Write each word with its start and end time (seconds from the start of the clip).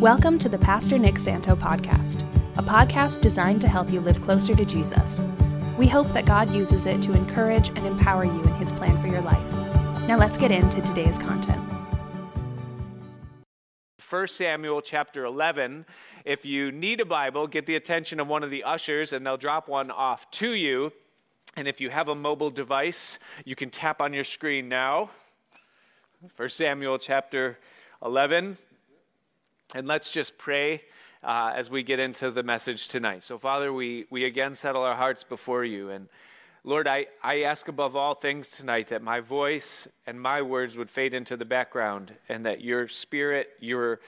Welcome 0.00 0.38
to 0.38 0.48
the 0.48 0.58
Pastor 0.60 0.96
Nick 0.96 1.18
Santo 1.18 1.56
podcast, 1.56 2.22
a 2.56 2.62
podcast 2.62 3.20
designed 3.20 3.60
to 3.62 3.68
help 3.68 3.90
you 3.90 3.98
live 3.98 4.22
closer 4.22 4.54
to 4.54 4.64
Jesus. 4.64 5.20
We 5.76 5.88
hope 5.88 6.06
that 6.12 6.24
God 6.24 6.54
uses 6.54 6.86
it 6.86 7.02
to 7.02 7.14
encourage 7.14 7.70
and 7.70 7.84
empower 7.84 8.24
you 8.24 8.40
in 8.44 8.54
his 8.54 8.72
plan 8.72 9.02
for 9.02 9.08
your 9.08 9.22
life. 9.22 9.52
Now 10.06 10.16
let's 10.16 10.36
get 10.38 10.52
into 10.52 10.80
today's 10.82 11.18
content. 11.18 11.60
1 14.08 14.28
Samuel 14.28 14.82
chapter 14.82 15.24
11. 15.24 15.84
If 16.24 16.46
you 16.46 16.70
need 16.70 17.00
a 17.00 17.04
Bible, 17.04 17.48
get 17.48 17.66
the 17.66 17.74
attention 17.74 18.20
of 18.20 18.28
one 18.28 18.44
of 18.44 18.50
the 18.50 18.62
ushers 18.62 19.12
and 19.12 19.26
they'll 19.26 19.36
drop 19.36 19.68
one 19.68 19.90
off 19.90 20.30
to 20.30 20.52
you. 20.52 20.92
And 21.56 21.66
if 21.66 21.80
you 21.80 21.90
have 21.90 22.08
a 22.08 22.14
mobile 22.14 22.50
device, 22.50 23.18
you 23.44 23.56
can 23.56 23.68
tap 23.68 24.00
on 24.00 24.12
your 24.12 24.22
screen 24.22 24.68
now. 24.68 25.10
1 26.36 26.48
Samuel 26.50 26.98
chapter 26.98 27.58
11. 28.04 28.58
And 29.74 29.86
let's 29.86 30.10
just 30.10 30.38
pray 30.38 30.82
uh, 31.22 31.52
as 31.54 31.68
we 31.68 31.82
get 31.82 32.00
into 32.00 32.30
the 32.30 32.42
message 32.42 32.88
tonight. 32.88 33.22
So, 33.22 33.36
Father, 33.38 33.70
we, 33.70 34.06
we 34.08 34.24
again 34.24 34.54
settle 34.54 34.82
our 34.82 34.94
hearts 34.94 35.24
before 35.24 35.62
you. 35.62 35.90
And 35.90 36.08
Lord, 36.64 36.88
I, 36.88 37.08
I 37.22 37.42
ask 37.42 37.68
above 37.68 37.94
all 37.94 38.14
things 38.14 38.48
tonight 38.48 38.88
that 38.88 39.02
my 39.02 39.20
voice 39.20 39.86
and 40.06 40.18
my 40.18 40.40
words 40.40 40.78
would 40.78 40.88
fade 40.88 41.12
into 41.12 41.36
the 41.36 41.44
background 41.44 42.14
and 42.30 42.46
that 42.46 42.62
your 42.62 42.88
spirit, 42.88 43.50
your 43.60 44.00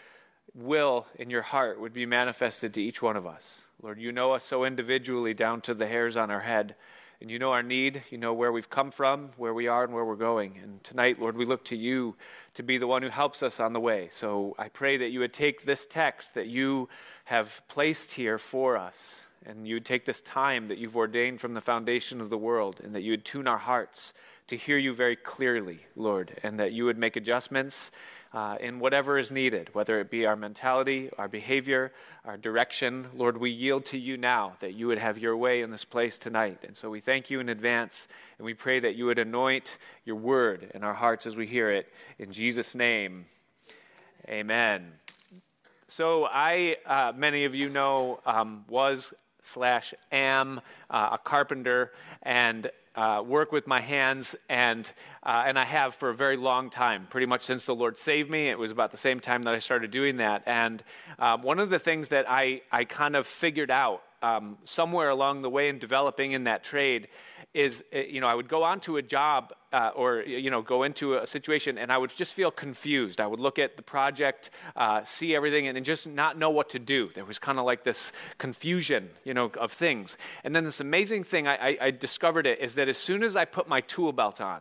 will, 0.55 1.07
and 1.19 1.31
your 1.31 1.43
heart 1.43 1.79
would 1.79 1.93
be 1.93 2.07
manifested 2.07 2.73
to 2.75 2.83
each 2.83 3.03
one 3.03 3.17
of 3.17 3.27
us. 3.27 3.65
Lord, 3.83 4.01
you 4.01 4.13
know 4.13 4.33
us 4.33 4.45
so 4.45 4.65
individually 4.65 5.35
down 5.35 5.61
to 5.63 5.75
the 5.75 5.87
hairs 5.87 6.17
on 6.17 6.31
our 6.31 6.41
head. 6.41 6.75
And 7.21 7.31
you 7.31 7.39
know 7.39 7.53
our 7.53 7.63
need. 7.63 8.03
You 8.11 8.17
know 8.17 8.33
where 8.33 8.51
we've 8.51 8.71
come 8.71 8.91
from, 8.91 9.29
where 9.37 9.53
we 9.53 9.69
are, 9.69 9.85
and 9.85 9.93
where 9.93 10.07
we're 10.07 10.17
going. 10.17 10.59
And 10.63 10.83
tonight, 10.83 11.21
Lord, 11.21 11.37
we 11.37 11.45
look 11.45 11.65
to 11.67 11.77
you 11.77 12.17
to 12.55 12.63
be 12.63 12.79
the 12.79 12.87
one 12.87 13.03
who 13.03 13.11
helps 13.11 13.43
us 13.43 13.61
on 13.61 13.75
the 13.75 13.81
way. 13.81 14.09
So 14.11 14.55
I 14.59 14.71
pray 14.71 14.97
that 14.97 15.11
you 15.11 15.21
would 15.21 15.35
take 15.35 15.67
this 15.67 15.85
text 15.85 16.33
that 16.33 16.47
you 16.47 16.89
have 17.25 17.61
placed 17.69 18.13
here 18.13 18.39
for 18.39 18.79
us, 18.79 19.27
and 19.45 19.69
you 19.69 19.75
would 19.75 19.85
take 19.85 20.07
this 20.07 20.23
time 20.23 20.69
that 20.69 20.79
you've 20.79 20.97
ordained 20.97 21.43
from 21.43 21.53
the 21.53 21.61
foundation 21.61 22.23
of 22.23 22.31
the 22.31 22.39
world, 22.39 22.81
and 22.83 22.95
that 22.95 23.03
you 23.03 23.11
would 23.11 23.27
tune 23.27 23.47
our 23.47 23.59
hearts 23.59 24.15
to 24.51 24.57
hear 24.57 24.79
you 24.79 24.93
very 24.93 25.15
clearly, 25.15 25.79
Lord, 25.95 26.39
and 26.43 26.59
that 26.59 26.73
you 26.73 26.85
would 26.85 26.99
make 26.99 27.15
adjustments 27.15 27.93
uh, 28.33 28.57
in 28.61 28.81
whatever 28.81 29.17
is 29.17 29.31
needed, 29.31 29.71
whether 29.75 30.01
it 30.01 30.11
be 30.11 30.27
our 30.27 30.35
mentality, 30.35 31.09
our 31.19 31.29
behavior, 31.29 31.93
our 32.25 32.37
direction. 32.37 33.07
Lord, 33.15 33.39
we 33.39 33.51
yield 33.51 33.85
to 33.87 33.99
you 33.99 34.17
now 34.17 34.55
that 34.59 34.75
you 34.75 34.89
would 34.89 34.99
have 34.99 35.19
your 35.19 35.37
way 35.37 35.63
in 35.63 35.71
this 35.71 35.85
place 35.85 36.19
tonight. 36.19 36.59
And 36.67 36.77
so 36.77 36.91
we 36.91 37.01
thank 37.01 37.31
you 37.31 37.39
in 37.39 37.49
advance, 37.49 38.09
and 38.39 38.45
we 38.45 38.55
pray 38.55 38.81
that 38.81 38.97
you 38.97 39.07
would 39.07 39.21
anoint 39.21 39.79
your 40.05 40.17
word 40.17 40.69
in 40.75 40.83
our 40.83 40.95
hearts 40.95 41.27
as 41.27 41.37
we 41.37 41.47
hear 41.47 41.71
it. 41.71 41.87
In 42.19 42.33
Jesus' 42.33 42.75
name, 42.75 43.27
amen. 44.29 44.93
So 45.87 46.25
I, 46.25 46.77
uh, 46.87 47.13
many 47.17 47.45
of 47.45 47.55
you 47.55 47.69
know, 47.69 48.19
um, 48.27 48.65
was 48.69 49.15
slash 49.43 49.95
am 50.11 50.61
uh, 50.91 51.11
a 51.13 51.19
carpenter 51.19 51.93
and 52.23 52.71
uh, 52.97 53.23
work 53.25 53.53
with 53.53 53.67
my 53.67 53.81
hands, 53.81 54.37
and, 54.49 54.91
uh, 55.23 55.45
and 55.47 55.59
I 55.59 55.65
have 55.65 55.95
for 55.95 56.11
a 56.11 56.15
very 56.15 56.37
long 56.37 56.71
time, 56.71 57.07
pretty 57.09 57.27
much 57.27 57.43
since 57.43 57.67
the 57.67 57.75
Lord 57.75 57.97
saved 57.97 58.31
me. 58.31 58.49
It 58.49 58.59
was 58.59 58.71
about 58.71 58.91
the 58.91 58.97
same 58.97 59.21
time 59.21 59.45
that 59.45 59.55
I 59.55 59.59
started 59.59 59.91
doing 59.91 60.17
that. 60.17 60.43
And 60.47 60.83
um, 61.19 61.43
one 61.43 61.59
of 61.59 61.71
the 61.71 61.79
things 61.79 62.09
that 62.09 62.27
I, 62.29 62.63
I 62.73 62.85
kind 62.85 63.17
of 63.17 63.27
figured 63.27 63.71
out 63.71 64.03
um, 64.23 64.59
somewhere 64.65 65.09
along 65.09 65.43
the 65.43 65.51
way 65.51 65.69
in 65.69 65.79
developing 65.79 66.33
in 66.33 66.45
that 66.45 66.63
trade 66.63 67.09
is, 67.55 67.83
eh, 67.93 68.05
you 68.09 68.21
know, 68.21 68.27
I 68.29 68.35
would 68.35 68.49
go 68.49 68.63
onto 68.63 68.97
a 68.97 69.03
job 69.03 69.53
uh, 69.73 69.91
or, 69.95 70.23
you 70.23 70.51
know, 70.51 70.63
go 70.63 70.83
into 70.83 71.15
a 71.15 71.27
situation 71.27 71.79
and 71.79 71.93
I 71.93 71.99
would 71.99 72.11
just 72.11 72.35
feel 72.35 72.51
confused. 72.51 73.21
I 73.21 73.27
would 73.27 73.41
look 73.41 73.59
at 73.59 73.77
the 73.77 73.83
project, 73.83 74.51
uh, 74.77 75.03
see 75.05 75.35
everything, 75.35 75.67
and, 75.67 75.77
and 75.77 75.85
just 75.85 76.07
not 76.07 76.39
know 76.39 76.51
what 76.51 76.71
to 76.71 76.79
do. 76.79 77.11
There 77.15 77.25
was 77.25 77.39
kind 77.39 77.59
of 77.59 77.65
like 77.65 77.85
this 77.85 78.13
confusion, 78.39 79.11
you 79.25 79.35
know, 79.35 79.51
of 79.59 79.73
things. 79.73 80.17
And 80.45 80.55
then 80.55 80.65
this 80.65 80.81
amazing 80.81 81.25
thing, 81.25 81.49
I, 81.49 81.55
I, 81.55 81.79
I 81.81 81.91
discovered 81.91 82.47
it, 82.47 82.61
is 82.61 82.75
that 82.77 82.89
as 82.89 82.99
soon 82.99 83.23
as 83.23 83.37
I 83.37 83.45
put 83.45 83.69
my 83.69 83.81
tool 83.81 84.13
belt 84.13 84.41
on, 84.41 84.61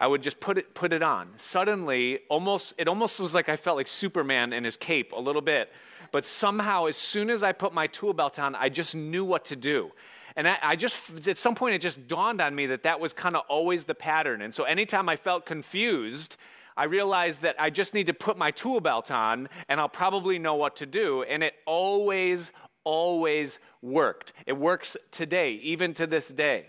I 0.00 0.06
would 0.06 0.22
just 0.22 0.40
put 0.40 0.56
it 0.56 0.72
put 0.72 0.94
it 0.94 1.02
on. 1.02 1.28
Suddenly, 1.36 2.20
almost 2.30 2.72
it 2.78 2.88
almost 2.88 3.20
was 3.20 3.34
like 3.34 3.50
I 3.50 3.56
felt 3.56 3.76
like 3.76 3.86
Superman 3.86 4.54
in 4.54 4.64
his 4.64 4.78
cape 4.78 5.12
a 5.12 5.20
little 5.20 5.42
bit. 5.42 5.70
But 6.12 6.26
somehow, 6.26 6.86
as 6.86 6.96
soon 6.96 7.30
as 7.30 7.42
I 7.42 7.52
put 7.52 7.72
my 7.72 7.86
tool 7.86 8.12
belt 8.12 8.38
on, 8.38 8.54
I 8.54 8.68
just 8.68 8.94
knew 8.94 9.24
what 9.24 9.44
to 9.46 9.56
do. 9.56 9.90
And 10.36 10.46
I, 10.48 10.76
just, 10.76 11.26
at 11.26 11.38
some 11.38 11.54
point, 11.54 11.74
it 11.74 11.80
just 11.80 12.06
dawned 12.06 12.40
on 12.40 12.54
me 12.54 12.66
that 12.66 12.84
that 12.84 13.00
was 13.00 13.12
kind 13.12 13.36
of 13.36 13.42
always 13.48 13.84
the 13.84 13.94
pattern. 13.94 14.42
And 14.42 14.54
so 14.54 14.64
anytime 14.64 15.08
I 15.08 15.16
felt 15.16 15.44
confused, 15.44 16.36
I 16.76 16.84
realized 16.84 17.42
that 17.42 17.56
I 17.58 17.68
just 17.70 17.94
need 17.94 18.06
to 18.06 18.14
put 18.14 18.38
my 18.38 18.50
tool 18.50 18.80
belt 18.80 19.10
on 19.10 19.48
and 19.68 19.80
I'll 19.80 19.88
probably 19.88 20.38
know 20.38 20.54
what 20.54 20.76
to 20.76 20.86
do. 20.86 21.24
And 21.24 21.42
it 21.42 21.54
always, 21.66 22.52
always 22.84 23.58
worked. 23.82 24.32
It 24.46 24.54
works 24.54 24.96
today, 25.10 25.54
even 25.54 25.92
to 25.94 26.06
this 26.06 26.28
day. 26.28 26.66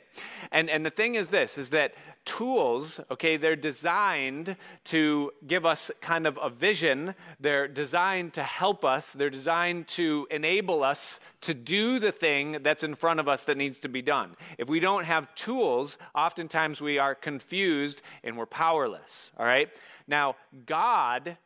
And, 0.52 0.70
and 0.70 0.86
the 0.86 0.90
thing 0.90 1.16
is 1.16 1.30
this, 1.30 1.58
is 1.58 1.70
that 1.70 1.94
tools, 2.26 3.00
okay, 3.10 3.38
they're 3.38 3.56
designed 3.56 4.56
to 4.86 5.32
give 5.48 5.66
us 5.66 5.92
kind 6.02 6.28
of 6.28 6.40
a 6.42 6.50
vision. 6.50 7.16
They're 7.40 7.68
designed 7.68 8.34
to 8.34 8.44
help 8.44 8.86
us. 8.86 9.10
They're 9.10 9.30
designed 9.30 9.88
to 9.90 10.28
enable 10.30 10.84
us 10.84 11.20
to 11.42 11.54
do 11.54 12.00
the 12.00 12.12
thing 12.12 12.58
that's 12.62 12.84
in 12.84 12.96
front 12.96 13.20
of 13.20 13.28
us 13.28 13.46
that 13.46 13.58
needs 13.58 13.80
to 13.80 13.90
be 13.90 14.02
done. 14.02 14.36
If 14.58 14.70
we 14.70 14.80
don't 14.80 15.06
have 15.06 15.34
tools, 15.36 15.98
oftentimes 16.14 16.80
we 16.82 17.00
are 17.00 17.16
confused 17.16 18.02
and 18.24 18.38
we're 18.38 18.46
powerless, 18.46 19.32
all 19.38 19.46
right? 19.46 19.70
Now, 20.08 20.36
God 20.66 21.38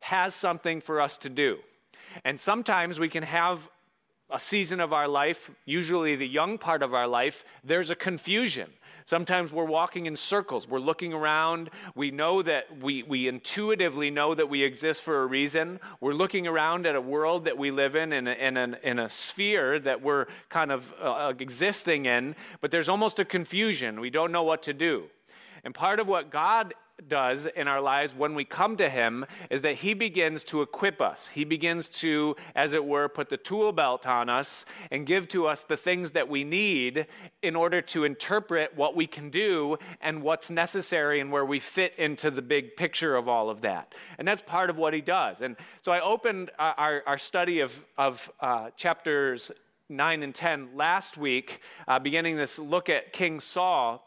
has 0.00 0.34
something 0.34 0.80
for 0.80 1.00
us 1.00 1.16
to 1.18 1.28
do. 1.28 1.58
And 2.24 2.40
sometimes 2.40 2.98
we 2.98 3.08
can 3.08 3.24
have 3.24 3.68
a 4.30 4.40
season 4.40 4.80
of 4.80 4.92
our 4.92 5.06
life, 5.06 5.50
usually 5.64 6.16
the 6.16 6.26
young 6.26 6.58
part 6.58 6.82
of 6.82 6.94
our 6.94 7.06
life, 7.06 7.44
there's 7.62 7.90
a 7.90 7.94
confusion. 7.94 8.70
Sometimes 9.06 9.52
we're 9.52 9.64
walking 9.64 10.06
in 10.06 10.16
circles. 10.16 10.68
We're 10.68 10.80
looking 10.80 11.12
around. 11.12 11.70
We 11.94 12.10
know 12.10 12.42
that 12.42 12.80
we, 12.80 13.04
we 13.04 13.28
intuitively 13.28 14.10
know 14.10 14.34
that 14.34 14.48
we 14.48 14.64
exist 14.64 15.02
for 15.02 15.22
a 15.22 15.26
reason. 15.26 15.78
We're 16.00 16.12
looking 16.12 16.48
around 16.48 16.86
at 16.86 16.96
a 16.96 17.00
world 17.00 17.44
that 17.44 17.56
we 17.56 17.70
live 17.70 17.94
in, 17.94 18.12
in 18.12 18.26
a, 18.26 18.32
in 18.32 18.56
a, 18.56 18.78
in 18.82 18.98
a 18.98 19.08
sphere 19.08 19.78
that 19.78 20.02
we're 20.02 20.26
kind 20.48 20.72
of 20.72 20.92
uh, 21.00 21.32
existing 21.38 22.06
in, 22.06 22.34
but 22.60 22.72
there's 22.72 22.88
almost 22.88 23.20
a 23.20 23.24
confusion. 23.24 24.00
We 24.00 24.10
don't 24.10 24.32
know 24.32 24.42
what 24.42 24.64
to 24.64 24.74
do. 24.74 25.04
And 25.62 25.72
part 25.72 26.00
of 26.00 26.08
what 26.08 26.30
God 26.30 26.74
does 27.08 27.46
in 27.46 27.68
our 27.68 27.80
lives 27.80 28.14
when 28.14 28.34
we 28.34 28.44
come 28.44 28.76
to 28.76 28.88
Him 28.88 29.26
is 29.50 29.62
that 29.62 29.76
He 29.76 29.94
begins 29.94 30.44
to 30.44 30.62
equip 30.62 31.00
us. 31.00 31.28
He 31.28 31.44
begins 31.44 31.88
to, 31.88 32.36
as 32.54 32.72
it 32.72 32.84
were, 32.84 33.08
put 33.08 33.28
the 33.28 33.36
tool 33.36 33.72
belt 33.72 34.06
on 34.06 34.28
us 34.28 34.64
and 34.90 35.06
give 35.06 35.28
to 35.28 35.46
us 35.46 35.64
the 35.64 35.76
things 35.76 36.12
that 36.12 36.28
we 36.28 36.44
need 36.44 37.06
in 37.42 37.56
order 37.56 37.82
to 37.82 38.04
interpret 38.04 38.76
what 38.76 38.96
we 38.96 39.06
can 39.06 39.30
do 39.30 39.78
and 40.00 40.22
what's 40.22 40.50
necessary 40.50 41.20
and 41.20 41.30
where 41.30 41.44
we 41.44 41.60
fit 41.60 41.94
into 41.96 42.30
the 42.30 42.42
big 42.42 42.76
picture 42.76 43.16
of 43.16 43.28
all 43.28 43.50
of 43.50 43.60
that. 43.62 43.94
And 44.18 44.26
that's 44.26 44.42
part 44.42 44.70
of 44.70 44.78
what 44.78 44.94
He 44.94 45.00
does. 45.00 45.40
And 45.40 45.56
so 45.82 45.92
I 45.92 46.00
opened 46.00 46.50
uh, 46.58 46.72
our, 46.76 47.02
our 47.06 47.18
study 47.18 47.60
of, 47.60 47.84
of 47.98 48.30
uh, 48.40 48.70
chapters 48.76 49.52
9 49.88 50.22
and 50.24 50.34
10 50.34 50.70
last 50.74 51.16
week, 51.16 51.60
uh, 51.86 51.98
beginning 51.98 52.36
this 52.36 52.58
look 52.58 52.88
at 52.88 53.12
King 53.12 53.38
Saul 53.38 54.05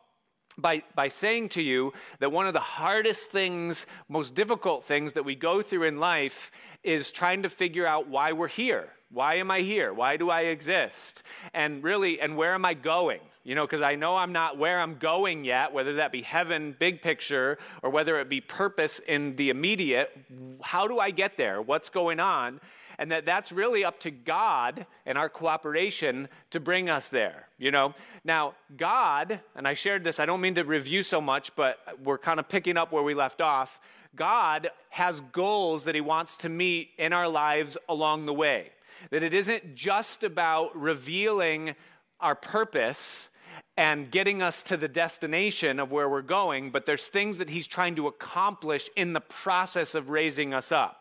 by, 0.57 0.83
by 0.95 1.07
saying 1.07 1.49
to 1.49 1.61
you 1.61 1.93
that 2.19 2.31
one 2.31 2.47
of 2.47 2.53
the 2.53 2.59
hardest 2.59 3.31
things, 3.31 3.85
most 4.07 4.35
difficult 4.35 4.85
things 4.85 5.13
that 5.13 5.23
we 5.23 5.35
go 5.35 5.61
through 5.61 5.83
in 5.83 5.99
life 5.99 6.51
is 6.83 7.11
trying 7.11 7.43
to 7.43 7.49
figure 7.49 7.85
out 7.85 8.07
why 8.07 8.31
we're 8.31 8.47
here. 8.47 8.89
Why 9.11 9.35
am 9.35 9.49
I 9.49 9.61
here? 9.61 9.91
Why 9.93 10.17
do 10.17 10.29
I 10.29 10.41
exist? 10.41 11.23
And 11.53 11.83
really, 11.83 12.21
and 12.21 12.37
where 12.37 12.53
am 12.53 12.63
I 12.63 12.75
going? 12.75 13.21
You 13.43 13.55
know, 13.55 13.65
because 13.65 13.81
I 13.81 13.95
know 13.95 14.15
I'm 14.15 14.31
not 14.31 14.57
where 14.57 14.79
I'm 14.79 14.97
going 14.97 15.43
yet, 15.43 15.73
whether 15.73 15.95
that 15.95 16.11
be 16.11 16.21
heaven, 16.21 16.75
big 16.77 17.01
picture, 17.01 17.57
or 17.81 17.89
whether 17.89 18.19
it 18.19 18.29
be 18.29 18.41
purpose 18.41 18.99
in 18.99 19.35
the 19.35 19.49
immediate. 19.49 20.15
How 20.61 20.87
do 20.87 20.99
I 20.99 21.09
get 21.09 21.37
there? 21.37 21.59
What's 21.61 21.89
going 21.89 22.19
on? 22.19 22.59
And 22.99 23.13
that 23.13 23.25
that's 23.25 23.53
really 23.53 23.85
up 23.85 23.97
to 24.01 24.11
God 24.11 24.85
and 25.05 25.17
our 25.17 25.29
cooperation 25.29 26.27
to 26.51 26.59
bring 26.59 26.89
us 26.89 27.07
there, 27.07 27.47
you 27.57 27.71
know? 27.71 27.93
Now, 28.25 28.55
God, 28.75 29.39
and 29.55 29.65
I 29.65 29.73
shared 29.73 30.03
this, 30.03 30.19
I 30.19 30.25
don't 30.25 30.41
mean 30.41 30.55
to 30.55 30.63
review 30.63 31.01
so 31.01 31.21
much, 31.21 31.55
but 31.55 31.77
we're 32.03 32.17
kind 32.17 32.41
of 32.41 32.49
picking 32.49 32.75
up 32.75 32.91
where 32.91 33.01
we 33.01 33.13
left 33.13 33.39
off. 33.39 33.79
God 34.17 34.69
has 34.89 35.21
goals 35.31 35.85
that 35.85 35.95
He 35.95 36.01
wants 36.01 36.35
to 36.37 36.49
meet 36.49 36.89
in 36.97 37.13
our 37.13 37.29
lives 37.29 37.77
along 37.87 38.25
the 38.25 38.33
way. 38.33 38.71
That 39.11 39.23
it 39.23 39.33
isn't 39.33 39.75
just 39.75 40.25
about 40.25 40.77
revealing 40.77 41.75
our 42.19 42.35
purpose 42.35 43.29
and 43.77 44.11
getting 44.11 44.41
us 44.41 44.61
to 44.63 44.75
the 44.75 44.89
destination 44.89 45.79
of 45.79 45.93
where 45.93 46.09
we're 46.09 46.21
going, 46.21 46.71
but 46.71 46.85
there's 46.85 47.07
things 47.07 47.37
that 47.37 47.49
He's 47.49 47.65
trying 47.65 47.95
to 47.95 48.07
accomplish 48.07 48.89
in 48.97 49.13
the 49.13 49.21
process 49.21 49.95
of 49.95 50.09
raising 50.09 50.53
us 50.53 50.73
up. 50.73 50.98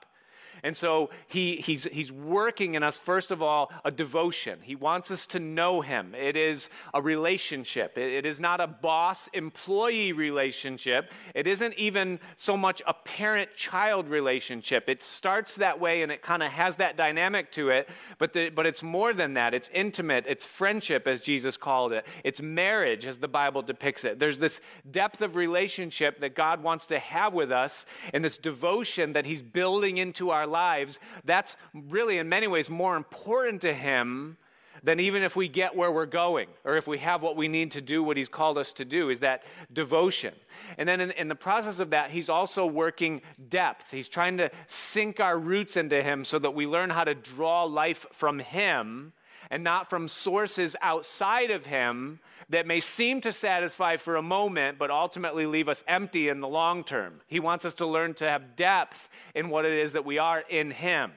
And 0.63 0.77
so 0.77 1.11
he, 1.27 1.57
he's, 1.57 1.85
he's 1.85 2.13
working 2.13 2.75
in 2.75 2.83
us, 2.83 2.99
first 2.99 3.31
of 3.31 3.43
all, 3.43 3.73
a 3.85 3.91
devotion. 3.91 4.59
He 4.63 4.75
wants 4.75 5.11
us 5.11 5.27
to 5.27 5.41
know 5.41 5.81
him. 5.81 6.15
It 6.15 6.37
is 6.37 6.69
a 6.93 7.01
relationship. 7.01 7.97
It, 7.97 8.13
it 8.13 8.27
is 8.27 8.41
not 8.41 8.61
a 8.61 8.67
boss 8.67 9.29
employee 9.33 10.13
relationship. 10.13 11.11
It 11.35 11.47
isn't 11.47 11.75
even 11.75 12.21
so 12.37 12.57
much 12.57 12.83
a 12.87 12.95
parent 12.95 13.51
child 13.57 14.09
relationship. 14.09 14.89
It 14.89 15.03
starts 15.03 15.57
that 15.57 15.81
way 15.81 16.03
and 16.03 16.11
it 16.11 16.23
kind 16.23 16.43
of 16.43 16.51
has 16.51 16.77
that 16.77 16.97
dynamic 16.97 17.53
to 17.53 17.71
it, 17.71 17.89
but, 18.19 18.33
the, 18.33 18.51
but 18.51 18.67
it's 18.67 18.83
more 18.83 19.13
than 19.13 19.35
that. 19.35 19.55
It's 19.55 19.71
intimate, 19.73 20.25
it's 20.27 20.45
friendship, 20.45 21.07
as 21.07 21.21
Jesus 21.21 21.57
called 21.57 21.93
it, 21.93 22.07
it's 22.25 22.41
marriage, 22.43 23.07
as 23.07 23.19
the 23.19 23.29
Bible 23.29 23.63
depicts 23.63 24.05
it. 24.05 24.19
There's 24.19 24.39
this 24.39 24.61
depth 24.91 25.23
of 25.23 25.37
relationship 25.37 26.21
that 26.21 26.35
God 26.35 26.63
wants 26.63 26.87
to 26.87 26.99
have 26.99 27.33
with 27.33 27.53
us 27.53 27.87
and 28.13 28.25
this 28.25 28.39
devotion 28.39 29.13
that 29.13 29.27
he's 29.27 29.41
building 29.41 29.99
into 29.99 30.31
our 30.31 30.47
lives, 30.49 30.99
that's 31.25 31.57
really 31.73 32.19
in 32.19 32.29
many 32.29 32.47
ways 32.47 32.69
more 32.69 32.97
important 32.97 33.63
to 33.63 33.73
him 33.73 34.37
than 34.83 35.01
even 35.01 35.23
if 35.23 35.37
we 35.37 35.49
get 35.49 35.75
where 35.75 35.91
we're 35.91 36.07
going 36.07 36.49
or 36.65 36.77
if 36.77 36.87
we 36.87 36.99
have 36.99 37.23
what 37.23 37.37
we 37.37 37.49
need 37.49 37.73
to 37.73 37.81
do 37.81 38.03
what 38.03 38.17
he's 38.17 38.29
called 38.29 38.59
us 38.59 38.73
to 38.73 38.85
do 38.85 39.11
is 39.11 39.21
that 39.21 39.43
devotion. 39.73 40.35
And 40.77 40.89
then 40.89 41.01
in, 41.01 41.11
in, 41.13 41.29
the 41.29 41.35
process 41.35 41.81
of 41.81 41.91
that 41.91 42.11
he's 42.11 42.29
also 42.29 42.67
working 42.67 43.23
depth. 43.49 43.91
He's 43.91 44.09
trying 44.09 44.37
to 44.39 44.51
sink 44.67 45.21
our 45.21 45.39
roots 45.39 45.77
into 45.77 46.03
him 46.03 46.25
so 46.25 46.39
that 46.39 46.55
we 46.55 46.67
learn 46.67 46.91
how 46.91 47.05
to 47.05 47.15
draw 47.15 47.65
life 47.65 48.07
from 48.13 48.39
him 48.39 49.13
and 49.51 49.65
not 49.65 49.89
from 49.89 50.09
sources 50.09 50.77
outside 50.83 51.51
of 51.51 51.67
him 51.67 52.21
that 52.51 52.67
may 52.67 52.81
seem 52.81 53.21
to 53.21 53.33
satisfy 53.33 53.97
for 53.97 54.17
a 54.17 54.23
moment, 54.23 54.79
but 54.79 54.91
ultimately 54.91 55.47
leave 55.47 55.69
us 55.69 55.85
empty 55.87 56.29
in 56.29 56.41
the 56.41 56.49
long 56.49 56.83
term. 56.83 57.21
He 57.27 57.41
wants 57.41 57.65
us 57.65 57.75
to 57.75 57.87
learn 57.87 58.15
to 58.15 58.29
have 58.29 58.57
depth 58.57 59.09
in 59.35 59.51
what 59.51 59.65
it 59.65 59.73
is 59.73 59.93
that 59.93 60.05
we 60.05 60.19
are 60.19 60.41
in 60.49 60.71
Him. 60.71 61.13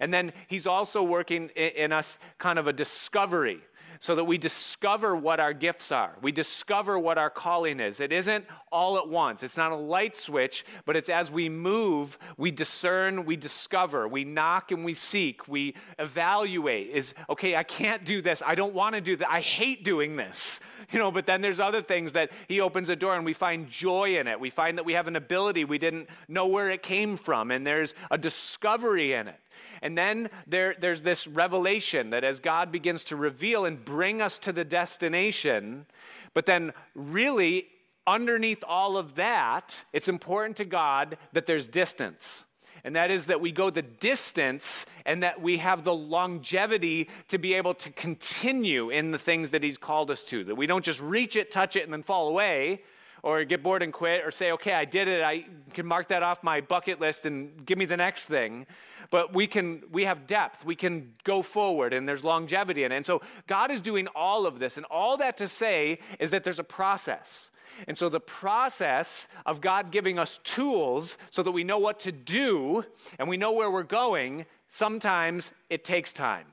And 0.00 0.12
then 0.12 0.32
He's 0.48 0.66
also 0.66 1.02
working 1.02 1.50
in 1.50 1.92
us 1.92 2.18
kind 2.38 2.58
of 2.58 2.66
a 2.66 2.72
discovery 2.72 3.60
so 4.00 4.14
that 4.14 4.24
we 4.24 4.38
discover 4.38 5.14
what 5.16 5.40
our 5.40 5.52
gifts 5.52 5.92
are. 5.92 6.16
We 6.22 6.32
discover 6.32 6.98
what 6.98 7.18
our 7.18 7.30
calling 7.30 7.80
is. 7.80 8.00
It 8.00 8.12
isn't 8.12 8.44
all 8.70 8.98
at 8.98 9.08
once, 9.08 9.42
it's 9.42 9.56
not 9.56 9.72
a 9.72 9.76
light 9.76 10.16
switch, 10.16 10.64
but 10.84 10.96
it's 10.96 11.08
as 11.08 11.30
we 11.30 11.48
move, 11.48 12.18
we 12.36 12.50
discern, 12.50 13.24
we 13.24 13.36
discover, 13.36 14.08
we 14.08 14.24
knock 14.24 14.72
and 14.72 14.84
we 14.84 14.94
seek, 14.94 15.46
we 15.48 15.74
evaluate. 15.98 16.90
Is 16.90 17.14
okay, 17.28 17.56
I 17.56 17.62
can't 17.62 18.04
do 18.04 18.20
this. 18.22 18.42
I 18.44 18.54
don't 18.54 18.74
want 18.74 18.94
to 18.94 19.00
do 19.00 19.16
that. 19.16 19.30
I 19.30 19.40
hate 19.40 19.84
doing 19.84 20.16
this. 20.16 20.60
You 20.90 20.98
know, 20.98 21.10
but 21.10 21.24
then 21.24 21.40
there's 21.40 21.60
other 21.60 21.80
things 21.80 22.12
that 22.12 22.30
he 22.46 22.60
opens 22.60 22.90
a 22.90 22.94
door 22.94 23.16
and 23.16 23.24
we 23.24 23.32
find 23.32 23.68
joy 23.68 24.18
in 24.18 24.28
it. 24.28 24.38
We 24.38 24.50
find 24.50 24.76
that 24.76 24.84
we 24.84 24.92
have 24.92 25.08
an 25.08 25.16
ability 25.16 25.64
we 25.64 25.78
didn't 25.78 26.08
know 26.28 26.46
where 26.46 26.70
it 26.70 26.82
came 26.82 27.16
from, 27.16 27.50
and 27.50 27.66
there's 27.66 27.94
a 28.10 28.18
discovery 28.18 29.14
in 29.14 29.28
it. 29.28 29.40
And 29.82 29.96
then 29.96 30.30
there, 30.46 30.74
there's 30.78 31.02
this 31.02 31.26
revelation 31.26 32.10
that 32.10 32.24
as 32.24 32.40
God 32.40 32.72
begins 32.72 33.04
to 33.04 33.16
reveal 33.16 33.64
and 33.64 33.84
bring 33.84 34.22
us 34.22 34.38
to 34.40 34.52
the 34.52 34.64
destination, 34.64 35.86
but 36.32 36.46
then 36.46 36.72
really 36.94 37.66
underneath 38.06 38.62
all 38.66 38.96
of 38.96 39.14
that, 39.16 39.84
it's 39.92 40.08
important 40.08 40.56
to 40.58 40.64
God 40.64 41.16
that 41.32 41.46
there's 41.46 41.68
distance. 41.68 42.44
And 42.84 42.96
that 42.96 43.10
is 43.10 43.26
that 43.26 43.40
we 43.40 43.50
go 43.50 43.70
the 43.70 43.80
distance 43.80 44.84
and 45.06 45.22
that 45.22 45.40
we 45.40 45.56
have 45.56 45.84
the 45.84 45.94
longevity 45.94 47.08
to 47.28 47.38
be 47.38 47.54
able 47.54 47.72
to 47.74 47.90
continue 47.90 48.90
in 48.90 49.10
the 49.10 49.18
things 49.18 49.52
that 49.52 49.62
He's 49.62 49.78
called 49.78 50.10
us 50.10 50.22
to. 50.24 50.44
That 50.44 50.56
we 50.56 50.66
don't 50.66 50.84
just 50.84 51.00
reach 51.00 51.34
it, 51.34 51.50
touch 51.50 51.76
it, 51.76 51.84
and 51.84 51.92
then 51.92 52.02
fall 52.02 52.28
away, 52.28 52.82
or 53.24 53.42
get 53.44 53.62
bored 53.62 53.82
and 53.82 53.90
quit, 53.90 54.22
or 54.22 54.30
say, 54.30 54.52
okay, 54.52 54.74
I 54.74 54.84
did 54.84 55.08
it, 55.08 55.22
I 55.22 55.46
can 55.72 55.86
mark 55.86 56.08
that 56.08 56.22
off 56.22 56.42
my 56.42 56.60
bucket 56.60 57.00
list 57.00 57.24
and 57.24 57.64
give 57.64 57.78
me 57.78 57.86
the 57.86 57.96
next 57.96 58.26
thing. 58.26 58.66
But 59.10 59.32
we 59.32 59.46
can 59.46 59.82
we 59.90 60.04
have 60.04 60.26
depth. 60.26 60.64
We 60.64 60.76
can 60.76 61.14
go 61.24 61.40
forward 61.40 61.94
and 61.94 62.06
there's 62.06 62.22
longevity 62.22 62.84
in 62.84 62.92
it. 62.92 62.96
And 62.96 63.06
so 63.06 63.22
god 63.46 63.70
is 63.70 63.80
doing 63.80 64.08
all 64.08 64.46
of 64.46 64.58
this. 64.58 64.76
And 64.76 64.84
all 64.90 65.16
that 65.16 65.38
to 65.38 65.48
say 65.48 66.00
is 66.18 66.30
that 66.32 66.44
there's 66.44 66.58
a 66.58 66.64
process. 66.64 67.50
And 67.88 67.96
so 67.96 68.10
the 68.10 68.20
process 68.20 69.26
of 69.46 69.62
god 69.62 69.90
giving 69.90 70.18
us 70.18 70.38
tools 70.44 71.16
so 71.30 71.42
that 71.42 71.52
we 71.52 71.64
know 71.64 71.78
what 71.78 72.00
to 72.00 72.12
do 72.12 72.84
and 73.18 73.26
we 73.26 73.38
know 73.38 73.52
where 73.52 73.70
we're 73.70 73.84
going 73.84 74.44
sometimes 74.68 75.52
it 75.70 75.84
takes 75.84 76.12
time. 76.12 76.46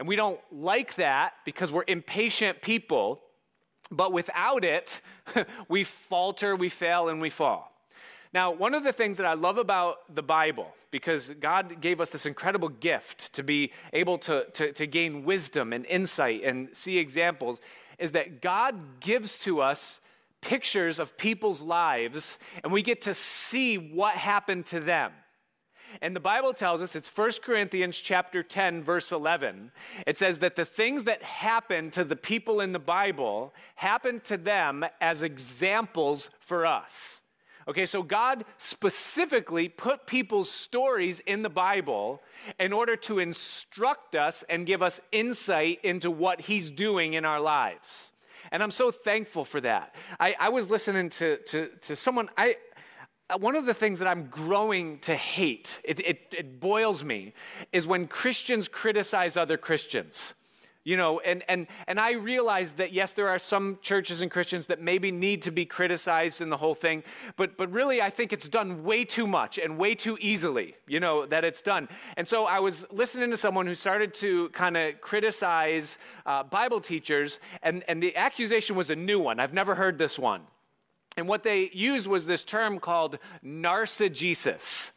And 0.00 0.08
we 0.08 0.16
don't 0.16 0.40
like 0.50 0.96
that 0.96 1.34
because 1.44 1.70
we're 1.70 1.84
impatient 1.86 2.60
people 2.60 3.22
but 3.90 4.12
without 4.12 4.64
it 4.64 5.00
we 5.68 5.84
falter 5.84 6.54
we 6.56 6.68
fail 6.68 7.08
and 7.08 7.20
we 7.20 7.30
fall 7.30 7.72
now, 8.32 8.50
one 8.50 8.74
of 8.74 8.84
the 8.84 8.92
things 8.92 9.16
that 9.16 9.26
I 9.26 9.32
love 9.34 9.56
about 9.56 10.14
the 10.14 10.22
Bible, 10.22 10.74
because 10.90 11.30
God 11.40 11.80
gave 11.80 12.00
us 12.00 12.10
this 12.10 12.26
incredible 12.26 12.68
gift 12.68 13.32
to 13.34 13.42
be 13.42 13.72
able 13.92 14.18
to, 14.18 14.44
to, 14.52 14.72
to, 14.72 14.86
gain 14.86 15.24
wisdom 15.24 15.72
and 15.72 15.86
insight 15.86 16.44
and 16.44 16.68
see 16.74 16.98
examples, 16.98 17.60
is 17.98 18.12
that 18.12 18.42
God 18.42 19.00
gives 19.00 19.38
to 19.38 19.62
us 19.62 20.02
pictures 20.42 20.98
of 20.98 21.16
people's 21.16 21.62
lives 21.62 22.38
and 22.62 22.72
we 22.72 22.82
get 22.82 23.02
to 23.02 23.14
see 23.14 23.76
what 23.76 24.14
happened 24.14 24.66
to 24.66 24.80
them. 24.80 25.12
And 26.00 26.14
the 26.14 26.20
Bible 26.20 26.52
tells 26.52 26.82
us, 26.82 26.96
it's 26.96 27.14
1 27.14 27.30
Corinthians 27.42 27.96
chapter 27.96 28.42
10 28.42 28.82
verse 28.82 29.12
11. 29.12 29.72
It 30.06 30.18
says 30.18 30.38
that 30.40 30.56
the 30.56 30.64
things 30.64 31.04
that 31.04 31.22
happen 31.22 31.90
to 31.92 32.04
the 32.04 32.16
people 32.16 32.60
in 32.60 32.72
the 32.72 32.78
Bible 32.78 33.54
happen 33.74 34.20
to 34.20 34.36
them 34.36 34.84
as 35.00 35.22
examples 35.22 36.30
for 36.40 36.66
us. 36.66 37.20
Okay, 37.68 37.84
so 37.84 38.02
God 38.02 38.46
specifically 38.56 39.68
put 39.68 40.06
people's 40.06 40.50
stories 40.50 41.20
in 41.20 41.42
the 41.42 41.50
Bible 41.50 42.22
in 42.58 42.72
order 42.72 42.96
to 42.96 43.18
instruct 43.18 44.14
us 44.14 44.42
and 44.48 44.66
give 44.66 44.82
us 44.82 45.02
insight 45.12 45.80
into 45.82 46.10
what 46.10 46.40
He's 46.40 46.70
doing 46.70 47.12
in 47.12 47.26
our 47.26 47.40
lives. 47.40 48.10
And 48.50 48.62
I'm 48.62 48.70
so 48.70 48.90
thankful 48.90 49.44
for 49.44 49.60
that. 49.60 49.94
I, 50.18 50.34
I 50.40 50.48
was 50.48 50.70
listening 50.70 51.10
to, 51.10 51.36
to, 51.48 51.68
to 51.82 51.96
someone, 51.96 52.30
I, 52.38 52.56
one 53.36 53.56
of 53.56 53.66
the 53.66 53.74
things 53.74 53.98
that 53.98 54.08
I'm 54.08 54.26
growing 54.28 54.98
to 55.00 55.14
hate, 55.14 55.80
it, 55.84 56.00
it, 56.00 56.34
it 56.36 56.60
boils 56.60 57.04
me, 57.04 57.34
is 57.72 57.86
when 57.86 58.06
Christians 58.06 58.68
criticize 58.68 59.36
other 59.36 59.58
Christians. 59.58 60.34
You 60.84 60.96
know 60.96 61.20
and 61.20 61.42
and 61.48 61.66
and 61.86 62.00
i 62.00 62.12
realize 62.12 62.72
that 62.74 62.94
yes 62.94 63.12
there 63.12 63.28
are 63.28 63.38
some 63.38 63.78
churches 63.82 64.22
and 64.22 64.30
christians 64.30 64.68
that 64.68 64.80
maybe 64.80 65.10
need 65.10 65.42
to 65.42 65.50
be 65.50 65.66
criticized 65.66 66.40
in 66.40 66.48
the 66.48 66.56
whole 66.56 66.74
thing 66.74 67.02
but 67.36 67.58
but 67.58 67.70
really 67.70 68.00
i 68.00 68.08
think 68.08 68.32
it's 68.32 68.48
done 68.48 68.84
way 68.84 69.04
too 69.04 69.26
much 69.26 69.58
and 69.58 69.76
way 69.76 69.94
too 69.94 70.16
easily 70.18 70.76
you 70.86 70.98
know 70.98 71.26
that 71.26 71.44
it's 71.44 71.60
done. 71.60 71.90
And 72.16 72.26
so 72.26 72.46
i 72.46 72.58
was 72.58 72.86
listening 72.90 73.28
to 73.32 73.36
someone 73.36 73.66
who 73.66 73.74
started 73.74 74.14
to 74.14 74.48
kind 74.50 74.78
of 74.78 74.98
criticize 75.02 75.98
uh, 76.24 76.44
bible 76.44 76.80
teachers 76.80 77.38
and 77.62 77.84
and 77.86 78.02
the 78.02 78.16
accusation 78.16 78.74
was 78.74 78.88
a 78.88 78.96
new 78.96 79.20
one. 79.20 79.40
I've 79.40 79.52
never 79.52 79.74
heard 79.74 79.98
this 79.98 80.18
one 80.18 80.40
and 81.16 81.26
what 81.26 81.42
they 81.42 81.70
used 81.72 82.06
was 82.06 82.26
this 82.26 82.44
term 82.44 82.78
called 82.78 83.18
narcigesis 83.44 84.92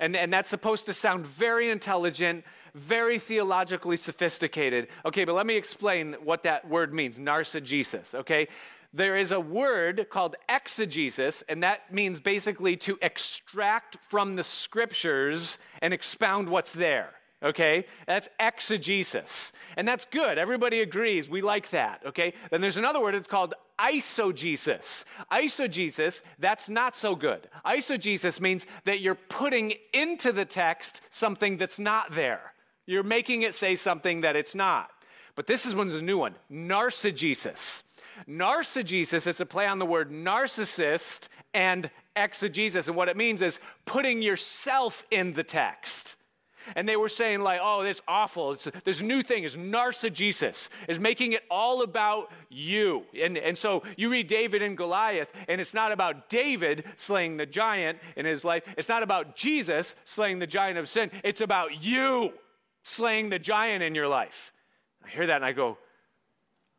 and, 0.00 0.16
and 0.16 0.32
that's 0.32 0.50
supposed 0.50 0.86
to 0.86 0.94
sound 0.94 1.26
very 1.26 1.70
intelligent, 1.70 2.44
very 2.74 3.18
theologically 3.18 3.98
sophisticated. 3.98 4.88
Okay, 5.04 5.24
but 5.24 5.34
let 5.34 5.46
me 5.46 5.56
explain 5.56 6.16
what 6.24 6.42
that 6.42 6.66
word 6.66 6.92
means 6.92 7.18
narcigesis, 7.18 8.14
okay? 8.14 8.48
There 8.92 9.16
is 9.16 9.30
a 9.30 9.38
word 9.38 10.08
called 10.10 10.34
exegesis, 10.48 11.44
and 11.48 11.62
that 11.62 11.92
means 11.92 12.18
basically 12.18 12.76
to 12.78 12.98
extract 13.02 13.98
from 14.00 14.34
the 14.34 14.42
scriptures 14.42 15.58
and 15.80 15.94
expound 15.94 16.48
what's 16.48 16.72
there 16.72 17.10
okay? 17.42 17.86
That's 18.06 18.28
exegesis. 18.38 19.52
And 19.76 19.86
that's 19.86 20.04
good. 20.06 20.38
Everybody 20.38 20.80
agrees. 20.80 21.28
We 21.28 21.40
like 21.40 21.70
that, 21.70 22.02
okay? 22.06 22.34
Then 22.50 22.60
there's 22.60 22.76
another 22.76 23.00
word, 23.00 23.14
it's 23.14 23.28
called 23.28 23.54
eisegesis. 23.78 25.04
Eisegesis, 25.32 26.22
that's 26.38 26.68
not 26.68 26.94
so 26.94 27.14
good. 27.14 27.48
Eisegesis 27.64 28.40
means 28.40 28.66
that 28.84 29.00
you're 29.00 29.14
putting 29.14 29.74
into 29.92 30.32
the 30.32 30.44
text 30.44 31.00
something 31.10 31.56
that's 31.56 31.78
not 31.78 32.12
there. 32.12 32.52
You're 32.86 33.02
making 33.02 33.42
it 33.42 33.54
say 33.54 33.76
something 33.76 34.22
that 34.22 34.36
it's 34.36 34.54
not. 34.54 34.90
But 35.36 35.46
this 35.46 35.64
is 35.64 35.74
one's 35.74 35.94
a 35.94 36.02
new 36.02 36.18
one 36.18 36.34
narcigesis. 36.50 37.82
Narcigesis 38.28 39.26
is 39.26 39.40
a 39.40 39.46
play 39.46 39.66
on 39.66 39.78
the 39.78 39.86
word 39.86 40.10
narcissist 40.10 41.28
and 41.54 41.90
exegesis. 42.16 42.88
And 42.88 42.96
what 42.96 43.08
it 43.08 43.16
means 43.16 43.40
is 43.40 43.60
putting 43.86 44.22
yourself 44.22 45.04
in 45.10 45.32
the 45.32 45.44
text. 45.44 46.16
And 46.76 46.88
they 46.88 46.96
were 46.96 47.08
saying, 47.08 47.40
like, 47.40 47.60
oh, 47.62 47.82
this 47.82 48.00
awful. 48.06 48.52
It's, 48.52 48.68
this 48.84 49.00
new 49.02 49.22
thing 49.22 49.44
is 49.44 49.56
narcigesis, 49.56 50.68
is 50.88 50.98
making 50.98 51.32
it 51.32 51.42
all 51.50 51.82
about 51.82 52.30
you. 52.48 53.04
And, 53.20 53.36
and 53.38 53.56
so 53.56 53.82
you 53.96 54.10
read 54.10 54.28
David 54.28 54.62
and 54.62 54.76
Goliath, 54.76 55.30
and 55.48 55.60
it's 55.60 55.74
not 55.74 55.92
about 55.92 56.28
David 56.28 56.84
slaying 56.96 57.36
the 57.36 57.46
giant 57.46 57.98
in 58.16 58.26
his 58.26 58.44
life. 58.44 58.62
It's 58.76 58.88
not 58.88 59.02
about 59.02 59.36
Jesus 59.36 59.94
slaying 60.04 60.38
the 60.38 60.46
giant 60.46 60.78
of 60.78 60.88
sin. 60.88 61.10
It's 61.24 61.40
about 61.40 61.84
you 61.84 62.32
slaying 62.82 63.30
the 63.30 63.38
giant 63.38 63.82
in 63.82 63.94
your 63.94 64.08
life. 64.08 64.52
I 65.04 65.08
hear 65.08 65.26
that 65.26 65.36
and 65.36 65.44
I 65.44 65.52
go, 65.52 65.78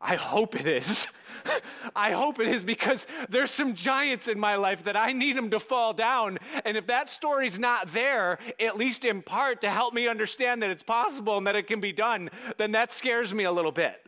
I 0.00 0.16
hope 0.16 0.58
it 0.58 0.66
is. 0.66 1.06
I 1.96 2.12
hope 2.12 2.40
it 2.40 2.48
is 2.48 2.64
because 2.64 3.06
there's 3.28 3.50
some 3.50 3.74
giants 3.74 4.28
in 4.28 4.38
my 4.38 4.56
life 4.56 4.84
that 4.84 4.96
I 4.96 5.12
need 5.12 5.36
them 5.36 5.50
to 5.50 5.60
fall 5.60 5.92
down. 5.92 6.38
And 6.64 6.76
if 6.76 6.86
that 6.86 7.10
story's 7.10 7.58
not 7.58 7.92
there, 7.92 8.38
at 8.60 8.76
least 8.76 9.04
in 9.04 9.22
part 9.22 9.60
to 9.62 9.70
help 9.70 9.94
me 9.94 10.08
understand 10.08 10.62
that 10.62 10.70
it's 10.70 10.82
possible 10.82 11.38
and 11.38 11.46
that 11.46 11.56
it 11.56 11.66
can 11.66 11.80
be 11.80 11.92
done, 11.92 12.30
then 12.58 12.72
that 12.72 12.92
scares 12.92 13.34
me 13.34 13.44
a 13.44 13.52
little 13.52 13.72
bit. 13.72 13.98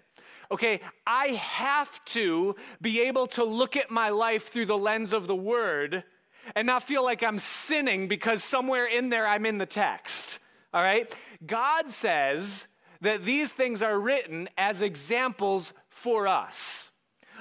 Okay, 0.50 0.80
I 1.06 1.28
have 1.28 2.04
to 2.06 2.54
be 2.80 3.00
able 3.00 3.26
to 3.28 3.44
look 3.44 3.76
at 3.76 3.90
my 3.90 4.10
life 4.10 4.48
through 4.48 4.66
the 4.66 4.78
lens 4.78 5.12
of 5.12 5.26
the 5.26 5.34
word 5.34 6.04
and 6.54 6.66
not 6.66 6.82
feel 6.82 7.02
like 7.02 7.22
I'm 7.22 7.38
sinning 7.38 8.08
because 8.08 8.44
somewhere 8.44 8.86
in 8.86 9.08
there 9.08 9.26
I'm 9.26 9.46
in 9.46 9.58
the 9.58 9.66
text. 9.66 10.38
All 10.72 10.82
right? 10.82 11.12
God 11.46 11.90
says 11.90 12.66
that 13.00 13.24
these 13.24 13.52
things 13.52 13.82
are 13.82 13.98
written 13.98 14.48
as 14.58 14.82
examples 14.82 15.72
for 15.88 16.26
us. 16.26 16.90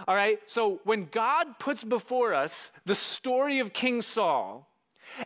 All 0.07 0.15
right? 0.15 0.39
So 0.45 0.81
when 0.83 1.05
God 1.05 1.59
puts 1.59 1.83
before 1.83 2.33
us 2.33 2.71
the 2.85 2.95
story 2.95 3.59
of 3.59 3.73
King 3.73 4.01
Saul, 4.01 4.69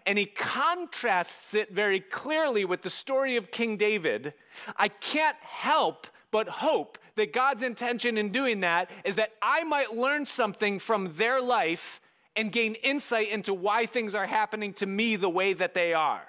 and 0.06 0.18
he 0.18 0.26
contrasts 0.26 1.54
it 1.54 1.72
very 1.72 2.00
clearly 2.00 2.66
with 2.66 2.82
the 2.82 2.90
story 2.90 3.38
of 3.38 3.52
King 3.52 3.78
David, 3.78 4.34
I 4.76 4.88
can't 4.88 5.38
help 5.42 6.08
but 6.32 6.48
hope 6.50 6.98
that 7.16 7.34
God's 7.34 7.64
intention 7.64 8.18
in 8.18 8.30
doing 8.30 8.62
that 8.62 8.90
is 9.06 9.16
that 9.16 9.32
I 9.42 9.64
might 9.64 9.96
learn 9.96 10.26
something 10.26 10.80
from 10.80 11.14
their 11.16 11.42
life 11.42 12.02
and 12.36 12.52
gain 12.52 12.76
insight 12.76 13.30
into 13.30 13.54
why 13.54 13.86
things 13.86 14.14
are 14.14 14.28
happening 14.28 14.74
to 14.74 14.86
me 14.86 15.16
the 15.16 15.30
way 15.30 15.54
that 15.54 15.74
they 15.74 15.94
are. 15.94 16.22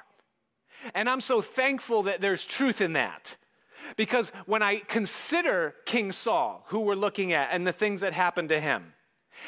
And 0.95 1.09
I'm 1.09 1.21
so 1.21 1.43
thankful 1.43 2.05
that 2.05 2.21
there's 2.21 2.45
truth 2.45 2.81
in 2.81 2.95
that. 2.95 3.37
Because 3.97 4.31
when 4.47 4.63
I 4.63 4.79
consider 4.79 5.75
King 5.85 6.13
Saul, 6.13 6.65
who 6.69 6.81
we're 6.81 6.95
looking 6.95 7.33
at, 7.33 7.49
and 7.53 7.67
the 7.67 7.73
things 7.73 8.01
that 8.01 8.13
happened 8.13 8.49
to 8.51 8.61
him, 8.61 8.93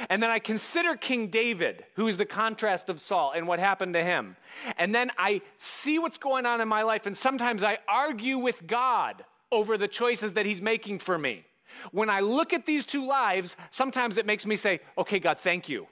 and 0.09 0.23
then 0.23 0.31
I 0.31 0.39
consider 0.39 0.97
King 0.97 1.29
David, 1.29 1.85
who 1.97 2.07
is 2.07 2.17
the 2.17 2.27
contrast 2.27 2.89
of 2.89 3.01
Saul 3.01 3.33
and 3.35 3.49
what 3.49 3.59
happened 3.59 3.95
to 3.95 4.05
him, 4.05 4.37
and 4.79 4.95
then 4.95 5.11
I 5.19 5.43
see 5.59 5.99
what's 5.99 6.19
going 6.19 6.47
on 6.47 6.61
in 6.61 6.69
my 6.69 6.83
life, 6.83 7.07
and 7.07 7.17
sometimes 7.17 7.63
I 7.63 7.79
argue 7.89 8.39
with 8.39 8.67
God 8.67 9.25
over 9.53 9.77
the 9.77 9.89
choices 9.89 10.35
that 10.35 10.47
He's 10.47 10.63
making 10.63 11.01
for 11.01 11.19
me. 11.19 11.45
When 11.93 12.11
I 12.11 12.21
look 12.21 12.53
at 12.53 12.67
these 12.67 12.85
two 12.85 13.07
lives, 13.07 13.57
sometimes 13.71 14.17
it 14.17 14.27
makes 14.27 14.47
me 14.47 14.57
say, 14.57 14.81
okay, 14.99 15.19
God, 15.19 15.39
thank 15.39 15.69
you. 15.69 15.87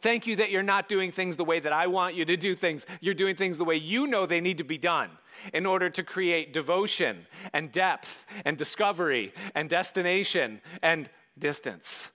Thank 0.00 0.26
you 0.26 0.36
that 0.36 0.50
you're 0.50 0.62
not 0.62 0.88
doing 0.88 1.10
things 1.10 1.36
the 1.36 1.44
way 1.44 1.58
that 1.58 1.72
I 1.72 1.86
want 1.86 2.14
you 2.14 2.24
to 2.26 2.36
do 2.36 2.54
things. 2.54 2.84
You're 3.00 3.14
doing 3.14 3.34
things 3.34 3.56
the 3.56 3.64
way 3.64 3.76
you 3.76 4.06
know 4.06 4.26
they 4.26 4.42
need 4.42 4.58
to 4.58 4.64
be 4.64 4.78
done 4.78 5.10
in 5.54 5.64
order 5.64 5.88
to 5.90 6.02
create 6.02 6.52
devotion 6.52 7.26
and 7.52 7.72
depth 7.72 8.26
and 8.44 8.58
discovery 8.58 9.32
and 9.54 9.70
destination 9.70 10.60
and 10.82 11.08
distance. 11.38 12.10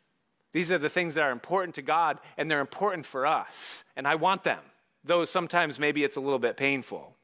These 0.54 0.72
are 0.72 0.78
the 0.78 0.90
things 0.90 1.16
that 1.16 1.24
are 1.24 1.32
important 1.32 1.76
to 1.76 1.82
God 1.82 2.20
and 2.38 2.52
they're 2.52 2.62
important 2.62 3.06
for 3.06 3.26
us. 3.26 3.84
And 3.96 4.08
I 4.08 4.16
want 4.16 4.44
them, 4.44 4.60
though 5.04 5.26
sometimes 5.26 5.80
maybe 5.80 6.04
it's 6.04 6.18
a 6.18 6.22
little 6.22 6.40
bit 6.40 6.58
painful. 6.58 7.16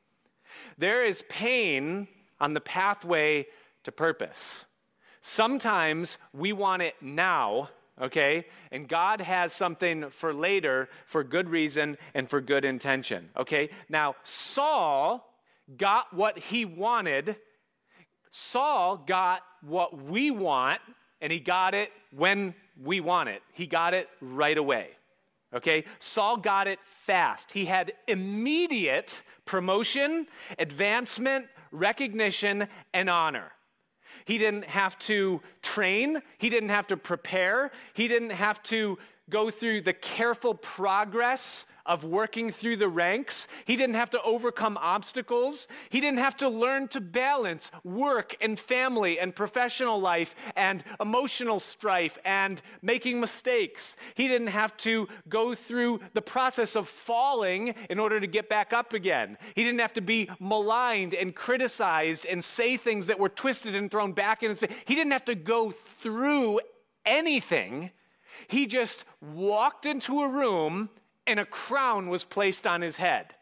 There 0.77 1.05
is 1.05 1.23
pain 1.29 2.07
on 2.39 2.53
the 2.53 2.61
pathway 2.61 3.47
to 3.83 3.91
purpose. 3.91 4.65
Sometimes 5.21 6.17
we 6.33 6.53
want 6.53 6.81
it 6.81 6.95
now 7.01 7.69
okay? 8.01 8.45
And 8.71 8.87
God 8.87 9.21
has 9.21 9.53
something 9.53 10.09
for 10.09 10.33
later 10.33 10.89
for 11.05 11.23
good 11.23 11.49
reason 11.49 11.97
and 12.13 12.29
for 12.29 12.41
good 12.41 12.65
intention, 12.65 13.29
okay? 13.37 13.69
Now, 13.89 14.15
Saul 14.23 15.27
got 15.75 16.13
what 16.13 16.37
he 16.37 16.65
wanted. 16.65 17.37
Saul 18.31 18.97
got 18.97 19.41
what 19.61 20.01
we 20.01 20.31
want, 20.31 20.79
and 21.21 21.31
he 21.31 21.39
got 21.39 21.73
it 21.73 21.91
when 22.15 22.53
we 22.81 22.99
want 22.99 23.29
it. 23.29 23.41
He 23.53 23.67
got 23.67 23.93
it 23.93 24.07
right 24.21 24.57
away. 24.57 24.89
Okay? 25.53 25.85
Saul 25.99 26.37
got 26.37 26.67
it 26.67 26.79
fast. 26.83 27.51
He 27.51 27.65
had 27.65 27.93
immediate 28.07 29.23
promotion, 29.45 30.27
advancement, 30.59 31.47
recognition, 31.71 32.67
and 32.93 33.09
honor. 33.09 33.51
He 34.25 34.37
didn't 34.37 34.65
have 34.65 34.97
to 34.99 35.41
train, 35.61 36.21
he 36.37 36.49
didn't 36.49 36.69
have 36.69 36.87
to 36.87 36.97
prepare, 36.97 37.71
he 37.93 38.07
didn't 38.07 38.31
have 38.31 38.61
to 38.63 38.97
go 39.29 39.49
through 39.49 39.81
the 39.81 39.93
careful 39.93 40.53
progress 40.53 41.65
of 41.87 42.03
working 42.03 42.51
through 42.51 42.77
the 42.77 42.87
ranks. 42.87 43.47
He 43.65 43.75
didn't 43.75 43.95
have 43.95 44.09
to 44.11 44.21
overcome 44.21 44.77
obstacles. 44.79 45.67
He 45.89 46.01
didn't 46.01 46.19
have 46.19 46.37
to 46.37 46.49
learn 46.49 46.87
to 46.89 47.01
balance 47.01 47.71
work 47.83 48.35
and 48.41 48.59
family 48.59 49.19
and 49.19 49.35
professional 49.35 49.99
life 49.99 50.35
and 50.55 50.83
emotional 50.99 51.59
strife 51.59 52.17
and 52.25 52.61
making 52.81 53.19
mistakes. 53.19 53.95
He 54.15 54.27
didn't 54.27 54.47
have 54.47 54.75
to 54.77 55.07
go 55.29 55.55
through 55.55 56.01
the 56.13 56.21
process 56.21 56.75
of 56.75 56.87
falling 56.87 57.73
in 57.89 57.99
order 57.99 58.19
to 58.19 58.27
get 58.27 58.49
back 58.49 58.73
up 58.73 58.93
again. 58.93 59.37
He 59.55 59.63
didn't 59.63 59.79
have 59.79 59.93
to 59.93 60.01
be 60.01 60.29
maligned 60.39 61.13
and 61.13 61.33
criticized 61.33 62.25
and 62.25 62.43
say 62.43 62.77
things 62.77 63.07
that 63.07 63.19
were 63.19 63.29
twisted 63.29 63.75
and 63.75 63.89
thrown 63.89 64.11
back 64.11 64.43
in 64.43 64.49
his 64.49 64.59
face. 64.59 64.71
He 64.85 64.95
didn't 64.95 65.11
have 65.13 65.25
to 65.25 65.35
go 65.35 65.71
through 65.71 66.59
anything. 67.05 67.91
He 68.47 68.65
just 68.65 69.05
walked 69.21 69.85
into 69.85 70.21
a 70.21 70.27
room 70.27 70.89
and 71.27 71.39
a 71.39 71.45
crown 71.45 72.09
was 72.09 72.23
placed 72.23 72.65
on 72.65 72.81
his 72.81 72.97
head. 72.97 73.35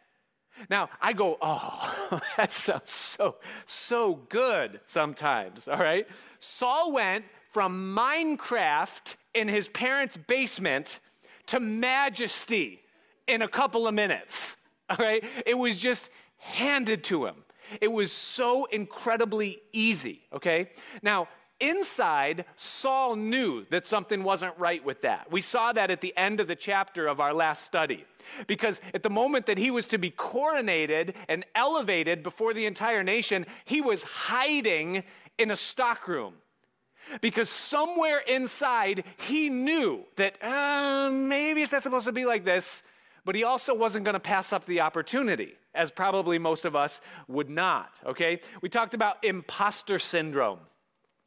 Now, 0.70 0.90
I 1.02 1.14
go, 1.14 1.38
oh, 1.42 2.22
that 2.38 2.52
sounds 2.52 2.92
so, 2.92 3.36
so 3.66 4.16
good 4.30 4.80
sometimes, 4.86 5.68
all 5.68 5.78
right? 5.78 6.08
Saul 6.40 6.92
went 6.92 7.26
from 7.52 7.96
Minecraft 7.96 9.16
in 9.34 9.48
his 9.48 9.68
parents' 9.68 10.18
basement 10.18 11.00
to 11.48 11.60
majesty 11.60 12.82
in 13.28 13.42
a 13.42 13.48
couple 13.48 13.88
of 13.88 13.94
minutes, 13.94 14.58
all 14.90 14.98
right? 14.98 15.24
It 15.46 15.58
was 15.58 15.78
just 15.78 16.10
handed 16.38 17.04
to 17.06 17.26
him. 17.26 17.36
It 17.82 17.92
was 17.92 18.12
so 18.12 18.66
incredibly 18.66 19.60
easy, 19.74 20.22
okay? 20.32 20.70
Now, 21.02 21.28
Inside, 21.62 22.44
Saul 22.58 23.16
knew 23.16 23.66
that 23.70 23.86
something 23.86 24.24
wasn't 24.24 24.58
right 24.58 24.84
with 24.84 25.04
that. 25.04 25.32
We 25.32 25.40
saw 25.40 25.72
that 25.72 25.90
at 25.90 26.02
the 26.02 26.16
end 26.18 26.42
of 26.42 26.48
the 26.48 26.56
chapter 26.56 27.08
of 27.08 27.22
our 27.22 27.34
last 27.34 27.64
study. 27.64 28.04
Because 28.46 28.82
at 28.94 29.04
the 29.04 29.10
moment 29.10 29.46
that 29.46 29.58
he 29.58 29.72
was 29.72 29.88
to 29.88 29.98
be 29.98 30.12
coronated 30.12 31.16
and 31.30 31.46
elevated 31.56 32.24
before 32.24 32.54
the 32.54 32.66
entire 32.66 33.04
nation, 33.04 33.46
he 33.64 33.80
was 33.80 34.04
hiding 34.04 35.04
in 35.38 35.50
a 35.50 35.56
stockroom. 35.56 36.34
Because 37.22 37.50
somewhere 37.50 38.20
inside, 38.20 39.06
he 39.18 39.50
knew 39.50 40.04
that 40.18 40.44
uh, 40.44 41.10
maybe 41.10 41.62
it's 41.62 41.72
not 41.72 41.84
supposed 41.84 42.06
to 42.06 42.12
be 42.12 42.26
like 42.26 42.44
this, 42.44 42.84
but 43.24 43.36
he 43.36 43.44
also 43.44 43.74
wasn't 43.74 44.04
going 44.04 44.14
to 44.14 44.20
pass 44.20 44.52
up 44.52 44.66
the 44.66 44.82
opportunity, 44.82 45.54
as 45.74 45.90
probably 45.90 46.38
most 46.38 46.66
of 46.66 46.76
us 46.76 47.00
would 47.30 47.50
not. 47.50 48.00
Okay? 48.06 48.42
We 48.62 48.68
talked 48.68 48.94
about 48.94 49.24
imposter 49.24 50.00
syndrome 50.00 50.60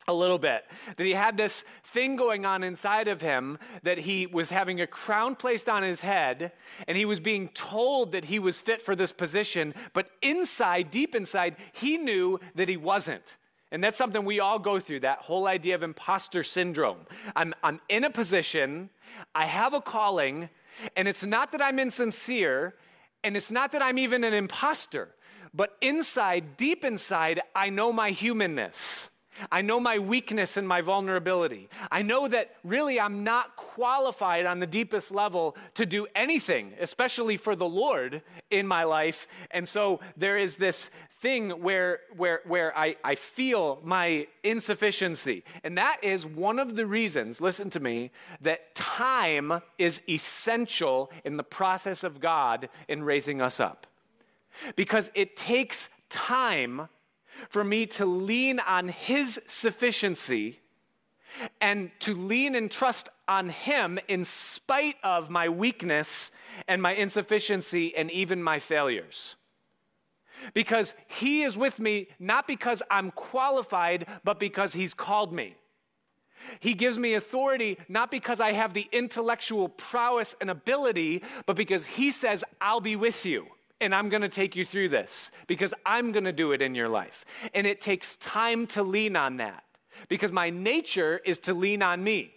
a 0.09 0.13
little 0.13 0.39
bit. 0.39 0.65
That 0.97 1.05
he 1.05 1.13
had 1.13 1.37
this 1.37 1.65
thing 1.85 2.17
going 2.17 2.45
on 2.45 2.65
inside 2.65 3.07
of 3.07 3.21
him, 3.21 3.59
that 3.83 3.99
he 3.99 4.27
was 4.27 4.51
having 4.51 4.81
a 4.81 4.87
crown 4.87 5.37
placed 5.37 5.69
on 5.69 5.83
his 5.83 6.01
head, 6.01 6.53
and 6.89 6.97
he 6.97 7.05
was 7.05 7.21
being 7.21 7.51
told 7.51 8.13
that 8.13 8.25
he 8.25 8.39
was 8.39 8.59
fit 8.59 8.83
for 8.83 8.97
this 8.97 9.13
position, 9.13 9.75
but 9.93 10.11
inside, 10.23 10.91
deep 10.91 11.15
inside, 11.15 11.57
he 11.73 11.99
knew 11.99 12.41
that 12.55 12.69
he 12.69 12.77
wasn't. 12.77 13.37
And 13.71 13.85
that's 13.85 13.99
something 13.99 14.25
we 14.25 14.41
all 14.41 14.59
go 14.59 14.81
through 14.81 15.01
that 15.01 15.19
whole 15.19 15.47
idea 15.47 15.75
of 15.75 15.83
imposter 15.83 16.43
syndrome. 16.43 17.01
I'm, 17.37 17.55
I'm 17.63 17.81
in 17.91 18.05
a 18.05 18.11
position, 18.11 18.89
I 19.35 19.45
have 19.45 19.75
a 19.75 19.81
calling, 19.83 20.49
and 20.97 21.07
it's 21.07 21.25
not 21.25 21.53
that 21.53 21.61
I'm 21.61 21.79
insincere, 21.79 22.75
and 23.23 23.37
it's 23.37 23.51
not 23.51 23.73
that 23.73 23.83
I'm 23.83 23.99
even 23.99 24.25
an 24.25 24.33
imposter, 24.33 25.11
but 25.53 25.77
inside, 25.83 26.57
deep 26.57 26.85
inside, 26.85 27.43
I 27.55 27.69
know 27.69 27.93
my 27.93 28.11
humanness. 28.11 29.11
I 29.51 29.63
know 29.63 29.81
my 29.81 29.99
weakness 29.99 30.57
and 30.57 30.67
my 30.67 30.81
vulnerability. 30.81 31.69
I 31.91 32.03
know 32.03 32.29
that 32.29 32.57
really 32.65 33.01
I'm 33.01 33.25
not 33.25 33.57
qualified 33.57 34.47
on 34.47 34.61
the 34.61 34.67
deepest 34.67 35.11
level 35.11 35.57
to 35.75 35.87
do 35.87 36.07
anything, 36.15 36.73
especially 36.81 37.37
for 37.37 37.55
the 37.57 37.69
Lord 37.69 38.23
in 38.51 38.67
my 38.67 38.85
life. 38.85 39.27
And 39.51 39.69
so 39.69 40.01
there 40.17 40.39
is 40.39 40.57
this 40.57 40.91
thing 41.21 41.51
where, 41.63 42.01
where, 42.17 42.41
where 42.47 42.77
I, 42.77 42.97
I 43.03 43.15
feel 43.17 43.81
my 43.83 44.27
insufficiency. 44.45 45.45
And 45.65 45.77
that 45.77 45.99
is 46.03 46.25
one 46.25 46.59
of 46.59 46.77
the 46.77 46.87
reasons, 46.87 47.41
listen 47.41 47.71
to 47.71 47.81
me, 47.81 48.11
that 48.41 48.75
time 48.75 49.61
is 49.79 50.01
essential 50.09 51.11
in 51.25 51.37
the 51.37 51.43
process 51.43 52.05
of 52.05 52.21
God 52.21 52.69
in 52.87 53.03
raising 53.03 53.41
us 53.41 53.59
up. 53.59 53.87
Because 54.77 55.11
it 55.15 55.37
takes 55.37 55.89
time 56.09 56.89
for 57.49 57.65
me 57.65 57.87
to 57.87 58.07
lean 58.07 58.61
on 58.61 58.89
His 58.89 59.41
sufficiency 59.47 60.61
and 61.61 61.91
to 62.01 62.15
lean 62.15 62.55
and 62.55 62.71
trust 62.71 63.09
on 63.27 63.49
Him 63.49 63.99
in 64.09 64.25
spite 64.25 64.97
of 65.03 65.31
my 65.31 65.49
weakness 65.49 66.31
and 66.67 66.81
my 66.83 66.95
insufficiency 66.95 67.95
and 67.97 68.11
even 68.11 68.43
my 68.43 68.59
failures. 68.59 69.37
Because 70.55 70.95
He 71.07 71.43
is 71.43 71.57
with 71.57 71.79
me 71.79 72.09
not 72.19 72.47
because 72.47 72.83
I'm 72.91 73.11
qualified, 73.11 74.07
but 74.25 74.39
because 74.39 74.73
He's 74.73 74.95
called 74.95 75.33
me. 75.33 75.57
He 76.61 76.75
gives 76.75 76.99
me 76.99 77.15
authority 77.15 77.79
not 77.89 78.11
because 78.11 78.41
I 78.41 78.53
have 78.53 78.73
the 78.73 78.89
intellectual 78.93 79.69
prowess 79.69 80.35
and 80.41 80.51
ability, 80.51 81.23
but 81.47 81.57
because 81.57 81.85
He 81.85 82.11
says, 82.11 82.45
I'll 82.61 82.81
be 82.81 82.97
with 82.97 83.27
you 83.27 83.47
and 83.81 83.95
I'm 83.95 84.09
going 84.09 84.23
to 84.23 84.29
take 84.29 84.57
you 84.57 84.65
through 84.65 84.89
this 84.89 85.31
because 85.47 85.73
I'm 85.87 86.13
going 86.13 86.25
to 86.25 86.33
do 86.33 86.53
it 86.53 86.63
in 86.63 86.75
your 86.75 86.89
life. 86.89 87.25
And 87.55 87.67
it 87.67 87.81
takes 87.81 88.17
time 88.17 88.67
to 88.69 88.83
lean 88.83 89.17
on 89.17 89.37
that 89.39 89.65
because 90.09 90.33
my 90.33 90.51
nature 90.51 91.21
is 91.25 91.39
to 91.39 91.55
lean 91.55 91.83
on 91.83 92.03
me. 92.03 92.33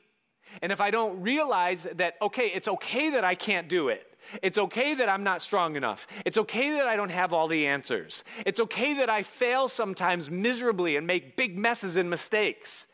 And 0.61 0.71
if 0.71 0.81
I 0.81 0.91
don't 0.91 1.21
realize 1.21 1.87
that, 1.95 2.15
okay, 2.21 2.47
it's 2.47 2.67
okay 2.67 3.11
that 3.11 3.23
I 3.23 3.35
can't 3.35 3.67
do 3.67 3.89
it. 3.89 4.07
It's 4.41 4.57
okay 4.57 4.93
that 4.93 5.09
I'm 5.09 5.23
not 5.23 5.41
strong 5.41 5.75
enough. 5.75 6.07
It's 6.25 6.37
okay 6.37 6.71
that 6.71 6.87
I 6.87 6.95
don't 6.95 7.09
have 7.09 7.33
all 7.33 7.47
the 7.47 7.65
answers. 7.67 8.23
It's 8.45 8.59
okay 8.59 8.93
that 8.95 9.09
I 9.09 9.23
fail 9.23 9.67
sometimes 9.67 10.29
miserably 10.29 10.95
and 10.95 11.07
make 11.07 11.35
big 11.35 11.57
messes 11.57 11.97
and 11.97 12.09
mistakes 12.09 12.87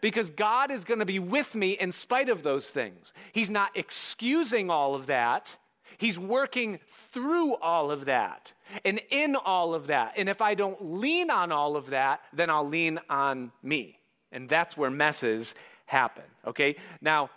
because 0.00 0.30
God 0.30 0.70
is 0.70 0.84
going 0.84 1.00
to 1.00 1.06
be 1.06 1.18
with 1.18 1.54
me 1.54 1.72
in 1.72 1.92
spite 1.92 2.28
of 2.28 2.42
those 2.42 2.70
things. 2.70 3.12
He's 3.32 3.50
not 3.50 3.70
excusing 3.74 4.70
all 4.70 4.94
of 4.94 5.06
that. 5.06 5.56
He's 5.98 6.18
working 6.18 6.78
through 7.10 7.56
all 7.56 7.90
of 7.90 8.04
that 8.04 8.52
and 8.84 9.00
in 9.10 9.34
all 9.34 9.74
of 9.74 9.88
that. 9.88 10.14
And 10.16 10.28
if 10.28 10.40
I 10.40 10.54
don't 10.54 10.80
lean 10.80 11.30
on 11.30 11.50
all 11.50 11.76
of 11.76 11.90
that, 11.90 12.20
then 12.32 12.50
I'll 12.50 12.68
lean 12.68 13.00
on 13.10 13.50
me. 13.62 13.98
And 14.30 14.48
that's 14.48 14.76
where 14.76 14.90
messes 14.90 15.54
happen. 15.86 16.24
Okay? 16.46 16.76
Now, 17.00 17.30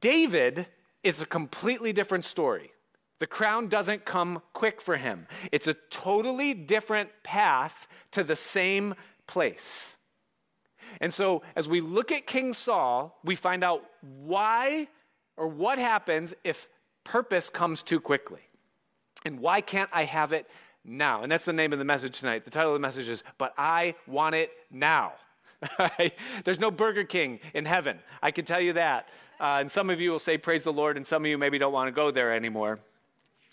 David 0.00 0.66
is 1.02 1.20
a 1.20 1.26
completely 1.26 1.92
different 1.92 2.26
story. 2.26 2.70
The 3.18 3.26
crown 3.26 3.68
doesn't 3.68 4.04
come 4.04 4.42
quick 4.52 4.82
for 4.82 4.96
him, 4.96 5.26
it's 5.50 5.66
a 5.66 5.74
totally 5.90 6.52
different 6.52 7.10
path 7.22 7.88
to 8.10 8.22
the 8.22 8.36
same 8.36 8.94
place. 9.26 9.96
And 11.00 11.12
so, 11.12 11.42
as 11.56 11.68
we 11.68 11.80
look 11.80 12.12
at 12.12 12.26
King 12.26 12.52
Saul, 12.52 13.18
we 13.24 13.34
find 13.34 13.64
out 13.64 13.84
why 14.00 14.88
or 15.36 15.48
what 15.48 15.78
happens 15.78 16.34
if 16.44 16.68
purpose 17.06 17.48
comes 17.48 17.82
too 17.82 18.00
quickly. 18.00 18.40
And 19.24 19.40
why 19.40 19.60
can't 19.60 19.88
I 19.92 20.04
have 20.04 20.32
it 20.32 20.46
now? 20.84 21.22
And 21.22 21.30
that's 21.30 21.44
the 21.44 21.52
name 21.52 21.72
of 21.72 21.78
the 21.78 21.84
message 21.84 22.18
tonight. 22.18 22.44
The 22.44 22.50
title 22.50 22.70
of 22.70 22.74
the 22.74 22.86
message 22.86 23.08
is, 23.08 23.22
But 23.38 23.54
I 23.56 23.94
Want 24.06 24.34
It 24.34 24.50
Now. 24.70 25.12
There's 26.44 26.60
no 26.60 26.70
Burger 26.70 27.04
King 27.04 27.38
in 27.54 27.64
heaven. 27.64 28.00
I 28.22 28.32
can 28.32 28.44
tell 28.44 28.60
you 28.60 28.74
that. 28.74 29.08
Uh, 29.38 29.58
and 29.60 29.70
some 29.70 29.88
of 29.88 30.00
you 30.00 30.10
will 30.10 30.18
say, 30.18 30.36
Praise 30.36 30.64
the 30.64 30.72
Lord, 30.72 30.96
and 30.96 31.06
some 31.06 31.24
of 31.24 31.30
you 31.30 31.38
maybe 31.38 31.58
don't 31.58 31.72
want 31.72 31.88
to 31.88 31.92
go 31.92 32.10
there 32.10 32.34
anymore. 32.34 32.80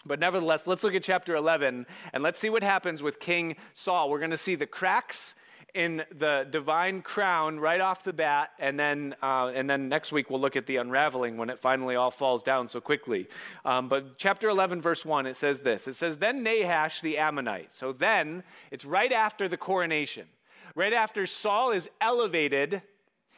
But 0.05 0.19
nevertheless, 0.19 0.67
let's 0.67 0.83
look 0.83 0.95
at 0.95 1.03
chapter 1.03 1.35
11 1.35 1.85
and 2.11 2.23
let's 2.23 2.39
see 2.39 2.49
what 2.49 2.63
happens 2.63 3.01
with 3.01 3.19
King 3.19 3.55
Saul. 3.73 4.09
We're 4.09 4.19
going 4.19 4.31
to 4.31 4.37
see 4.37 4.55
the 4.55 4.65
cracks 4.67 5.35
in 5.73 6.03
the 6.17 6.47
divine 6.51 7.01
crown 7.01 7.59
right 7.59 7.81
off 7.81 8.03
the 8.03 8.13
bat, 8.13 8.51
and 8.59 8.79
then 8.79 9.15
uh, 9.23 9.51
and 9.55 9.69
then 9.69 9.89
next 9.89 10.11
week 10.11 10.29
we'll 10.29 10.39
look 10.39 10.55
at 10.55 10.67
the 10.67 10.77
unraveling 10.77 11.37
when 11.37 11.49
it 11.49 11.59
finally 11.59 11.95
all 11.95 12.11
falls 12.11 12.43
down 12.43 12.67
so 12.67 12.79
quickly. 12.79 13.27
Um, 13.65 13.89
but 13.89 14.17
chapter 14.17 14.49
11, 14.49 14.81
verse 14.81 15.03
1, 15.03 15.25
it 15.25 15.35
says 15.35 15.61
this. 15.61 15.87
It 15.87 15.95
says, 15.95 16.17
"Then 16.17 16.43
Nahash 16.43 17.01
the 17.01 17.17
Ammonite." 17.17 17.73
So 17.73 17.91
then 17.91 18.43
it's 18.71 18.85
right 18.85 19.11
after 19.11 19.47
the 19.47 19.57
coronation, 19.57 20.27
right 20.75 20.93
after 20.93 21.25
Saul 21.25 21.71
is 21.71 21.89
elevated 21.99 22.81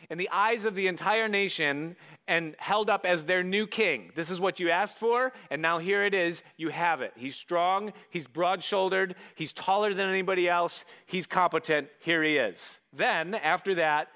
in 0.09 0.17
the 0.17 0.29
eyes 0.29 0.65
of 0.65 0.75
the 0.75 0.87
entire 0.87 1.27
nation 1.27 1.95
and 2.27 2.55
held 2.57 2.89
up 2.89 3.05
as 3.05 3.23
their 3.23 3.43
new 3.43 3.67
king. 3.67 4.11
This 4.15 4.29
is 4.29 4.39
what 4.39 4.59
you 4.59 4.69
asked 4.69 4.97
for, 4.97 5.31
and 5.49 5.61
now 5.61 5.77
here 5.77 6.03
it 6.03 6.13
is. 6.13 6.43
You 6.57 6.69
have 6.69 7.01
it. 7.01 7.13
He's 7.15 7.35
strong, 7.35 7.93
he's 8.09 8.27
broad 8.27 8.63
shouldered, 8.63 9.15
he's 9.35 9.53
taller 9.53 9.93
than 9.93 10.09
anybody 10.09 10.49
else, 10.49 10.85
he's 11.05 11.27
competent. 11.27 11.89
Here 11.99 12.23
he 12.23 12.37
is. 12.37 12.79
Then, 12.91 13.35
after 13.35 13.75
that, 13.75 14.09